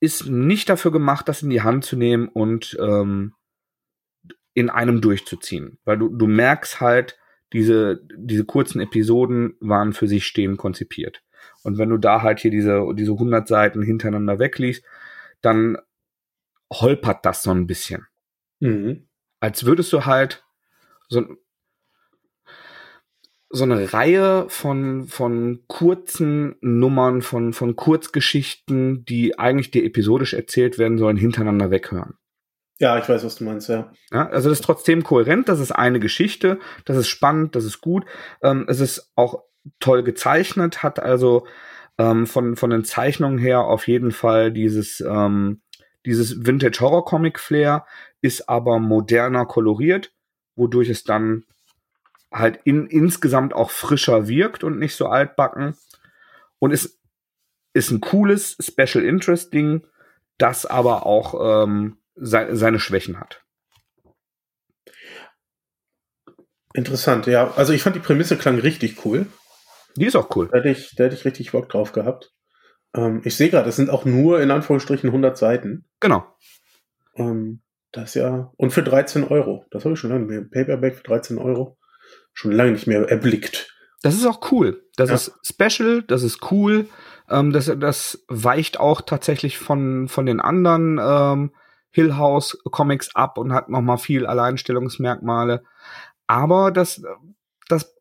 ist 0.00 0.26
nicht 0.26 0.68
dafür 0.68 0.92
gemacht, 0.92 1.28
das 1.28 1.42
in 1.42 1.50
die 1.50 1.62
Hand 1.62 1.84
zu 1.84 1.96
nehmen 1.96 2.28
und 2.28 2.76
ähm, 2.80 3.34
in 4.54 4.70
einem 4.70 5.00
durchzuziehen. 5.00 5.78
Weil 5.84 5.98
du, 5.98 6.08
du 6.08 6.26
merkst 6.26 6.80
halt, 6.80 7.18
diese, 7.52 8.02
diese 8.14 8.44
kurzen 8.44 8.80
Episoden 8.80 9.56
waren 9.60 9.92
für 9.92 10.06
sich 10.06 10.26
stehend 10.26 10.58
konzipiert. 10.58 11.22
Und 11.62 11.78
wenn 11.78 11.88
du 11.88 11.96
da 11.96 12.22
halt 12.22 12.40
hier 12.40 12.50
diese, 12.50 12.84
diese 12.94 13.12
100 13.12 13.48
Seiten 13.48 13.82
hintereinander 13.82 14.38
wegliest, 14.38 14.84
dann 15.40 15.78
holpert 16.72 17.24
das 17.24 17.42
so 17.42 17.50
ein 17.50 17.66
bisschen. 17.66 18.06
Mhm. 18.60 19.08
Als 19.40 19.64
würdest 19.64 19.92
du 19.92 20.04
halt 20.04 20.44
so, 21.08 21.24
so 23.50 23.64
eine 23.64 23.92
Reihe 23.92 24.46
von, 24.48 25.06
von 25.06 25.64
kurzen 25.66 26.56
Nummern, 26.60 27.22
von, 27.22 27.52
von 27.52 27.76
Kurzgeschichten, 27.76 29.04
die 29.04 29.38
eigentlich 29.38 29.70
dir 29.70 29.84
episodisch 29.84 30.34
erzählt 30.34 30.78
werden 30.78 30.98
sollen, 30.98 31.16
hintereinander 31.16 31.70
weghören. 31.70 32.14
Ja, 32.78 32.98
ich 32.98 33.08
weiß, 33.08 33.24
was 33.24 33.36
du 33.36 33.44
meinst, 33.44 33.68
ja. 33.68 33.90
ja 34.12 34.28
also 34.28 34.48
das 34.48 34.60
ist 34.60 34.64
trotzdem 34.64 35.02
kohärent, 35.02 35.48
das 35.48 35.60
ist 35.60 35.72
eine 35.72 36.00
Geschichte, 36.00 36.60
das 36.84 36.96
ist 36.96 37.08
spannend, 37.08 37.56
das 37.56 37.64
ist 37.64 37.80
gut. 37.80 38.04
Ähm, 38.42 38.66
es 38.68 38.80
ist 38.80 39.12
auch 39.16 39.42
toll 39.80 40.02
gezeichnet, 40.02 40.82
hat 40.82 41.00
also 41.00 41.46
Ähm, 42.00 42.28
von, 42.28 42.54
von 42.54 42.70
den 42.70 42.84
Zeichnungen 42.84 43.38
her 43.38 43.64
auf 43.64 43.88
jeden 43.88 44.12
Fall 44.12 44.52
dieses, 44.52 45.00
ähm, 45.00 45.62
dieses 46.06 46.46
Vintage 46.46 46.78
Horror 46.80 47.04
Comic 47.04 47.40
Flair, 47.40 47.86
ist 48.22 48.48
aber 48.48 48.78
moderner 48.78 49.46
koloriert, 49.46 50.12
wodurch 50.58 50.88
es 50.88 51.04
dann 51.04 51.44
halt 52.30 52.60
in, 52.64 52.86
insgesamt 52.86 53.54
auch 53.54 53.70
frischer 53.70 54.28
wirkt 54.28 54.64
und 54.64 54.78
nicht 54.78 54.94
so 54.94 55.06
altbacken. 55.06 55.76
Und 56.58 56.72
es 56.72 56.98
ist 57.72 57.90
ein 57.90 58.00
cooles 58.00 58.56
Special 58.60 59.04
Interest 59.04 59.52
Ding, 59.52 59.86
das 60.36 60.66
aber 60.66 61.06
auch 61.06 61.64
ähm, 61.64 61.98
se 62.14 62.48
seine 62.52 62.80
Schwächen 62.80 63.20
hat. 63.20 63.42
Interessant, 66.74 67.26
ja. 67.26 67.52
Also 67.54 67.72
ich 67.72 67.82
fand 67.82 67.96
die 67.96 68.00
Prämisse 68.00 68.36
klang 68.36 68.58
richtig 68.58 69.04
cool. 69.04 69.26
Die 69.96 70.06
ist 70.06 70.16
auch 70.16 70.34
cool. 70.36 70.48
Da 70.52 70.58
hätte 70.58 70.68
ich, 70.68 70.94
da 70.94 71.04
hätte 71.04 71.16
ich 71.16 71.24
richtig 71.24 71.52
Bock 71.52 71.68
drauf 71.68 71.92
gehabt. 71.92 72.32
Ähm, 72.94 73.22
ich 73.24 73.36
sehe 73.36 73.50
gerade, 73.50 73.68
es 73.68 73.76
sind 73.76 73.90
auch 73.90 74.04
nur 74.04 74.40
in 74.40 74.50
Anführungsstrichen 74.50 75.08
100 75.08 75.36
Seiten. 75.36 75.86
Genau. 76.00 76.26
Ähm, 77.16 77.62
das 77.92 78.14
ja. 78.14 78.52
Und 78.56 78.72
für 78.72 78.82
13 78.82 79.24
Euro. 79.24 79.64
Das 79.70 79.84
habe 79.84 79.94
ich 79.94 80.00
schon 80.00 80.10
lange 80.10 80.26
nicht 80.26 80.30
mehr. 80.30 80.64
Paperback 80.64 80.96
für 80.96 81.02
13 81.04 81.38
Euro. 81.38 81.78
Schon 82.32 82.52
lange 82.52 82.72
nicht 82.72 82.86
mehr 82.86 83.08
erblickt. 83.08 83.74
Das 84.02 84.14
ist 84.14 84.26
auch 84.26 84.52
cool. 84.52 84.84
Das 84.96 85.08
ja. 85.08 85.16
ist 85.16 85.32
special, 85.42 86.02
das 86.02 86.22
ist 86.22 86.50
cool. 86.50 86.86
Ähm, 87.28 87.52
das, 87.52 87.72
das 87.78 88.24
weicht 88.28 88.78
auch 88.78 89.00
tatsächlich 89.00 89.58
von, 89.58 90.08
von 90.08 90.26
den 90.26 90.40
anderen 90.40 91.00
ähm, 91.02 91.52
Hill 91.90 92.16
House 92.16 92.58
Comics 92.70 93.14
ab 93.14 93.38
und 93.38 93.52
hat 93.52 93.68
noch 93.68 93.80
mal 93.80 93.96
viel 93.96 94.26
Alleinstellungsmerkmale. 94.26 95.64
Aber 96.26 96.70
das, 96.70 97.02
das 97.68 97.96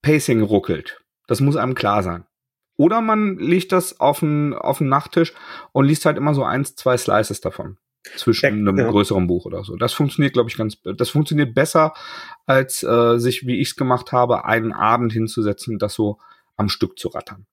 Pacing 0.00 0.42
ruckelt. 0.42 1.00
Das 1.26 1.40
muss 1.40 1.56
einem 1.56 1.74
klar 1.74 2.02
sein. 2.02 2.24
Oder 2.76 3.00
man 3.00 3.38
legt 3.38 3.72
das 3.72 4.00
auf 4.00 4.20
den, 4.20 4.54
auf 4.54 4.78
den 4.78 4.88
Nachttisch 4.88 5.34
und 5.72 5.84
liest 5.84 6.06
halt 6.06 6.16
immer 6.16 6.34
so 6.34 6.42
eins, 6.42 6.74
zwei 6.74 6.96
Slices 6.96 7.40
davon. 7.40 7.76
Zwischen 8.16 8.46
ja, 8.46 8.50
einem 8.50 8.78
ja. 8.78 8.90
größeren 8.90 9.26
Buch 9.26 9.44
oder 9.44 9.62
so. 9.64 9.76
Das 9.76 9.92
funktioniert, 9.92 10.32
glaube 10.32 10.50
ich, 10.50 10.56
ganz, 10.56 10.76
das 10.82 11.10
funktioniert 11.10 11.54
besser, 11.54 11.94
als 12.46 12.82
äh, 12.82 13.18
sich, 13.18 13.46
wie 13.46 13.60
ich 13.60 13.68
es 13.68 13.76
gemacht 13.76 14.10
habe, 14.12 14.44
einen 14.44 14.72
Abend 14.72 15.12
hinzusetzen, 15.12 15.78
das 15.78 15.94
so 15.94 16.18
am 16.56 16.68
Stück 16.68 16.98
zu 16.98 17.08
rattern. 17.08 17.46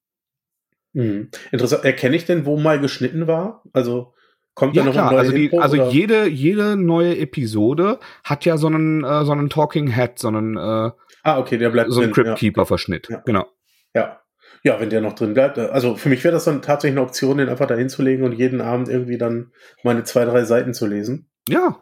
Mhm. 0.94 1.30
Interessant. 1.52 1.86
Erkenne 1.86 2.16
ich 2.16 2.26
denn, 2.26 2.46
wo 2.46 2.58
mal 2.58 2.80
geschnitten 2.80 3.28
war? 3.28 3.64
Also 3.74 4.14
kommt 4.56 4.76
ja, 4.76 4.82
da 4.82 4.88
noch 4.88 4.94
klar. 4.94 5.10
ein 5.10 5.16
neues 5.16 5.28
also, 5.28 5.38
die, 5.38 5.46
Intro, 5.46 5.60
also 5.60 5.90
jede 5.90 6.28
jede 6.28 6.76
neue 6.76 7.18
Episode 7.18 8.00
hat 8.24 8.46
ja 8.46 8.58
so 8.58 8.68
einen 8.68 9.04
äh, 9.04 9.24
so 9.24 9.32
einen 9.32 9.50
Talking 9.50 9.94
Head, 9.94 10.18
so 10.18 10.30
einen 10.30 10.58
äh, 10.58 10.92
Ah, 11.24 11.38
okay, 11.38 11.58
der 11.58 11.70
bleibt 11.70 11.92
so 11.92 12.02
ein 12.02 12.12
Crypt 12.12 12.38
Keeper 12.40 12.66
Verschnitt. 12.66 13.08
Ja. 13.10 13.22
Genau. 13.26 13.46
Ja. 13.94 14.22
Ja, 14.64 14.80
wenn 14.80 14.90
der 14.90 15.02
noch 15.02 15.14
drin 15.14 15.34
bleibt. 15.34 15.58
Also 15.58 15.96
für 15.96 16.10
mich 16.10 16.24
wäre 16.24 16.34
das 16.34 16.46
dann 16.46 16.62
tatsächlich 16.62 16.98
eine 16.98 17.06
Option, 17.06 17.38
den 17.38 17.50
einfach 17.50 17.68
da 17.68 17.76
hinzulegen 17.76 18.26
und 18.26 18.34
jeden 18.34 18.62
Abend 18.62 18.90
irgendwie 18.90 19.18
dann 19.18 19.52
meine 19.84 20.04
zwei, 20.04 20.26
drei 20.26 20.44
Seiten 20.44 20.74
zu 20.74 20.86
lesen. 20.86 21.30
Ja, 21.48 21.82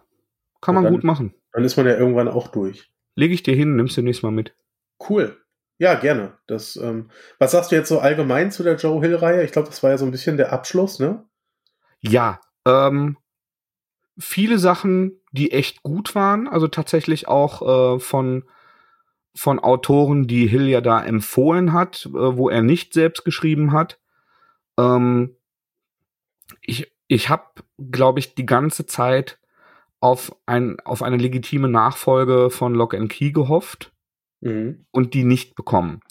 kann 0.61 0.75
man 0.75 0.83
dann, 0.83 0.93
gut 0.93 1.03
machen. 1.03 1.33
Dann 1.53 1.63
ist 1.63 1.77
man 1.77 1.87
ja 1.87 1.97
irgendwann 1.97 2.27
auch 2.27 2.49
durch. 2.49 2.91
Lege 3.15 3.33
ich 3.33 3.43
dir 3.43 3.55
hin, 3.55 3.75
nimmst 3.75 3.97
du 3.97 4.01
nächstes 4.01 4.23
Mal 4.23 4.31
mit. 4.31 4.55
Cool. 5.09 5.37
Ja, 5.79 5.95
gerne. 5.95 6.37
Das, 6.47 6.75
ähm, 6.75 7.09
was 7.39 7.51
sagst 7.51 7.71
du 7.71 7.75
jetzt 7.75 7.89
so 7.89 7.99
allgemein 7.99 8.51
zu 8.51 8.63
der 8.63 8.75
Joe 8.75 9.01
Hill-Reihe? 9.01 9.43
Ich 9.43 9.51
glaube, 9.51 9.67
das 9.67 9.81
war 9.83 9.91
ja 9.91 9.97
so 9.97 10.05
ein 10.05 10.11
bisschen 10.11 10.37
der 10.37 10.51
Abschluss, 10.51 10.99
ne? 10.99 11.23
Ja, 11.99 12.39
ähm, 12.65 13.17
viele 14.17 14.59
Sachen, 14.59 15.21
die 15.31 15.51
echt 15.51 15.83
gut 15.83 16.15
waren, 16.15 16.47
also 16.47 16.67
tatsächlich 16.67 17.27
auch 17.27 17.95
äh, 17.95 17.99
von 17.99 18.43
von 19.37 19.59
Autoren, 19.59 20.27
die 20.27 20.47
Hill 20.47 20.67
ja 20.67 20.81
da 20.81 21.03
empfohlen 21.03 21.73
hat, 21.73 22.05
äh, 22.07 22.37
wo 22.37 22.49
er 22.49 22.61
nicht 22.61 22.93
selbst 22.93 23.23
geschrieben 23.23 23.71
hat. 23.71 23.99
Ähm, 24.77 25.35
ich 26.61 26.91
ich 27.07 27.29
habe, 27.29 27.45
glaube 27.77 28.19
ich, 28.19 28.35
die 28.35 28.45
ganze 28.45 28.85
Zeit 28.85 29.39
auf, 29.99 30.35
ein, 30.45 30.79
auf 30.81 31.01
eine 31.01 31.17
legitime 31.17 31.69
Nachfolge 31.69 32.49
von 32.49 32.75
Lock 32.75 32.93
and 32.93 33.09
Key 33.09 33.31
gehofft 33.31 33.93
mhm. 34.41 34.85
und 34.91 35.13
die 35.13 35.23
nicht 35.23 35.55
bekommen. 35.55 36.01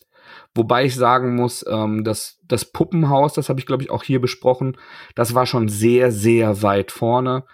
Wobei 0.54 0.86
ich 0.86 0.94
sagen 0.96 1.36
muss, 1.36 1.64
ähm, 1.68 2.02
dass 2.02 2.40
das 2.44 2.64
Puppenhaus, 2.64 3.34
das 3.34 3.48
habe 3.48 3.60
ich, 3.60 3.66
glaube 3.66 3.82
ich, 3.82 3.90
auch 3.90 4.02
hier 4.02 4.20
besprochen, 4.20 4.76
das 5.14 5.34
war 5.34 5.46
schon 5.46 5.68
sehr, 5.68 6.10
sehr 6.10 6.62
weit 6.62 6.90
vorne 6.90 7.44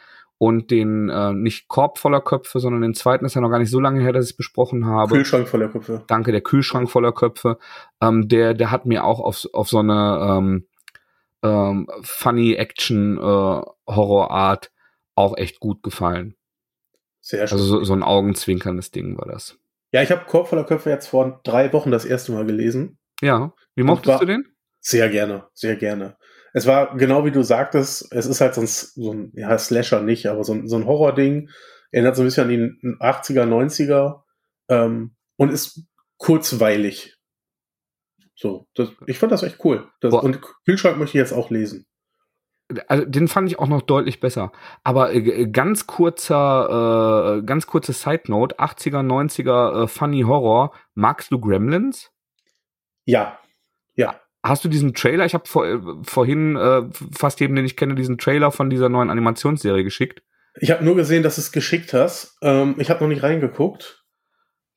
und 0.43 0.73
den 0.73 1.09
äh, 1.09 1.33
nicht 1.33 1.69
Korb 1.69 1.99
voller 1.99 2.21
Köpfe, 2.21 2.59
sondern 2.59 2.83
den 2.83 2.95
zweiten 2.95 3.25
ist 3.25 3.35
ja 3.35 3.41
noch 3.41 3.49
gar 3.49 3.61
nicht 3.61 3.71
so 3.71 3.79
lange 3.79 4.03
her, 4.03 4.13
dass 4.13 4.25
ich 4.25 4.33
es 4.33 4.37
besprochen 4.37 4.87
habe. 4.87 5.15
Kühlschrank 5.15 5.47
voller 5.47 5.69
Köpfe. 5.69 6.03
Danke, 6.09 6.33
der 6.33 6.41
Kühlschrank 6.41 6.91
voller 6.91 7.13
Köpfe. 7.13 7.59
Ähm, 8.01 8.27
der, 8.27 8.53
der 8.53 8.73
hat 8.73 8.85
mir 8.85 9.05
auch 9.05 9.21
auf, 9.21 9.47
auf 9.53 9.69
so 9.69 9.79
eine 9.79 10.19
ähm, 10.21 10.67
ähm, 11.45 11.87
funny 12.03 12.55
Action 12.55 13.19
äh, 13.19 13.21
Horrorart 13.21 14.73
auch 15.15 15.37
echt 15.37 15.61
gut 15.61 15.85
gefallen. 15.85 16.35
Sehr 17.21 17.47
schön. 17.47 17.57
Also 17.57 17.65
so, 17.65 17.85
so 17.85 17.93
ein 17.93 18.03
augenzwinkerndes 18.03 18.91
Ding 18.91 19.17
war 19.17 19.29
das. 19.29 19.57
Ja, 19.93 20.03
ich 20.03 20.11
habe 20.11 20.25
Korb 20.25 20.49
voller 20.49 20.65
Köpfe 20.65 20.91
jetzt 20.91 21.07
vor 21.07 21.41
drei 21.45 21.73
Wochen 21.73 21.93
das 21.93 22.05
erste 22.05 22.33
Mal 22.33 22.47
gelesen. 22.47 22.99
Ja. 23.21 23.53
Wie 23.77 23.85
mochtest 23.85 24.21
du 24.21 24.27
den? 24.27 24.49
Sehr 24.81 25.09
gerne, 25.09 25.45
sehr 25.55 25.77
gerne 25.77 26.17
es 26.53 26.67
war 26.67 26.97
genau 26.97 27.25
wie 27.25 27.31
du 27.31 27.43
sagtest, 27.43 28.13
es 28.13 28.27
ist 28.27 28.41
halt 28.41 28.55
so 28.55 28.61
ein, 28.61 28.67
so 28.67 29.13
ein 29.13 29.33
ja, 29.35 29.57
Slasher 29.59 30.03
nicht, 30.03 30.27
aber 30.27 30.45
so 30.45 30.53
ein, 30.53 30.69
so 30.69 30.77
ein 30.77 30.87
Horror-Ding. 30.87 31.49
Erinnert 31.91 32.17
so 32.17 32.23
ein 32.23 32.27
bisschen 32.27 32.45
an 32.45 32.51
die 32.51 32.97
80er, 33.01 33.45
90er 33.45 34.23
ähm, 34.69 35.15
und 35.37 35.51
ist 35.51 35.87
kurzweilig. 36.19 37.17
So, 38.35 38.67
das, 38.75 38.91
ich 39.07 39.19
fand 39.19 39.33
das 39.33 39.43
echt 39.43 39.65
cool. 39.65 39.89
Das, 40.01 40.15
und 40.15 40.41
Kühlschrank 40.65 40.99
möchte 40.99 41.17
ich 41.17 41.23
jetzt 41.23 41.33
auch 41.33 41.51
lesen. 41.51 41.87
Also, 42.89 43.05
den 43.05 43.29
fand 43.29 43.49
ich 43.51 43.59
auch 43.59 43.69
noch 43.69 43.83
deutlich 43.83 44.21
besser. 44.21 44.53
Aber 44.83 45.13
äh, 45.13 45.47
ganz 45.47 45.87
kurzer, 45.87 47.39
äh, 47.39 47.43
ganz 47.45 47.67
kurze 47.67 47.93
Side 47.93 48.23
Note: 48.29 48.59
80er, 48.59 49.07
90er 49.07 49.85
äh, 49.85 49.87
Funny 49.87 50.23
Horror. 50.23 50.73
Magst 50.95 51.31
du 51.31 51.39
Gremlins? 51.39 52.11
Ja, 53.05 53.21
ja. 53.23 53.39
Hast 54.43 54.65
du 54.65 54.69
diesen 54.69 54.93
Trailer? 54.95 55.25
Ich 55.25 55.35
habe 55.35 55.47
vor, 55.47 55.67
äh, 55.67 55.79
vorhin 56.03 56.57
äh, 56.57 56.83
fast 57.17 57.39
jedem, 57.41 57.55
den 57.57 57.65
ich 57.65 57.77
kenne, 57.77 57.95
diesen 57.95 58.19
Trailer 58.19 58.51
von 58.51 58.71
dieser 58.71 58.89
neuen 58.89 59.11
Animationsserie 59.11 59.85
geschickt. 59.85 60.23
Ich 60.61 60.71
habe 60.71 60.85
nur 60.85 60.97
gesehen, 60.97 61.23
dass 61.23 61.37
du 61.37 61.43
es 61.43 61.53
geschickt 61.53 61.95
hast. 61.95 62.37
Ähm, 62.43 62.75
ich 62.79 62.91
habe 62.91 63.03
noch 63.03 63.09
nicht 63.09 63.23
reingeguckt. 63.23 64.05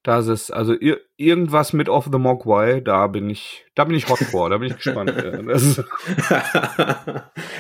Das 0.04 0.28
ist 0.28 0.52
also 0.52 0.74
ir 0.74 1.00
irgendwas 1.18 1.74
mit 1.74 1.90
Off 1.90 2.08
the 2.12 2.20
Mogwai. 2.20 2.80
Da 2.80 3.08
bin 3.08 3.28
ich, 3.30 3.66
da 3.74 3.86
bin 3.86 3.96
ich 3.96 4.08
hot 4.08 4.20
vor. 4.32 4.52
Da 4.52 4.60
bin 4.60 4.70
ich 4.70 4.76
gespannt. 4.76 5.12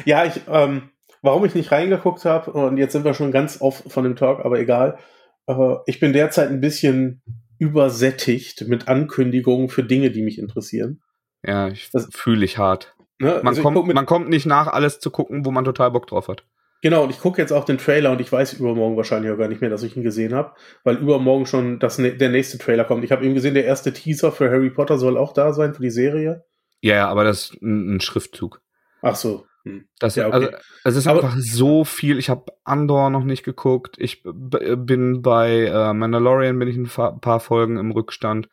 ja, 0.06 0.26
ich, 0.26 0.42
ähm, 0.48 0.92
warum 1.24 1.44
ich 1.46 1.56
nicht 1.56 1.72
reingeguckt 1.72 2.24
habe 2.24 2.52
und 2.52 2.78
jetzt 2.78 2.92
sind 2.92 3.04
wir 3.04 3.16
schon 3.16 3.32
ganz 3.32 3.62
off 3.62 3.84
von 3.88 4.04
dem 4.04 4.16
Talk, 4.16 4.46
aber 4.46 4.60
egal. 4.60 5.00
Äh, 5.48 5.78
ich 5.88 6.00
bin 6.00 6.14
derzeit 6.14 6.50
ein 6.50 6.62
bisschen 6.62 7.24
übersättigt 7.58 8.68
mit 8.68 8.88
Ankündigungen 8.88 9.70
für 9.70 9.84
Dinge, 9.84 10.12
die 10.12 10.22
mich 10.22 10.38
interessieren. 10.38 11.02
Ja, 11.46 11.68
ich 11.68 11.90
fühle 12.12 12.46
ich 12.46 12.58
hart. 12.58 12.96
Ne? 13.20 13.40
Man, 13.44 13.48
also 13.48 13.62
kommt, 13.62 13.94
man 13.94 14.06
kommt 14.06 14.30
nicht 14.30 14.46
nach, 14.46 14.68
alles 14.68 15.00
zu 15.00 15.10
gucken, 15.10 15.46
wo 15.46 15.52
man 15.52 15.64
total 15.64 15.92
Bock 15.92 16.08
drauf 16.08 16.28
hat. 16.28 16.44
Genau, 16.82 17.04
und 17.04 17.10
ich 17.10 17.20
gucke 17.20 17.42
jetzt 17.42 17.52
auch 17.52 17.64
den 17.64 17.78
Trailer 17.78 18.12
und 18.12 18.22
ich 18.22 18.32
weiß 18.32 18.54
übermorgen 18.54 18.98
wahrscheinlich 18.98 19.32
auch 19.32 19.38
gar 19.38 19.48
nicht 19.48 19.62
mehr, 19.62 19.70
dass 19.70 19.84
ich 19.84 19.96
ihn 19.96 20.04
gesehen 20.04 20.36
habe, 20.36 20.54
weil 20.84 20.98
übermorgen 20.98 21.46
schon 21.46 21.80
das, 21.80 21.98
der 21.98 22.30
nächste 22.30 22.58
Trailer 22.58 22.84
kommt. 22.84 23.04
Ich 23.04 23.12
habe 23.12 23.26
eben 23.26 23.34
gesehen, 23.34 23.54
der 23.54 23.66
erste 23.66 23.94
Teaser 23.94 24.32
für 24.32 24.52
Harry 24.52 24.70
Potter 24.70 24.98
soll 24.98 25.18
auch 25.18 25.34
da 25.34 25.54
sein, 25.54 25.74
für 25.74 25.82
die 25.82 25.90
Serie. 25.90 26.44
Ja, 26.82 27.08
aber 27.08 27.24
das 27.24 27.46
ist 27.52 27.62
ein, 27.62 27.96
ein 27.96 28.02
Schriftzug. 28.02 28.62
Ach 29.02 29.16
so. 29.16 29.48
Hm. 29.64 29.88
Das, 29.98 30.16
ja, 30.16 30.28
okay. 30.28 30.36
also, 30.36 30.50
es 30.84 30.96
ist 30.96 31.08
aber 31.08 31.24
einfach 31.24 31.38
so 31.40 31.86
viel. 31.86 32.20
Ich 32.20 32.30
habe 32.30 32.54
Andor 32.64 33.10
noch 33.10 33.24
nicht 33.24 33.44
geguckt. 33.44 33.96
Ich 33.98 34.22
bin 34.24 35.24
bei 35.24 35.66
äh, 35.66 35.94
Mandalorian 35.94 36.60
bin 36.60 36.68
ich 36.68 36.78
ein 36.78 37.20
paar 37.20 37.40
Folgen 37.40 37.78
im 37.78 37.92
Rückstand 37.92 38.48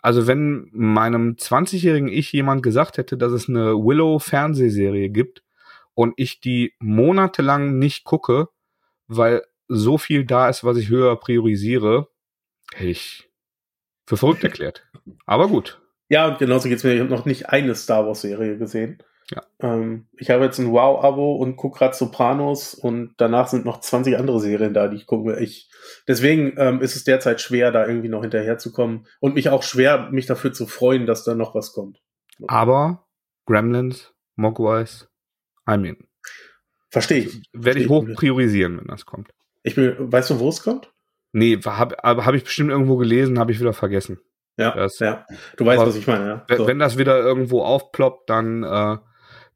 also 0.00 0.26
wenn 0.26 0.68
meinem 0.72 1.32
20-jährigen 1.32 2.08
Ich 2.08 2.32
jemand 2.32 2.62
gesagt 2.62 2.98
hätte, 2.98 3.16
dass 3.16 3.32
es 3.32 3.48
eine 3.48 3.74
Willow-Fernsehserie 3.74 5.10
gibt 5.10 5.42
und 5.94 6.14
ich 6.16 6.40
die 6.40 6.74
monatelang 6.78 7.78
nicht 7.78 8.04
gucke, 8.04 8.48
weil 9.08 9.42
so 9.68 9.98
viel 9.98 10.24
da 10.24 10.48
ist, 10.48 10.64
was 10.64 10.76
ich 10.76 10.88
höher 10.88 11.16
priorisiere, 11.16 12.08
hätte 12.74 12.90
ich 12.90 13.30
für 14.06 14.16
verrückt 14.16 14.44
erklärt. 14.44 14.86
Aber 15.24 15.48
gut. 15.48 15.80
Ja, 16.08 16.28
und 16.28 16.38
genauso 16.38 16.68
geht's 16.68 16.84
mir. 16.84 16.94
Ich 16.94 17.00
habe 17.00 17.10
noch 17.10 17.24
nicht 17.24 17.48
eine 17.48 17.74
Star 17.74 18.06
Wars-Serie 18.06 18.58
gesehen. 18.58 19.02
Ja. 19.30 19.42
Ähm, 19.58 20.06
ich 20.16 20.30
habe 20.30 20.44
jetzt 20.44 20.58
ein 20.58 20.70
Wow-Abo 20.70 21.36
und 21.36 21.56
gucke 21.56 21.78
gerade 21.78 21.96
Sopranos 21.96 22.74
und 22.74 23.14
danach 23.16 23.48
sind 23.48 23.64
noch 23.64 23.80
20 23.80 24.16
andere 24.18 24.40
Serien 24.40 24.72
da, 24.72 24.86
die 24.86 24.96
ich 24.96 25.06
gucke. 25.06 25.40
Ich, 25.40 25.68
deswegen 26.06 26.54
ähm, 26.58 26.80
ist 26.80 26.94
es 26.94 27.04
derzeit 27.04 27.40
schwer, 27.40 27.72
da 27.72 27.86
irgendwie 27.86 28.08
noch 28.08 28.22
hinterherzukommen 28.22 29.06
und 29.18 29.34
mich 29.34 29.48
auch 29.48 29.64
schwer, 29.64 30.10
mich 30.12 30.26
dafür 30.26 30.52
zu 30.52 30.66
freuen, 30.66 31.06
dass 31.06 31.24
da 31.24 31.34
noch 31.34 31.54
was 31.54 31.72
kommt. 31.72 32.00
Aber 32.46 33.06
Gremlins, 33.46 34.14
Mogwais, 34.36 35.08
I 35.68 35.76
mean. 35.76 35.96
Verstehe 36.90 37.24
ich. 37.24 37.42
Werde 37.52 37.80
ich 37.80 37.88
hoch 37.88 38.06
priorisieren, 38.14 38.78
wenn 38.78 38.86
das 38.86 39.06
kommt. 39.06 39.30
Ich 39.64 39.74
bin, 39.74 39.94
weißt 39.98 40.30
du, 40.30 40.38
wo 40.38 40.48
es 40.48 40.62
kommt? 40.62 40.92
Nee, 41.32 41.58
habe 41.64 41.96
hab 42.02 42.34
ich 42.34 42.44
bestimmt 42.44 42.70
irgendwo 42.70 42.96
gelesen, 42.96 43.38
habe 43.38 43.50
ich 43.50 43.60
wieder 43.60 43.72
vergessen. 43.72 44.20
Ja, 44.56 44.74
das, 44.74 44.98
ja. 45.00 45.26
Du 45.56 45.66
weißt, 45.66 45.82
was 45.82 45.96
ich 45.96 46.06
meine, 46.06 46.44
ja. 46.48 46.56
So. 46.56 46.66
Wenn 46.66 46.78
das 46.78 46.96
wieder 46.96 47.18
irgendwo 47.18 47.62
aufploppt, 47.62 48.30
dann 48.30 48.62
äh, 48.62 48.96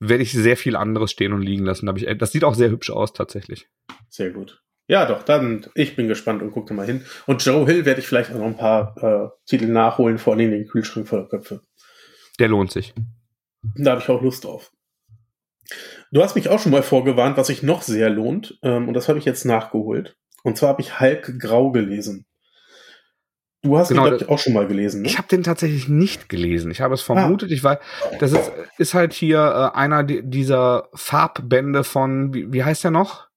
werde 0.00 0.22
ich 0.22 0.32
sehr 0.32 0.56
viel 0.56 0.74
anderes 0.74 1.10
stehen 1.10 1.32
und 1.32 1.42
liegen 1.42 1.64
lassen. 1.64 1.94
Ich, 1.96 2.18
das 2.18 2.32
sieht 2.32 2.44
auch 2.44 2.54
sehr 2.54 2.70
hübsch 2.70 2.90
aus, 2.90 3.12
tatsächlich. 3.12 3.68
Sehr 4.08 4.30
gut. 4.30 4.62
Ja, 4.88 5.06
doch, 5.06 5.22
dann, 5.22 5.66
ich 5.74 5.94
bin 5.94 6.08
gespannt 6.08 6.42
und 6.42 6.50
gucke 6.50 6.74
mal 6.74 6.86
hin. 6.86 7.04
Und 7.26 7.44
Joe 7.44 7.64
Hill 7.64 7.84
werde 7.84 8.00
ich 8.00 8.08
vielleicht 8.08 8.32
auch 8.32 8.38
noch 8.38 8.46
ein 8.46 8.56
paar 8.56 8.96
äh, 9.00 9.28
Titel 9.46 9.68
nachholen, 9.68 10.18
vor 10.18 10.34
allem 10.34 10.50
den 10.50 10.66
Kühlschrank 10.66 11.06
voller 11.06 11.28
Köpfe. 11.28 11.60
Der 12.40 12.48
lohnt 12.48 12.72
sich. 12.72 12.92
Da 13.76 13.92
habe 13.92 14.00
ich 14.00 14.08
auch 14.08 14.22
Lust 14.22 14.44
drauf. 14.44 14.72
Du 16.10 16.22
hast 16.22 16.34
mich 16.34 16.48
auch 16.48 16.58
schon 16.58 16.72
mal 16.72 16.82
vorgewarnt, 16.82 17.36
was 17.36 17.46
sich 17.46 17.62
noch 17.62 17.82
sehr 17.82 18.10
lohnt, 18.10 18.58
ähm, 18.62 18.88
und 18.88 18.94
das 18.94 19.08
habe 19.08 19.20
ich 19.20 19.24
jetzt 19.24 19.44
nachgeholt. 19.44 20.16
Und 20.42 20.56
zwar 20.56 20.70
habe 20.70 20.82
ich 20.82 20.98
Hulk 20.98 21.38
Grau 21.38 21.70
gelesen. 21.70 22.26
Du 23.62 23.76
hast 23.76 23.88
genau, 23.88 24.02
ihn, 24.02 24.08
glaube 24.08 24.24
ich, 24.24 24.30
auch 24.30 24.38
schon 24.38 24.54
mal 24.54 24.66
gelesen. 24.66 25.02
Ne? 25.02 25.08
Ich 25.08 25.18
habe 25.18 25.28
den 25.28 25.42
tatsächlich 25.42 25.88
nicht 25.88 26.28
gelesen. 26.28 26.70
Ich 26.70 26.80
habe 26.80 26.94
es 26.94 27.02
vermutet. 27.02 27.50
Ah. 27.50 27.54
Ich 27.54 27.62
weiß, 27.62 27.78
das 28.18 28.32
ist, 28.32 28.52
ist 28.78 28.94
halt 28.94 29.12
hier 29.12 29.38
äh, 29.74 29.76
einer 29.76 30.02
dieser 30.02 30.88
Farbbände 30.94 31.84
von, 31.84 32.32
wie, 32.32 32.52
wie 32.52 32.64
heißt 32.64 32.84
der 32.84 32.90
noch? 32.90 33.28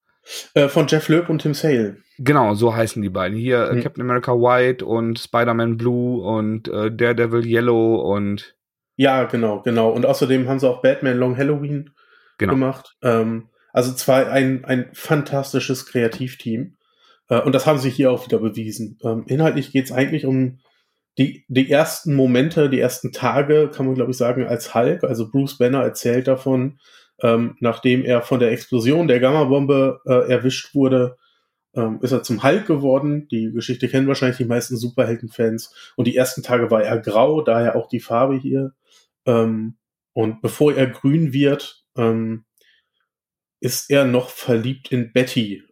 Äh, 0.53 0.69
von 0.69 0.87
Jeff 0.87 1.09
Loeb 1.09 1.29
und 1.29 1.41
Tim 1.41 1.53
Sale. 1.53 1.97
Genau, 2.19 2.53
so 2.53 2.73
heißen 2.73 3.01
die 3.01 3.09
beiden. 3.09 3.37
Hier 3.37 3.69
hm. 3.69 3.83
Captain 3.83 4.03
America 4.03 4.31
White 4.31 4.85
und 4.85 5.19
Spider-Man 5.19 5.77
Blue 5.77 6.23
und 6.23 6.69
äh, 6.69 6.89
Daredevil 6.89 7.45
Yellow 7.45 7.95
und. 7.95 8.55
Ja, 8.95 9.23
genau, 9.25 9.61
genau. 9.61 9.89
Und 9.89 10.05
außerdem 10.05 10.47
haben 10.47 10.59
sie 10.59 10.69
auch 10.69 10.81
Batman 10.81 11.17
Long 11.17 11.35
Halloween 11.35 11.89
genau. 12.37 12.53
gemacht. 12.53 12.95
Ähm, 13.01 13.49
also 13.73 13.91
zwar 13.93 14.27
ein, 14.27 14.63
ein 14.65 14.89
fantastisches 14.93 15.87
Kreativteam. 15.87 16.77
Äh, 17.33 17.41
und 17.41 17.53
das 17.53 17.65
haben 17.65 17.79
sie 17.79 17.89
hier 17.89 18.11
auch 18.11 18.25
wieder 18.25 18.39
bewiesen. 18.39 18.97
Ähm, 19.03 19.23
inhaltlich 19.27 19.71
geht 19.71 19.85
es 19.85 19.91
eigentlich 19.91 20.25
um 20.25 20.59
die, 21.17 21.45
die 21.47 21.69
ersten 21.69 22.15
Momente, 22.15 22.69
die 22.69 22.79
ersten 22.79 23.11
Tage, 23.11 23.69
kann 23.73 23.85
man 23.85 23.95
glaube 23.95 24.11
ich 24.11 24.17
sagen, 24.17 24.47
als 24.47 24.73
Hulk. 24.73 25.03
Also 25.03 25.29
Bruce 25.29 25.57
Banner 25.57 25.83
erzählt 25.83 26.27
davon, 26.27 26.79
ähm, 27.21 27.55
nachdem 27.59 28.03
er 28.03 28.21
von 28.21 28.39
der 28.39 28.51
Explosion 28.51 29.07
der 29.07 29.19
Gamma-Bombe 29.19 30.01
äh, 30.05 30.31
erwischt 30.31 30.73
wurde, 30.73 31.17
ähm, 31.75 31.99
ist 32.01 32.11
er 32.11 32.23
zum 32.23 32.43
Hulk 32.43 32.65
geworden. 32.65 33.27
Die 33.29 33.51
Geschichte 33.51 33.87
kennen 33.87 34.07
wahrscheinlich 34.07 34.37
die 34.37 34.45
meisten 34.45 34.77
Superhelden-Fans. 34.77 35.93
Und 35.95 36.05
die 36.07 36.15
ersten 36.15 36.43
Tage 36.43 36.69
war 36.71 36.83
er 36.83 36.99
grau, 36.99 37.41
daher 37.41 37.75
auch 37.75 37.87
die 37.87 37.99
Farbe 37.99 38.35
hier. 38.35 38.73
Und 39.25 40.41
bevor 40.41 40.75
er 40.75 40.87
grün 40.87 41.31
wird, 41.31 41.85
ist 43.61 43.89
er 43.89 44.03
noch 44.03 44.29
verliebt 44.29 44.91
in 44.91 45.13
Betty. 45.13 45.63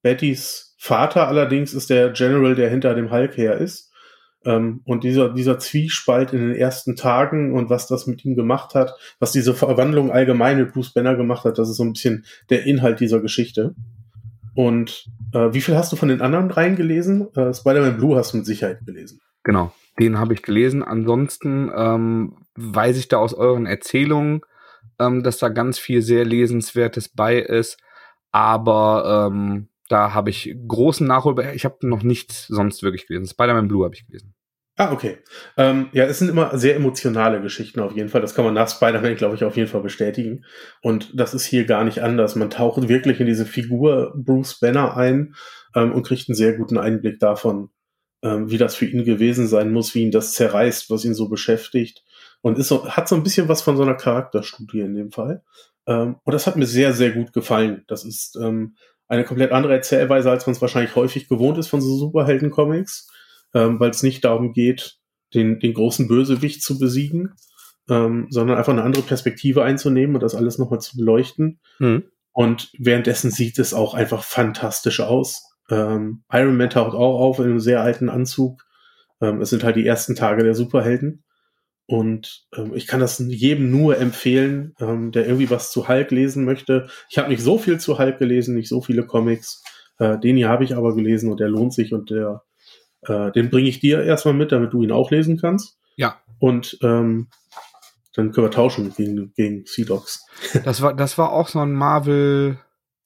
Bettys 0.00 0.75
Vater 0.86 1.26
allerdings 1.26 1.74
ist 1.74 1.90
der 1.90 2.10
General, 2.10 2.54
der 2.54 2.70
hinter 2.70 2.94
dem 2.94 3.10
Hulk 3.10 3.36
her 3.36 3.58
ist. 3.58 3.92
Ähm, 4.44 4.82
und 4.84 5.02
dieser, 5.02 5.30
dieser 5.30 5.58
Zwiespalt 5.58 6.32
in 6.32 6.38
den 6.38 6.54
ersten 6.54 6.94
Tagen 6.94 7.52
und 7.52 7.68
was 7.70 7.88
das 7.88 8.06
mit 8.06 8.24
ihm 8.24 8.36
gemacht 8.36 8.76
hat, 8.76 8.94
was 9.18 9.32
diese 9.32 9.52
Verwandlung 9.52 10.12
allgemein 10.12 10.58
mit 10.58 10.72
Bruce 10.72 10.94
Banner 10.94 11.16
gemacht 11.16 11.44
hat, 11.44 11.58
das 11.58 11.68
ist 11.68 11.78
so 11.78 11.82
ein 11.82 11.94
bisschen 11.94 12.24
der 12.50 12.66
Inhalt 12.66 13.00
dieser 13.00 13.20
Geschichte. 13.20 13.74
Und 14.54 15.06
äh, 15.32 15.52
wie 15.52 15.60
viel 15.60 15.76
hast 15.76 15.90
du 15.90 15.96
von 15.96 16.08
den 16.08 16.20
anderen 16.20 16.52
reingelesen? 16.52 17.34
Äh, 17.34 17.52
Spider-Man 17.52 17.96
Blue 17.96 18.16
hast 18.16 18.32
du 18.32 18.36
mit 18.36 18.46
Sicherheit 18.46 18.86
gelesen. 18.86 19.20
Genau, 19.42 19.72
den 19.98 20.20
habe 20.20 20.34
ich 20.34 20.42
gelesen. 20.42 20.84
Ansonsten 20.84 21.68
ähm, 21.76 22.36
weiß 22.54 22.96
ich 22.96 23.08
da 23.08 23.16
aus 23.16 23.34
euren 23.34 23.66
Erzählungen, 23.66 24.42
ähm, 25.00 25.24
dass 25.24 25.38
da 25.38 25.48
ganz 25.48 25.80
viel 25.80 26.00
sehr 26.00 26.24
Lesenswertes 26.24 27.08
bei 27.08 27.38
ist. 27.38 27.76
Aber 28.30 29.30
ähm, 29.32 29.68
da 29.88 30.14
habe 30.14 30.30
ich 30.30 30.54
großen 30.66 31.06
Nachholbedarf. 31.06 31.54
Ich 31.54 31.64
habe 31.64 31.86
noch 31.86 32.02
nichts 32.02 32.46
sonst 32.46 32.82
wirklich 32.82 33.06
gelesen. 33.06 33.26
Spider-Man 33.26 33.68
Blue 33.68 33.84
habe 33.84 33.94
ich 33.94 34.06
gelesen. 34.06 34.34
Ah, 34.78 34.92
okay. 34.92 35.18
Ähm, 35.56 35.88
ja, 35.92 36.04
es 36.04 36.18
sind 36.18 36.28
immer 36.28 36.56
sehr 36.58 36.76
emotionale 36.76 37.40
Geschichten 37.40 37.80
auf 37.80 37.96
jeden 37.96 38.10
Fall. 38.10 38.20
Das 38.20 38.34
kann 38.34 38.44
man 38.44 38.52
nach 38.52 38.68
Spider-Man, 38.68 39.16
glaube 39.16 39.34
ich, 39.34 39.44
auf 39.44 39.56
jeden 39.56 39.68
Fall 39.68 39.80
bestätigen. 39.80 40.44
Und 40.82 41.18
das 41.18 41.32
ist 41.32 41.46
hier 41.46 41.64
gar 41.64 41.82
nicht 41.82 42.02
anders. 42.02 42.36
Man 42.36 42.50
taucht 42.50 42.86
wirklich 42.86 43.18
in 43.18 43.26
diese 43.26 43.46
Figur 43.46 44.12
Bruce 44.14 44.60
Banner 44.60 44.94
ein 44.94 45.34
ähm, 45.74 45.92
und 45.92 46.02
kriegt 46.02 46.28
einen 46.28 46.36
sehr 46.36 46.58
guten 46.58 46.76
Einblick 46.76 47.18
davon, 47.20 47.70
ähm, 48.22 48.50
wie 48.50 48.58
das 48.58 48.74
für 48.74 48.84
ihn 48.84 49.04
gewesen 49.06 49.46
sein 49.46 49.72
muss, 49.72 49.94
wie 49.94 50.02
ihn 50.02 50.10
das 50.10 50.34
zerreißt, 50.34 50.90
was 50.90 51.06
ihn 51.06 51.14
so 51.14 51.30
beschäftigt. 51.30 52.04
Und 52.42 52.58
ist 52.58 52.68
so, 52.68 52.86
hat 52.86 53.08
so 53.08 53.16
ein 53.16 53.22
bisschen 53.22 53.48
was 53.48 53.62
von 53.62 53.78
so 53.78 53.82
einer 53.82 53.94
Charakterstudie 53.94 54.80
in 54.80 54.94
dem 54.94 55.10
Fall. 55.10 55.42
Ähm, 55.86 56.16
und 56.22 56.34
das 56.34 56.46
hat 56.46 56.56
mir 56.56 56.66
sehr, 56.66 56.92
sehr 56.92 57.12
gut 57.12 57.32
gefallen. 57.32 57.84
Das 57.86 58.04
ist 58.04 58.36
ähm, 58.36 58.76
eine 59.08 59.24
komplett 59.24 59.52
andere 59.52 59.74
Erzählweise, 59.74 60.30
als 60.30 60.46
man 60.46 60.54
es 60.54 60.60
wahrscheinlich 60.60 60.96
häufig 60.96 61.28
gewohnt 61.28 61.58
ist 61.58 61.68
von 61.68 61.80
so 61.80 61.96
Superhelden-Comics, 61.96 63.08
ähm, 63.54 63.78
weil 63.78 63.90
es 63.90 64.02
nicht 64.02 64.24
darum 64.24 64.52
geht, 64.52 64.98
den, 65.34 65.60
den 65.60 65.74
großen 65.74 66.08
Bösewicht 66.08 66.62
zu 66.62 66.78
besiegen, 66.78 67.34
ähm, 67.88 68.26
sondern 68.30 68.58
einfach 68.58 68.72
eine 68.72 68.82
andere 68.82 69.02
Perspektive 69.02 69.62
einzunehmen 69.62 70.16
und 70.16 70.22
das 70.22 70.34
alles 70.34 70.58
nochmal 70.58 70.80
zu 70.80 70.96
beleuchten. 70.96 71.60
Mhm. 71.78 72.04
Und 72.32 72.70
währenddessen 72.78 73.30
sieht 73.30 73.58
es 73.58 73.72
auch 73.72 73.94
einfach 73.94 74.22
fantastisch 74.22 75.00
aus. 75.00 75.42
Ähm, 75.70 76.22
Iron 76.30 76.56
Man 76.56 76.70
taucht 76.70 76.94
auch 76.94 77.20
auf 77.20 77.38
in 77.38 77.46
einem 77.46 77.60
sehr 77.60 77.80
alten 77.80 78.08
Anzug. 78.08 78.62
Ähm, 79.20 79.40
es 79.40 79.50
sind 79.50 79.64
halt 79.64 79.76
die 79.76 79.86
ersten 79.86 80.14
Tage 80.14 80.44
der 80.44 80.54
Superhelden. 80.54 81.24
Und 81.86 82.46
ähm, 82.56 82.72
ich 82.74 82.86
kann 82.86 83.00
das 83.00 83.18
jedem 83.18 83.70
nur 83.70 83.98
empfehlen, 83.98 84.74
ähm, 84.80 85.12
der 85.12 85.26
irgendwie 85.26 85.50
was 85.50 85.70
zu 85.70 85.88
Hulk 85.88 86.10
lesen 86.10 86.44
möchte. 86.44 86.88
Ich 87.08 87.18
habe 87.18 87.28
nicht 87.28 87.42
so 87.42 87.58
viel 87.58 87.78
zu 87.78 87.98
Hulk 87.98 88.18
gelesen, 88.18 88.56
nicht 88.56 88.68
so 88.68 88.80
viele 88.80 89.06
Comics. 89.06 89.62
Äh, 89.98 90.18
den 90.18 90.36
hier 90.36 90.48
habe 90.48 90.64
ich 90.64 90.76
aber 90.76 90.94
gelesen 90.94 91.30
und 91.30 91.38
der 91.38 91.48
lohnt 91.48 91.72
sich 91.72 91.92
und 91.92 92.10
der, 92.10 92.42
äh, 93.02 93.30
den 93.32 93.50
bringe 93.50 93.68
ich 93.68 93.78
dir 93.78 94.02
erstmal 94.02 94.34
mit, 94.34 94.50
damit 94.50 94.72
du 94.72 94.82
ihn 94.82 94.90
auch 94.90 95.10
lesen 95.12 95.38
kannst. 95.38 95.78
Ja. 95.96 96.20
Und 96.38 96.78
ähm, 96.82 97.28
dann 98.14 98.32
können 98.32 98.46
wir 98.46 98.50
tauschen 98.50 98.92
gegen, 98.96 99.32
gegen 99.34 99.64
Sea 99.66 99.84
Dogs. 99.84 100.26
Das 100.64 100.82
war, 100.82 100.94
das 100.94 101.18
war 101.18 101.32
auch 101.32 101.48
so 101.48 101.60
ein 101.60 101.72
Marvel. 101.72 102.58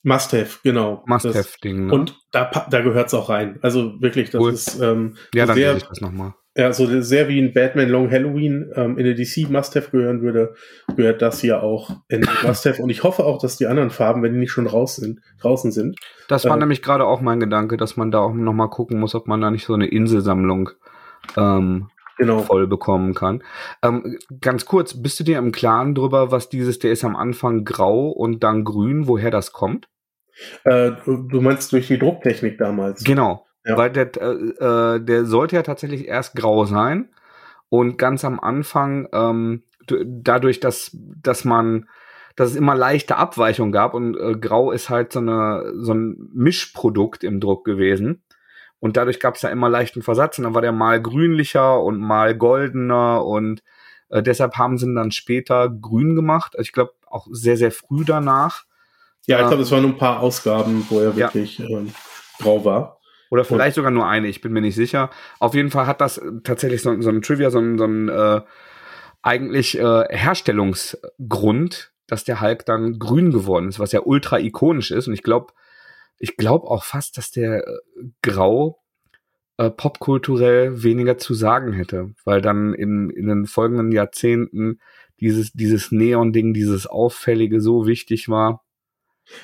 Must-have, 0.03 0.61
genau. 0.63 1.03
Must-have-Ding. 1.07 1.87
Ne? 1.87 1.93
Und 1.93 2.19
da, 2.33 2.51
da 2.71 2.81
gehört 2.81 3.09
es 3.09 3.15
auch 3.15 3.29
rein. 3.29 3.59
Also 3.61 4.01
wirklich, 4.01 4.31
das 4.31 4.41
cool. 4.41 4.53
ist 4.53 4.81
ähm, 4.81 5.17
ja, 5.35 5.45
dann 5.45 5.57
sehr, 5.57 5.77
ich 5.77 5.83
das 5.83 6.01
nochmal. 6.01 6.35
Ja, 6.61 6.75
so 6.75 7.01
sehr 7.01 7.27
wie 7.29 7.41
ein 7.41 7.55
Batman 7.55 7.89
Long 7.89 8.11
Halloween 8.11 8.71
ähm, 8.75 8.99
in 8.99 9.07
der 9.07 9.15
DC 9.15 9.49
Must-Have 9.49 9.93
gehören 9.93 10.21
würde, 10.21 10.55
gehört 10.95 11.23
das 11.23 11.41
hier 11.41 11.63
auch 11.63 12.03
in 12.09 12.21
Must-Have. 12.43 12.83
Und 12.83 12.91
ich 12.91 13.03
hoffe 13.03 13.25
auch, 13.25 13.41
dass 13.41 13.57
die 13.57 13.67
anderen 13.67 13.89
Farben, 13.89 14.23
wenn 14.23 14.35
die 14.35 14.41
nicht 14.41 14.51
schon 14.51 14.67
raus 14.67 14.97
sind, 14.97 15.21
draußen 15.41 15.73
sind. 15.73 15.99
Das 16.29 16.45
war 16.45 16.53
ähm, 16.53 16.59
nämlich 16.59 16.83
gerade 16.83 17.07
auch 17.07 17.23
mein 17.23 17.41
Gedanke, 17.41 17.79
dass 17.79 17.97
man 17.97 18.11
da 18.11 18.19
auch 18.19 18.35
nochmal 18.35 18.69
gucken 18.69 19.01
muss, 19.01 19.15
ob 19.15 19.27
man 19.27 19.41
da 19.41 19.51
nicht 19.51 19.65
so 19.65 19.73
eine 19.73 19.87
Inselsammlung 19.87 20.69
ähm, 21.39 21.89
genau. 22.19 22.41
voll 22.41 22.67
bekommen 22.67 23.15
kann. 23.15 23.43
Ähm, 23.83 24.19
ganz 24.43 24.67
kurz, 24.67 25.01
bist 25.01 25.19
du 25.19 25.25
dir 25.25 25.39
im 25.39 25.53
Klaren 25.53 25.95
drüber, 25.95 26.31
was 26.31 26.51
dieses, 26.51 26.79
der 26.79 26.93
ist 26.93 27.05
am 27.05 27.17
Anfang 27.17 27.65
grau 27.65 28.11
und 28.11 28.45
dann 28.45 28.65
grün, 28.65 29.09
woher 29.09 29.31
das 29.31 29.53
kommt? 29.53 29.89
Äh, 30.65 30.93
du 31.07 31.41
meinst 31.41 31.73
durch 31.73 31.87
die 31.87 31.99
Drucktechnik 31.99 32.59
damals? 32.59 33.03
Genau. 33.03 33.47
Ja. 33.65 33.77
Weil 33.77 33.91
der, 33.91 34.11
äh, 34.17 34.95
äh, 34.97 35.01
der 35.01 35.25
sollte 35.27 35.57
ja 35.57 35.63
tatsächlich 35.63 36.09
erst 36.09 36.35
grau 36.35 36.65
sein. 36.65 37.11
Und 37.69 37.99
ganz 37.99 38.25
am 38.25 38.41
Anfang, 38.41 39.09
ähm, 39.13 39.63
dadurch, 39.87 40.61
dass, 40.61 40.91
dass 40.95 41.45
man, 41.45 41.89
dass 42.37 42.51
es 42.51 42.57
immer 42.57 42.75
leichte 42.75 43.17
Abweichungen 43.17 43.73
gab 43.73 43.95
und 43.95 44.17
äh, 44.17 44.35
grau 44.35 44.73
ist 44.73 44.91
halt 44.91 45.13
so, 45.13 45.21
eine, 45.21 45.73
so 45.77 45.95
ein 45.95 46.31
Mischprodukt 46.33 47.23
im 47.23 47.41
Druck 47.41 47.65
gewesen. 47.65 48.23
Und 48.81 48.97
dadurch 48.97 49.21
gab 49.21 49.35
es 49.35 49.43
da 49.43 49.49
immer 49.49 49.69
leichten 49.69 50.03
Versatz 50.03 50.39
und 50.39 50.45
dann 50.45 50.55
war 50.55 50.63
der 50.63 50.73
mal 50.73 51.01
grünlicher 51.03 51.81
und 51.83 52.01
mal 52.01 52.35
goldener 52.35 53.25
und 53.25 53.63
äh, 54.09 54.23
deshalb 54.23 54.57
haben 54.57 54.79
sie 54.79 54.87
ihn 54.87 54.95
dann 54.95 55.13
später 55.13 55.69
grün 55.69 56.17
gemacht. 56.17 56.57
Also 56.57 56.63
ich 56.63 56.73
glaube 56.73 56.93
auch 57.07 57.27
sehr, 57.31 57.57
sehr 57.57 57.73
früh 57.73 58.05
danach. 58.05 58.65
Ja, 59.27 59.43
ich 59.43 59.49
glaube, 59.49 59.63
es 59.63 59.71
waren 59.71 59.83
nur 59.83 59.93
ein 59.93 59.99
paar 59.99 60.21
Ausgaben, 60.21 60.87
wo 60.89 60.99
er 60.99 61.15
wirklich 61.15 61.59
ja. 61.59 61.69
ähm, 61.69 61.93
grau 62.39 62.65
war. 62.65 63.00
Oder 63.31 63.45
vielleicht 63.45 63.77
sogar 63.77 63.93
nur 63.93 64.07
eine, 64.07 64.27
ich 64.27 64.41
bin 64.41 64.53
mir 64.53 64.61
nicht 64.61 64.75
sicher. 64.75 65.11
Auf 65.39 65.55
jeden 65.55 65.71
Fall 65.71 65.87
hat 65.87 66.01
das 66.01 66.21
tatsächlich 66.43 66.83
so, 66.83 67.01
so 67.01 67.11
ein 67.11 67.23
Trivia, 67.23 67.51
so 67.51 67.61
ein, 67.61 67.79
so 67.79 67.85
ein 67.85 68.09
äh, 68.09 68.41
eigentlich 69.23 69.79
äh, 69.79 70.05
Herstellungsgrund, 70.11 71.93
dass 72.09 72.25
der 72.25 72.41
Hulk 72.41 72.67
dann 72.67 72.99
grün 72.99 73.31
geworden 73.31 73.69
ist, 73.69 73.79
was 73.79 73.93
ja 73.93 74.01
ultra 74.05 74.41
ikonisch 74.41 74.91
ist. 74.91 75.07
Und 75.07 75.15
ich 75.15 75.23
glaube, 75.23 75.53
ich 76.19 76.37
glaube 76.37 76.67
auch 76.67 76.83
fast, 76.83 77.19
dass 77.19 77.31
der 77.31 77.67
äh, 77.67 77.79
Grau 78.23 78.83
äh, 79.59 79.71
popkulturell 79.71 80.83
weniger 80.83 81.17
zu 81.17 81.35
sagen 81.35 81.73
hätte, 81.73 82.13
weil 82.25 82.41
dann 82.41 82.75
in, 82.75 83.11
in 83.11 83.29
den 83.29 83.47
folgenden 83.47 83.93
Jahrzehnten 83.93 84.81
dieses, 85.21 85.53
dieses 85.53 85.93
Neon-Ding, 85.93 86.53
dieses 86.53 86.87
Auffällige 86.87 87.61
so 87.61 87.87
wichtig 87.87 88.29
war. 88.29 88.65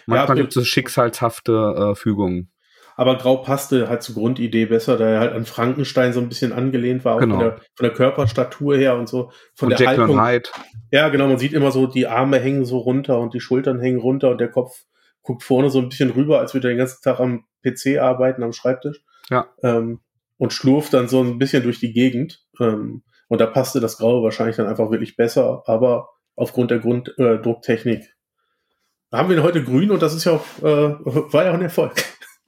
Manchmal 0.06 0.36
ja, 0.36 0.42
gibt 0.42 0.48
es 0.48 0.54
so 0.54 0.64
schicksalshafte 0.64 1.92
äh, 1.92 1.94
Fügungen. 1.94 2.50
Aber 2.96 3.16
Grau 3.18 3.36
passte 3.36 3.88
halt 3.88 4.02
zur 4.02 4.14
Grundidee 4.14 4.66
besser, 4.66 4.96
da 4.96 5.06
er 5.06 5.20
halt 5.20 5.32
an 5.34 5.44
Frankenstein 5.44 6.14
so 6.14 6.20
ein 6.20 6.30
bisschen 6.30 6.52
angelehnt 6.52 7.04
war, 7.04 7.16
auch 7.16 7.20
genau. 7.20 7.34
von, 7.36 7.44
der, 7.44 7.56
von 7.74 7.84
der 7.84 7.90
Körperstatur 7.90 8.76
her 8.76 8.96
und 8.96 9.06
so. 9.08 9.30
Von 9.54 9.70
und 9.70 9.78
der 9.78 9.86
Jack 9.86 9.98
Haltung. 9.98 10.24
Hyde. 10.24 10.48
Ja, 10.90 11.10
genau, 11.10 11.28
man 11.28 11.38
sieht 11.38 11.52
immer 11.52 11.70
so, 11.70 11.86
die 11.86 12.06
Arme 12.06 12.38
hängen 12.38 12.64
so 12.64 12.78
runter 12.78 13.18
und 13.20 13.34
die 13.34 13.40
Schultern 13.40 13.80
hängen 13.80 14.00
runter 14.00 14.30
und 14.30 14.40
der 14.40 14.50
Kopf 14.50 14.84
guckt 15.22 15.42
vorne 15.42 15.68
so 15.68 15.78
ein 15.78 15.90
bisschen 15.90 16.10
rüber, 16.10 16.38
als 16.40 16.54
würde 16.54 16.68
er 16.68 16.74
den 16.74 16.78
ganzen 16.78 17.02
Tag 17.02 17.20
am 17.20 17.44
PC 17.62 17.98
arbeiten, 17.98 18.42
am 18.42 18.52
Schreibtisch. 18.52 19.02
Ja. 19.28 19.46
Ähm, 19.62 20.00
und 20.38 20.52
schlurft 20.52 20.94
dann 20.94 21.08
so 21.08 21.22
ein 21.22 21.38
bisschen 21.38 21.62
durch 21.62 21.80
die 21.80 21.92
Gegend. 21.92 22.44
Ähm, 22.60 23.02
und 23.28 23.40
da 23.40 23.46
passte 23.46 23.80
das 23.80 23.98
Graue 23.98 24.22
wahrscheinlich 24.22 24.56
dann 24.56 24.68
einfach 24.68 24.90
wirklich 24.90 25.16
besser, 25.16 25.64
aber 25.66 26.08
aufgrund 26.36 26.70
der 26.70 26.78
Grunddrucktechnik 26.78 28.00
äh, 28.00 29.16
haben 29.16 29.28
wir 29.28 29.36
ihn 29.36 29.42
heute 29.42 29.64
grün 29.64 29.90
und 29.90 30.02
das 30.02 30.14
ist 30.14 30.24
ja 30.24 30.32
auch, 30.32 30.44
äh, 30.62 30.94
war 31.32 31.44
ja 31.44 31.50
auch 31.50 31.54
ein 31.54 31.62
Erfolg. 31.62 31.94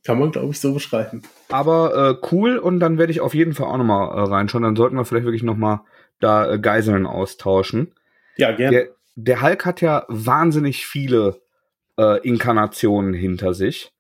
Kann 0.05 0.19
man, 0.19 0.31
glaube 0.31 0.51
ich, 0.51 0.61
so 0.61 0.73
beschreiben. 0.73 1.23
Aber 1.49 2.21
äh, 2.23 2.27
cool 2.33 2.59
und 2.59 2.81
dann 2.81 2.99
werde 2.99 3.13
ich 3.13 3.21
auf 3.21 3.35
jeden 3.35 3.53
Fall 3.53 3.67
auch 3.67 3.77
nochmal 3.77 4.17
äh, 4.17 4.21
reinschauen. 4.29 4.63
Dann 4.63 4.77
sollten 4.77 4.97
wir 4.97 5.05
vielleicht 5.05 5.27
wirklich 5.27 5.43
nochmal 5.43 5.81
da 6.21 6.51
äh, 6.51 6.59
Geiseln 6.59 7.07
austauschen. 7.07 7.93
Ja, 8.37 8.53
gerne. 8.53 8.77
Der, 8.77 8.89
der 9.17 9.43
Hulk 9.43 9.67
hat 9.67 9.81
ja 9.81 10.05
wahnsinnig 10.09 10.87
viele 10.87 11.41
äh, 11.99 12.21
Inkarnationen 12.27 13.13
hinter 13.13 13.55
sich. 13.55 13.93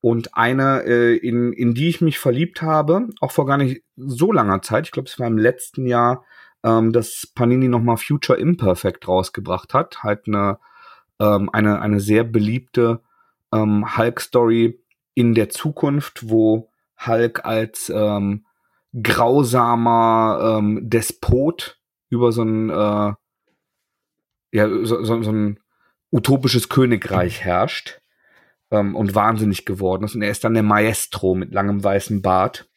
Und 0.00 0.36
eine, 0.36 0.82
äh, 0.84 1.16
in, 1.16 1.52
in 1.54 1.72
die 1.72 1.88
ich 1.88 2.02
mich 2.02 2.18
verliebt 2.18 2.60
habe, 2.60 3.08
auch 3.20 3.30
vor 3.30 3.46
gar 3.46 3.56
nicht 3.56 3.82
so 3.96 4.32
langer 4.32 4.60
Zeit, 4.60 4.84
ich 4.84 4.90
glaube, 4.90 5.08
es 5.08 5.18
war 5.18 5.26
im 5.26 5.38
letzten 5.38 5.86
Jahr, 5.86 6.24
ähm, 6.62 6.92
dass 6.92 7.26
Panini 7.34 7.68
nochmal 7.68 7.96
Future 7.96 8.38
Imperfect 8.38 9.08
rausgebracht 9.08 9.72
hat. 9.72 10.02
Halt 10.02 10.26
eine, 10.26 10.58
ähm, 11.20 11.48
eine, 11.52 11.80
eine 11.80 12.00
sehr 12.00 12.24
beliebte 12.24 13.00
ähm, 13.52 13.96
Hulk-Story 13.96 14.78
in 15.14 15.34
der 15.34 15.48
Zukunft, 15.48 16.28
wo 16.28 16.70
Hulk 17.06 17.44
als 17.44 17.90
ähm, 17.94 18.46
grausamer 19.02 20.58
ähm, 20.58 20.80
Despot 20.88 21.78
über 22.08 22.32
so 22.32 22.42
ein 22.42 22.70
äh, 22.70 23.12
ja, 24.54 24.68
so, 24.68 25.02
so, 25.02 25.22
so 25.22 25.32
ein 25.32 25.58
utopisches 26.12 26.68
Königreich 26.68 27.42
herrscht 27.42 28.00
ähm, 28.70 28.94
und 28.94 29.14
wahnsinnig 29.14 29.64
geworden 29.64 30.04
ist. 30.04 30.14
Und 30.14 30.22
er 30.22 30.30
ist 30.30 30.44
dann 30.44 30.54
der 30.54 30.62
Maestro 30.62 31.34
mit 31.34 31.52
langem 31.52 31.82
weißen 31.82 32.22
Bart 32.22 32.68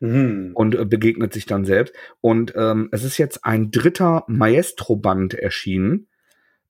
mhm. 0.00 0.52
und 0.54 0.74
äh, 0.74 0.86
begegnet 0.86 1.34
sich 1.34 1.44
dann 1.44 1.66
selbst. 1.66 1.94
Und 2.22 2.54
ähm, 2.56 2.88
es 2.90 3.04
ist 3.04 3.18
jetzt 3.18 3.44
ein 3.44 3.70
dritter 3.70 4.24
Maestro-Band 4.28 5.34
erschienen, 5.34 6.08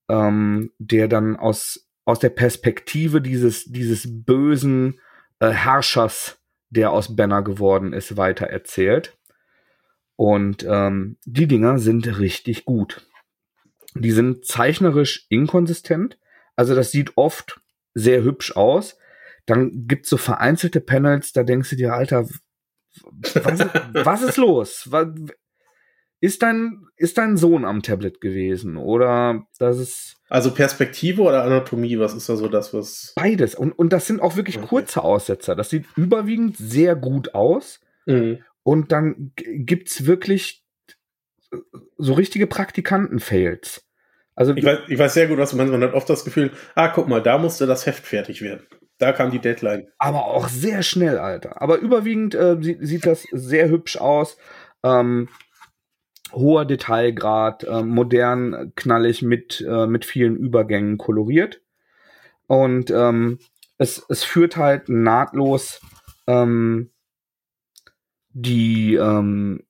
ähm, 0.09 0.73
der 0.79 1.07
dann 1.07 1.37
aus, 1.37 1.89
aus 2.05 2.19
der 2.19 2.31
Perspektive 2.31 3.21
dieses, 3.21 3.67
dieses 3.67 4.09
bösen 4.25 4.99
äh, 5.41 5.51
Herrschers, 5.51 6.39
der 6.71 6.91
aus 6.91 7.15
Banner 7.17 7.43
geworden 7.43 7.93
ist, 7.93 8.17
weiter 8.17 8.47
erzählt. 8.47 9.17
Und 10.17 10.65
ähm, 10.69 11.19
die 11.25 11.47
Dinger 11.47 11.79
sind 11.79 12.19
richtig 12.19 12.65
gut. 12.65 13.07
Die 13.95 14.11
sind 14.11 14.47
zeichnerisch 14.47 15.27
inkonsistent. 15.29 16.19
Also 16.55 16.75
das 16.75 16.91
sieht 16.91 17.17
oft 17.17 17.61
sehr 17.95 18.23
hübsch 18.23 18.57
aus. 18.57 18.99
Dann 19.47 19.87
gibt's 19.87 20.09
so 20.09 20.17
vereinzelte 20.17 20.81
Panels, 20.81 21.33
da 21.33 21.45
denkst 21.45 21.71
du 21.71 21.77
dir, 21.77 21.95
Alter, 21.95 22.27
was, 23.03 23.61
was 24.05 24.23
ist 24.23 24.37
los? 24.39 24.89
Ist 26.27 26.43
dein, 26.43 26.87
ist 26.97 27.19
dein 27.19 27.37
Sohn 27.37 27.65
am 27.65 27.83
Tablet 27.83 28.21
gewesen? 28.21 28.77
Oder 28.77 29.47
das 29.59 29.79
ist. 29.79 30.17
Also 30.29 30.51
Perspektive 30.51 31.23
oder 31.23 31.45
Anatomie, 31.45 31.99
was 32.01 32.15
ist 32.15 32.29
da 32.29 32.35
so 32.35 32.49
das, 32.49 32.75
was. 32.75 33.13
Beides. 33.15 33.55
Und, 33.55 33.73
und 33.73 33.93
das 33.93 34.07
sind 34.07 34.21
auch 34.21 34.37
wirklich 34.37 34.59
okay. 34.59 34.67
kurze 34.67 35.05
Aussetzer. 35.05 35.55
Das 35.55 35.71
sieht 35.71 35.87
überwiegend 35.97 36.57
sehr 36.57 36.97
gut 36.97 37.35
aus. 37.35 37.81
Mhm. 38.07 38.41
Und 38.65 38.91
dann 38.91 39.33
gibt's 39.37 40.07
wirklich 40.07 40.65
so 41.97 42.13
richtige 42.15 42.49
Praktikanten-Fails. 42.49 43.85
Also 44.35 44.53
ich 44.55 44.65
weiß, 44.65 44.81
ich 44.89 44.99
weiß 44.99 45.15
sehr 45.15 45.29
gut, 45.29 45.39
was 45.39 45.53
du 45.53 45.57
meinst. 45.57 45.73
Man 45.73 45.83
hat 45.83 45.95
oft 45.95 46.11
das 46.11 46.25
Gefühl, 46.25 46.51
ah, 46.75 46.89
guck 46.89 47.09
mal, 47.09 47.23
da 47.23 47.39
musste 47.39 47.67
das 47.67 47.87
Heft 47.87 48.05
fertig 48.05 48.43
werden. 48.43 48.67
Da 48.99 49.13
kam 49.13 49.31
die 49.31 49.39
Deadline. 49.39 49.87
Aber 49.99 50.27
auch 50.27 50.49
sehr 50.49 50.83
schnell, 50.83 51.19
Alter. 51.19 51.63
Aber 51.63 51.79
überwiegend 51.79 52.35
äh, 52.35 52.57
sieht, 52.61 52.79
sieht 52.81 53.07
das 53.07 53.25
sehr 53.31 53.69
hübsch 53.69 53.97
aus. 53.99 54.37
Ähm, 54.83 55.29
hoher 56.33 56.65
Detailgrad, 56.65 57.65
äh, 57.65 57.83
modern, 57.83 58.73
knallig 58.75 59.23
mit, 59.23 59.65
äh, 59.67 59.87
mit 59.87 60.05
vielen 60.05 60.37
Übergängen 60.37 60.99
koloriert. 60.99 61.61
Und 62.47 62.91
ähm, 62.91 63.39
es, 63.79 64.05
es 64.09 64.25
führt 64.25 64.57
halt 64.57 64.89
nahtlos 64.89 65.81
ähm, 66.27 66.91
die, 68.31 68.95
ähm, 68.95 69.63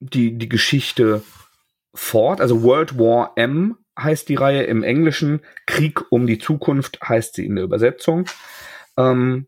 die, 0.00 0.38
die 0.38 0.48
Geschichte 0.48 1.22
fort. 1.94 2.40
Also 2.40 2.62
World 2.62 2.98
War 2.98 3.32
M 3.36 3.76
heißt 3.98 4.28
die 4.28 4.36
Reihe 4.36 4.62
im 4.62 4.82
Englischen, 4.82 5.40
Krieg 5.66 6.10
um 6.10 6.26
die 6.26 6.38
Zukunft 6.38 7.00
heißt 7.06 7.34
sie 7.34 7.46
in 7.46 7.56
der 7.56 7.64
Übersetzung. 7.64 8.26
Ähm, 8.96 9.46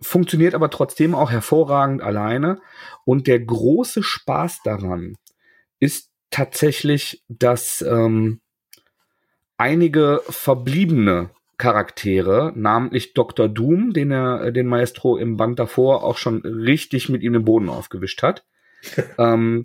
funktioniert 0.00 0.54
aber 0.54 0.70
trotzdem 0.70 1.14
auch 1.14 1.30
hervorragend 1.30 2.02
alleine. 2.02 2.60
Und 3.04 3.26
der 3.26 3.40
große 3.40 4.02
Spaß 4.02 4.60
daran 4.64 5.16
ist 5.82 6.12
tatsächlich, 6.30 7.24
dass 7.28 7.82
ähm, 7.82 8.40
einige 9.56 10.22
verbliebene 10.28 11.30
Charaktere, 11.58 12.52
namentlich 12.54 13.14
Dr. 13.14 13.48
Doom, 13.48 13.92
den 13.92 14.12
er, 14.12 14.52
den 14.52 14.68
Maestro 14.68 15.16
im 15.16 15.36
Band 15.36 15.58
davor 15.58 16.04
auch 16.04 16.18
schon 16.18 16.42
richtig 16.42 17.08
mit 17.08 17.24
ihm 17.24 17.32
den 17.32 17.44
Boden 17.44 17.68
aufgewischt 17.68 18.22
hat, 18.22 18.46
ähm, 19.18 19.64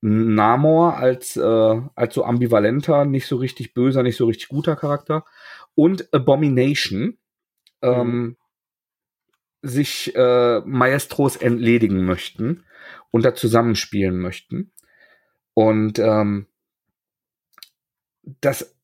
Namor 0.00 0.96
als, 0.96 1.36
äh, 1.36 1.80
als 1.94 2.14
so 2.14 2.24
ambivalenter, 2.24 3.04
nicht 3.04 3.26
so 3.26 3.36
richtig 3.36 3.72
böser, 3.72 4.02
nicht 4.02 4.16
so 4.16 4.26
richtig 4.26 4.48
guter 4.48 4.74
Charakter 4.74 5.24
und 5.76 6.12
Abomination 6.12 7.18
ähm, 7.82 8.08
mhm. 8.08 8.36
sich 9.60 10.12
äh, 10.16 10.60
Maestros 10.60 11.36
entledigen 11.36 12.04
möchten 12.04 12.64
und 13.12 13.24
da 13.24 13.34
zusammenspielen 13.34 14.18
möchten. 14.18 14.72
Und 15.54 15.98
ähm, 15.98 16.46
das 18.40 18.74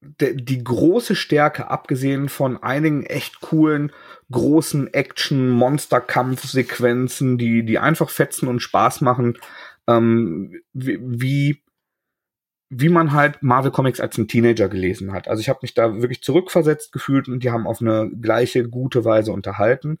die 0.00 0.62
große 0.62 1.16
Stärke, 1.16 1.70
abgesehen 1.70 2.28
von 2.28 2.62
einigen 2.62 3.04
echt 3.04 3.40
coolen, 3.40 3.90
großen 4.30 4.94
Action-Monster-Kampfsequenzen, 4.94 7.36
die, 7.36 7.64
die 7.64 7.80
einfach 7.80 8.10
fetzen 8.10 8.46
und 8.48 8.60
Spaß 8.60 9.00
machen, 9.00 9.38
ähm, 9.88 10.60
wie, 10.72 11.64
wie 12.70 12.88
man 12.90 13.12
halt 13.12 13.42
Marvel 13.42 13.72
Comics 13.72 13.98
als 13.98 14.16
ein 14.18 14.28
Teenager 14.28 14.68
gelesen 14.68 15.12
hat. 15.12 15.26
Also 15.26 15.40
ich 15.40 15.48
habe 15.48 15.58
mich 15.62 15.74
da 15.74 16.00
wirklich 16.00 16.22
zurückversetzt 16.22 16.92
gefühlt 16.92 17.26
und 17.28 17.42
die 17.42 17.50
haben 17.50 17.66
auf 17.66 17.80
eine 17.80 18.08
gleiche 18.20 18.68
gute 18.68 19.04
Weise 19.04 19.32
unterhalten. 19.32 19.98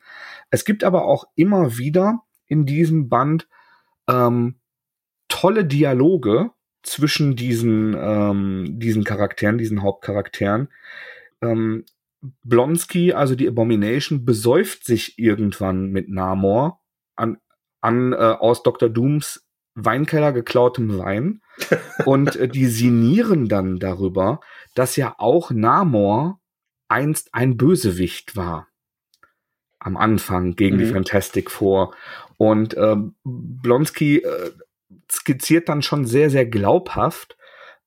Es 0.50 0.64
gibt 0.64 0.84
aber 0.84 1.06
auch 1.06 1.24
immer 1.34 1.76
wieder 1.76 2.22
in 2.46 2.66
diesem 2.66 3.08
Band 3.08 3.48
ähm, 4.08 4.60
tolle 5.38 5.64
Dialoge 5.64 6.50
zwischen 6.82 7.36
diesen, 7.36 7.94
ähm, 7.96 8.78
diesen 8.80 9.04
Charakteren, 9.04 9.56
diesen 9.56 9.82
Hauptcharakteren. 9.82 10.68
Ähm, 11.40 11.84
Blonsky, 12.42 13.12
also 13.12 13.36
die 13.36 13.46
Abomination, 13.46 14.24
besäuft 14.24 14.84
sich 14.84 15.16
irgendwann 15.16 15.90
mit 15.90 16.08
Namor 16.08 16.80
an, 17.14 17.38
an 17.80 18.12
äh, 18.12 18.16
aus 18.16 18.64
Dr. 18.64 18.88
Dooms 18.88 19.44
Weinkeller 19.76 20.32
geklautem 20.32 20.98
Wein 20.98 21.40
und 22.04 22.34
äh, 22.34 22.48
die 22.48 22.66
sinnieren 22.66 23.48
dann 23.48 23.78
darüber, 23.78 24.40
dass 24.74 24.96
ja 24.96 25.14
auch 25.18 25.52
Namor 25.52 26.40
einst 26.88 27.32
ein 27.32 27.56
Bösewicht 27.56 28.34
war. 28.34 28.66
Am 29.78 29.96
Anfang 29.96 30.56
gegen 30.56 30.76
mhm. 30.76 30.80
die 30.80 30.86
Fantastic 30.86 31.48
Four. 31.48 31.94
Und 32.38 32.74
äh, 32.74 32.96
Blonsky 33.22 34.18
äh, 34.18 34.50
skizziert 35.10 35.68
dann 35.68 35.82
schon 35.82 36.04
sehr, 36.04 36.30
sehr 36.30 36.46
glaubhaft, 36.46 37.36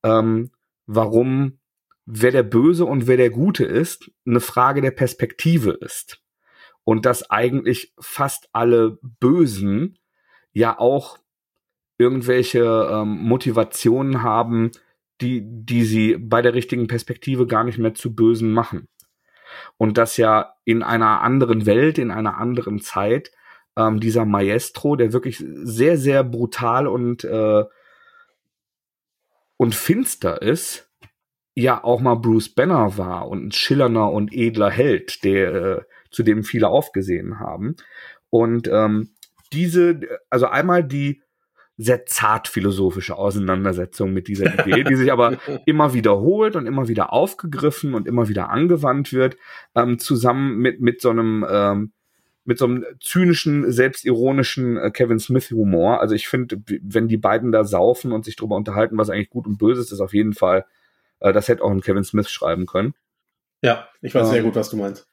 ähm, 0.02 0.50
warum 0.86 1.58
wer 2.04 2.32
der 2.32 2.42
Böse 2.42 2.84
und 2.84 3.06
wer 3.06 3.16
der 3.16 3.30
Gute 3.30 3.64
ist, 3.64 4.10
eine 4.26 4.40
Frage 4.40 4.80
der 4.80 4.90
Perspektive 4.90 5.72
ist. 5.72 6.20
Und 6.84 7.06
dass 7.06 7.30
eigentlich 7.30 7.94
fast 8.00 8.48
alle 8.52 8.98
Bösen 9.02 9.98
ja 10.52 10.78
auch 10.78 11.18
irgendwelche 11.98 12.88
ähm, 12.90 13.22
Motivationen 13.22 14.22
haben, 14.22 14.72
die, 15.20 15.42
die 15.44 15.84
sie 15.84 16.16
bei 16.18 16.42
der 16.42 16.54
richtigen 16.54 16.88
Perspektive 16.88 17.46
gar 17.46 17.62
nicht 17.62 17.78
mehr 17.78 17.94
zu 17.94 18.14
Bösen 18.14 18.52
machen. 18.52 18.88
Und 19.76 19.98
dass 19.98 20.16
ja 20.16 20.54
in 20.64 20.82
einer 20.82 21.20
anderen 21.20 21.66
Welt, 21.66 21.98
in 21.98 22.10
einer 22.10 22.38
anderen 22.38 22.80
Zeit, 22.80 23.30
ähm, 23.76 24.00
dieser 24.00 24.24
Maestro, 24.24 24.96
der 24.96 25.12
wirklich 25.12 25.42
sehr, 25.62 25.96
sehr 25.98 26.24
brutal 26.24 26.86
und, 26.86 27.24
äh, 27.24 27.64
und 29.56 29.74
finster 29.74 30.42
ist, 30.42 30.90
ja 31.54 31.82
auch 31.84 32.00
mal 32.00 32.14
Bruce 32.14 32.48
Banner 32.48 32.96
war 32.96 33.28
und 33.28 33.46
ein 33.46 33.52
schillernder 33.52 34.10
und 34.10 34.32
edler 34.32 34.70
Held, 34.70 35.24
der, 35.24 35.54
äh, 35.54 35.80
zu 36.10 36.22
dem 36.22 36.44
viele 36.44 36.68
aufgesehen 36.68 37.40
haben. 37.40 37.76
Und 38.30 38.68
ähm, 38.68 39.10
diese, 39.52 40.00
also 40.30 40.46
einmal 40.46 40.84
die 40.84 41.22
sehr 41.78 42.06
zart 42.06 42.48
philosophische 42.48 43.16
Auseinandersetzung 43.16 44.12
mit 44.12 44.28
dieser 44.28 44.66
Idee, 44.66 44.84
die 44.84 44.94
sich 44.94 45.10
aber 45.10 45.38
immer 45.66 45.94
wiederholt 45.94 46.56
und 46.56 46.66
immer 46.66 46.88
wieder 46.88 47.12
aufgegriffen 47.12 47.94
und 47.94 48.06
immer 48.06 48.28
wieder 48.28 48.50
angewandt 48.50 49.12
wird, 49.12 49.36
ähm, 49.74 49.98
zusammen 49.98 50.58
mit, 50.58 50.80
mit 50.80 51.00
so 51.00 51.10
einem 51.10 51.44
ähm, 51.48 51.92
mit 52.44 52.58
so 52.58 52.64
einem 52.64 52.84
zynischen, 53.00 53.70
selbstironischen 53.70 54.76
äh, 54.76 54.90
Kevin 54.90 55.18
Smith-Humor. 55.18 56.00
Also 56.00 56.14
ich 56.14 56.28
finde, 56.28 56.60
wenn 56.82 57.08
die 57.08 57.16
beiden 57.16 57.52
da 57.52 57.64
saufen 57.64 58.12
und 58.12 58.24
sich 58.24 58.36
drüber 58.36 58.56
unterhalten, 58.56 58.98
was 58.98 59.10
eigentlich 59.10 59.30
gut 59.30 59.46
und 59.46 59.58
böse 59.58 59.80
ist, 59.80 59.92
ist 59.92 60.00
auf 60.00 60.14
jeden 60.14 60.32
Fall, 60.32 60.64
äh, 61.20 61.32
das 61.32 61.48
hätte 61.48 61.62
auch 61.62 61.70
ein 61.70 61.82
Kevin 61.82 62.04
Smith 62.04 62.28
schreiben 62.28 62.66
können. 62.66 62.94
Ja, 63.62 63.88
ich 64.00 64.14
weiß 64.14 64.26
ähm, 64.26 64.32
sehr 64.32 64.42
gut, 64.42 64.56
was 64.56 64.70
du 64.70 64.76
meinst. 64.76 65.06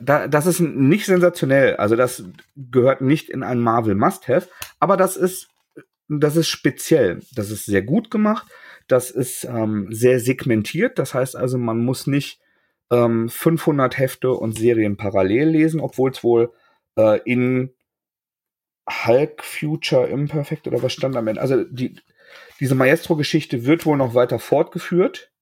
Da, 0.00 0.28
das 0.28 0.46
ist 0.46 0.60
nicht 0.60 1.04
sensationell. 1.04 1.76
Also 1.76 1.94
das 1.94 2.24
gehört 2.56 3.02
nicht 3.02 3.28
in 3.28 3.42
ein 3.42 3.60
Marvel 3.60 3.94
Must-Have, 3.94 4.48
aber 4.80 4.96
das 4.96 5.18
ist, 5.18 5.48
das 6.08 6.36
ist 6.36 6.48
speziell. 6.48 7.20
Das 7.34 7.50
ist 7.50 7.66
sehr 7.66 7.82
gut 7.82 8.10
gemacht. 8.10 8.46
Das 8.88 9.10
ist 9.10 9.44
ähm, 9.44 9.88
sehr 9.90 10.20
segmentiert. 10.20 10.98
Das 10.98 11.12
heißt 11.12 11.36
also, 11.36 11.58
man 11.58 11.84
muss 11.84 12.06
nicht 12.06 12.40
ähm, 12.90 13.28
500 13.28 13.98
Hefte 13.98 14.32
und 14.32 14.58
Serien 14.58 14.96
parallel 14.96 15.48
lesen, 15.48 15.80
obwohl 15.80 16.10
es 16.10 16.22
wohl 16.22 16.52
äh, 16.96 17.20
in 17.24 17.74
Hulk 18.88 19.42
Future 19.42 20.06
Imperfect 20.06 20.66
oder 20.66 20.82
was 20.82 20.92
stand 20.92 21.16
am 21.16 21.26
Ende? 21.26 21.40
Also 21.40 21.64
die, 21.64 21.96
diese 22.60 22.74
Maestro-Geschichte 22.74 23.64
wird 23.64 23.86
wohl 23.86 23.96
noch 23.96 24.14
weiter 24.14 24.38
fortgeführt. 24.38 25.32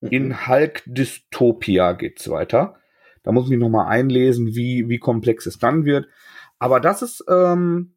Mhm. 0.00 0.08
In 0.10 0.46
Hulk 0.46 0.82
Dystopia 0.86 1.92
geht's 1.92 2.28
weiter. 2.30 2.76
Da 3.22 3.32
muss 3.32 3.44
ich 3.44 3.50
mich 3.50 3.58
noch 3.58 3.70
mal 3.70 3.88
einlesen, 3.88 4.54
wie, 4.54 4.88
wie 4.88 4.98
komplex 4.98 5.46
es 5.46 5.58
dann 5.58 5.84
wird. 5.84 6.06
Aber 6.58 6.78
das 6.78 7.02
ist, 7.02 7.24
ähm, 7.28 7.94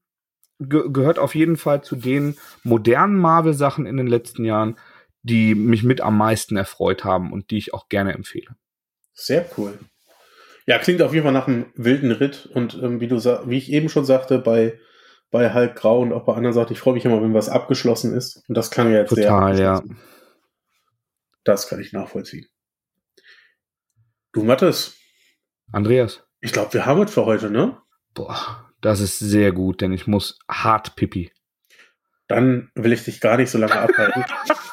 ge 0.59 0.83
gehört 0.89 1.19
auf 1.19 1.35
jeden 1.35 1.57
Fall 1.57 1.83
zu 1.83 1.95
den 1.95 2.37
modernen 2.63 3.17
Marvel-Sachen 3.17 3.85
in 3.85 3.97
den 3.97 4.07
letzten 4.07 4.45
Jahren, 4.45 4.77
die 5.27 5.55
mich 5.55 5.83
mit 5.83 6.01
am 6.01 6.17
meisten 6.17 6.57
erfreut 6.57 7.03
haben 7.03 7.31
und 7.31 7.51
die 7.51 7.57
ich 7.57 7.73
auch 7.73 7.89
gerne 7.89 8.13
empfehle. 8.13 8.55
Sehr 9.13 9.45
cool. 9.57 9.77
Ja, 10.65 10.79
klingt 10.79 11.01
auf 11.01 11.13
jeden 11.13 11.23
Fall 11.23 11.33
nach 11.33 11.47
einem 11.47 11.67
wilden 11.75 12.11
Ritt 12.11 12.45
und 12.53 12.75
ähm, 12.75 12.99
wie 12.99 13.07
du 13.07 13.17
wie 13.17 13.57
ich 13.57 13.71
eben 13.71 13.89
schon 13.89 14.05
sagte, 14.05 14.39
bei 14.39 14.79
bei 15.29 15.53
Hulk 15.53 15.75
Grau 15.75 16.01
und 16.01 16.13
auch 16.13 16.25
bei 16.25 16.33
anderen 16.33 16.53
Sachen, 16.53 16.71
ich 16.71 16.79
freue 16.79 16.93
mich 16.93 17.05
immer, 17.05 17.21
wenn 17.21 17.33
was 17.33 17.49
abgeschlossen 17.49 18.13
ist. 18.13 18.43
Und 18.47 18.55
das 18.55 18.71
klang 18.71 18.91
ja 18.91 18.99
jetzt 18.99 19.09
Total, 19.09 19.55
sehr. 19.55 19.65
ja. 19.65 19.83
Das 21.43 21.67
kann 21.67 21.81
ich 21.81 21.93
nachvollziehen. 21.93 22.47
Du 24.31 24.43
Mattes. 24.43 24.95
Andreas. 25.71 26.23
Ich 26.39 26.53
glaube, 26.53 26.73
wir 26.73 26.85
haben 26.85 27.01
es 27.01 27.13
für 27.13 27.25
heute, 27.25 27.49
ne? 27.49 27.77
Boah, 28.13 28.71
das 28.81 28.99
ist 28.99 29.19
sehr 29.19 29.51
gut, 29.51 29.81
denn 29.81 29.91
ich 29.91 30.07
muss 30.07 30.39
hart 30.49 30.95
pipi. 30.95 31.31
Dann 32.27 32.71
will 32.75 32.93
ich 32.93 33.03
dich 33.03 33.19
gar 33.21 33.37
nicht 33.37 33.49
so 33.49 33.57
lange 33.57 33.79
abhalten. 33.79 34.23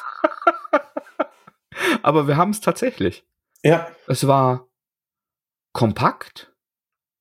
Aber 2.05 2.27
wir 2.27 2.37
haben 2.37 2.51
es 2.51 2.61
tatsächlich. 2.61 3.25
Ja. 3.63 3.87
Es 4.05 4.27
war 4.27 4.67
kompakt. 5.73 6.53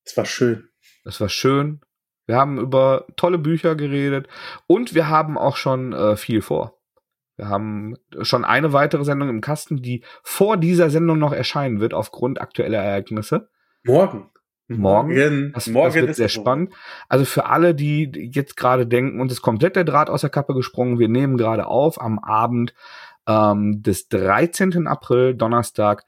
Es 0.05 0.15
war 0.19 0.27
schön. 0.27 0.69
Es 1.07 1.23
war 1.23 1.31
schön. 1.31 1.81
Wir 2.27 2.37
haben 2.37 2.59
über 2.59 3.07
tolle 3.17 3.39
Bücher 3.39 3.77
geredet 3.77 4.29
und 4.67 4.95
wir 4.95 5.09
haben 5.09 5.39
auch 5.39 5.57
schon 5.57 5.95
äh, 5.95 6.17
viel 6.17 6.43
vor. 6.43 6.83
Wir 7.37 7.49
haben 7.49 7.97
schon 8.21 8.45
eine 8.45 8.75
weitere 8.75 9.07
Sendung 9.07 9.31
im 9.31 9.41
Kasten, 9.41 9.81
die 9.81 10.05
vor 10.23 10.59
dieser 10.59 10.91
Sendung 10.91 11.19
noch 11.19 11.33
erscheinen 11.33 11.81
wird 11.81 11.95
aufgrund 11.95 12.39
aktueller 12.39 12.83
Ereignisse. 12.83 13.49
Morgen. 13.85 14.31
Morgen. 14.69 15.53
Das, 15.55 15.67
Morgen 15.67 15.87
das 15.87 15.95
wird 15.95 16.17
sehr 16.17 16.29
spannend. 16.29 16.75
Also 17.09 17.25
für 17.25 17.47
alle, 17.47 17.75
die 17.75 18.11
jetzt 18.35 18.57
gerade 18.57 18.87
denken, 18.87 19.21
uns 19.21 19.33
ist 19.33 19.43
komplett 19.43 19.77
der 19.77 19.85
Draht 19.85 20.11
aus 20.11 20.23
der 20.23 20.31
Kappe 20.31 20.53
gesprungen. 20.55 20.99
Wir 20.99 21.09
nehmen 21.09 21.39
gerade 21.39 21.67
auf 21.67 21.99
am 22.01 22.19
Abend 22.19 22.75
ähm, 23.27 23.83
des 23.83 24.09
13. 24.09 24.87
April, 24.87 25.35
Donnerstag. 25.35 26.05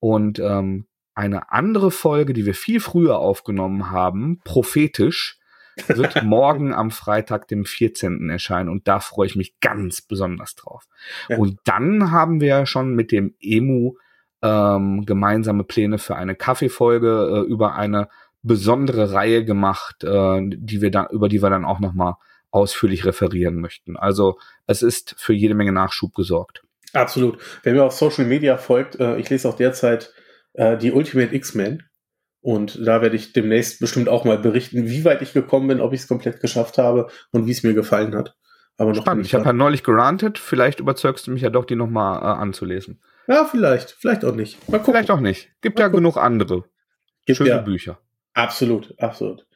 Und 0.00 0.38
ähm, 0.38 0.86
eine 1.14 1.50
andere 1.50 1.90
Folge, 1.90 2.32
die 2.32 2.46
wir 2.46 2.54
viel 2.54 2.80
früher 2.80 3.18
aufgenommen 3.18 3.90
haben, 3.90 4.40
prophetisch, 4.44 5.38
wird 5.88 6.22
morgen 6.22 6.72
am 6.72 6.90
Freitag, 6.90 7.48
dem 7.48 7.64
14. 7.64 8.30
erscheinen. 8.30 8.68
Und 8.68 8.86
da 8.86 9.00
freue 9.00 9.26
ich 9.26 9.36
mich 9.36 9.58
ganz 9.60 10.00
besonders 10.00 10.54
drauf. 10.54 10.86
Ja. 11.28 11.38
Und 11.38 11.58
dann 11.64 12.10
haben 12.10 12.40
wir 12.40 12.66
schon 12.66 12.94
mit 12.94 13.12
dem 13.12 13.34
Emu 13.40 13.94
ähm, 14.42 15.04
gemeinsame 15.06 15.64
Pläne 15.64 15.98
für 15.98 16.16
eine 16.16 16.34
Kaffeefolge 16.34 17.44
äh, 17.46 17.50
über 17.50 17.74
eine 17.74 18.08
besondere 18.42 19.12
Reihe 19.12 19.44
gemacht, 19.44 20.04
äh, 20.04 20.40
die 20.42 20.80
wir 20.80 20.90
dann, 20.90 21.08
über 21.10 21.28
die 21.28 21.42
wir 21.42 21.50
dann 21.50 21.64
auch 21.64 21.80
nochmal 21.80 22.14
ausführlich 22.50 23.04
referieren 23.04 23.60
möchten. 23.60 23.96
Also 23.96 24.38
es 24.66 24.82
ist 24.82 25.14
für 25.18 25.32
jede 25.32 25.54
Menge 25.54 25.72
Nachschub 25.72 26.14
gesorgt. 26.14 26.62
Absolut. 26.92 27.38
Wer 27.62 27.74
mir 27.74 27.84
auf 27.84 27.92
Social 27.92 28.24
Media 28.24 28.56
folgt, 28.56 28.98
äh, 28.98 29.16
ich 29.18 29.28
lese 29.28 29.48
auch 29.48 29.56
derzeit 29.56 30.12
äh, 30.54 30.76
die 30.76 30.92
Ultimate 30.92 31.34
X-Men. 31.34 31.84
Und 32.40 32.86
da 32.86 33.02
werde 33.02 33.16
ich 33.16 33.32
demnächst 33.32 33.80
bestimmt 33.80 34.08
auch 34.08 34.24
mal 34.24 34.38
berichten, 34.38 34.86
wie 34.86 35.04
weit 35.04 35.22
ich 35.22 35.32
gekommen 35.32 35.68
bin, 35.68 35.80
ob 35.80 35.92
ich 35.92 36.00
es 36.00 36.08
komplett 36.08 36.40
geschafft 36.40 36.78
habe 36.78 37.08
und 37.30 37.46
wie 37.46 37.50
es 37.50 37.62
mir 37.62 37.74
gefallen 37.74 38.14
hat. 38.14 38.36
Aber 38.78 38.92
noch 38.92 39.02
Spannend. 39.02 39.26
Ich 39.26 39.34
habe 39.34 39.44
ja 39.44 39.52
neulich 39.52 39.82
gerantet. 39.82 40.38
Vielleicht 40.38 40.80
überzeugst 40.80 41.26
du 41.26 41.32
mich 41.32 41.42
ja 41.42 41.50
doch, 41.50 41.64
die 41.64 41.74
nochmal 41.74 42.22
äh, 42.22 42.40
anzulesen. 42.40 43.02
Ja, 43.26 43.44
vielleicht. 43.44 43.90
Vielleicht 43.90 44.24
auch 44.24 44.34
nicht. 44.34 44.56
Mal 44.68 44.78
gucken. 44.78 44.94
Vielleicht 44.94 45.10
auch 45.10 45.20
nicht. 45.20 45.50
Gibt 45.60 45.78
mal 45.78 45.84
ja 45.84 45.88
gucken. 45.88 46.04
genug 46.04 46.16
andere 46.16 46.64
Gibt 47.26 47.38
schöne 47.38 47.50
ja. 47.50 47.58
Bücher. 47.58 47.98
Absolut, 48.34 48.94
absolut. 48.98 49.46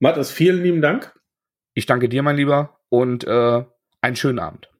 Matthias, 0.00 0.30
vielen 0.32 0.62
lieben 0.62 0.82
Dank. 0.82 1.14
Ich 1.74 1.86
danke 1.86 2.08
dir, 2.08 2.22
mein 2.22 2.36
Lieber, 2.36 2.78
und 2.88 3.24
äh, 3.24 3.64
einen 4.00 4.16
schönen 4.16 4.38
Abend. 4.38 4.70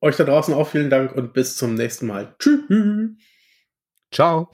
Euch 0.00 0.16
da 0.16 0.24
draußen 0.24 0.54
auch 0.54 0.68
vielen 0.68 0.90
Dank 0.90 1.14
und 1.16 1.32
bis 1.32 1.56
zum 1.56 1.74
nächsten 1.74 2.06
Mal. 2.06 2.34
Tschüss. 2.38 2.60
Ciao. 4.12 4.50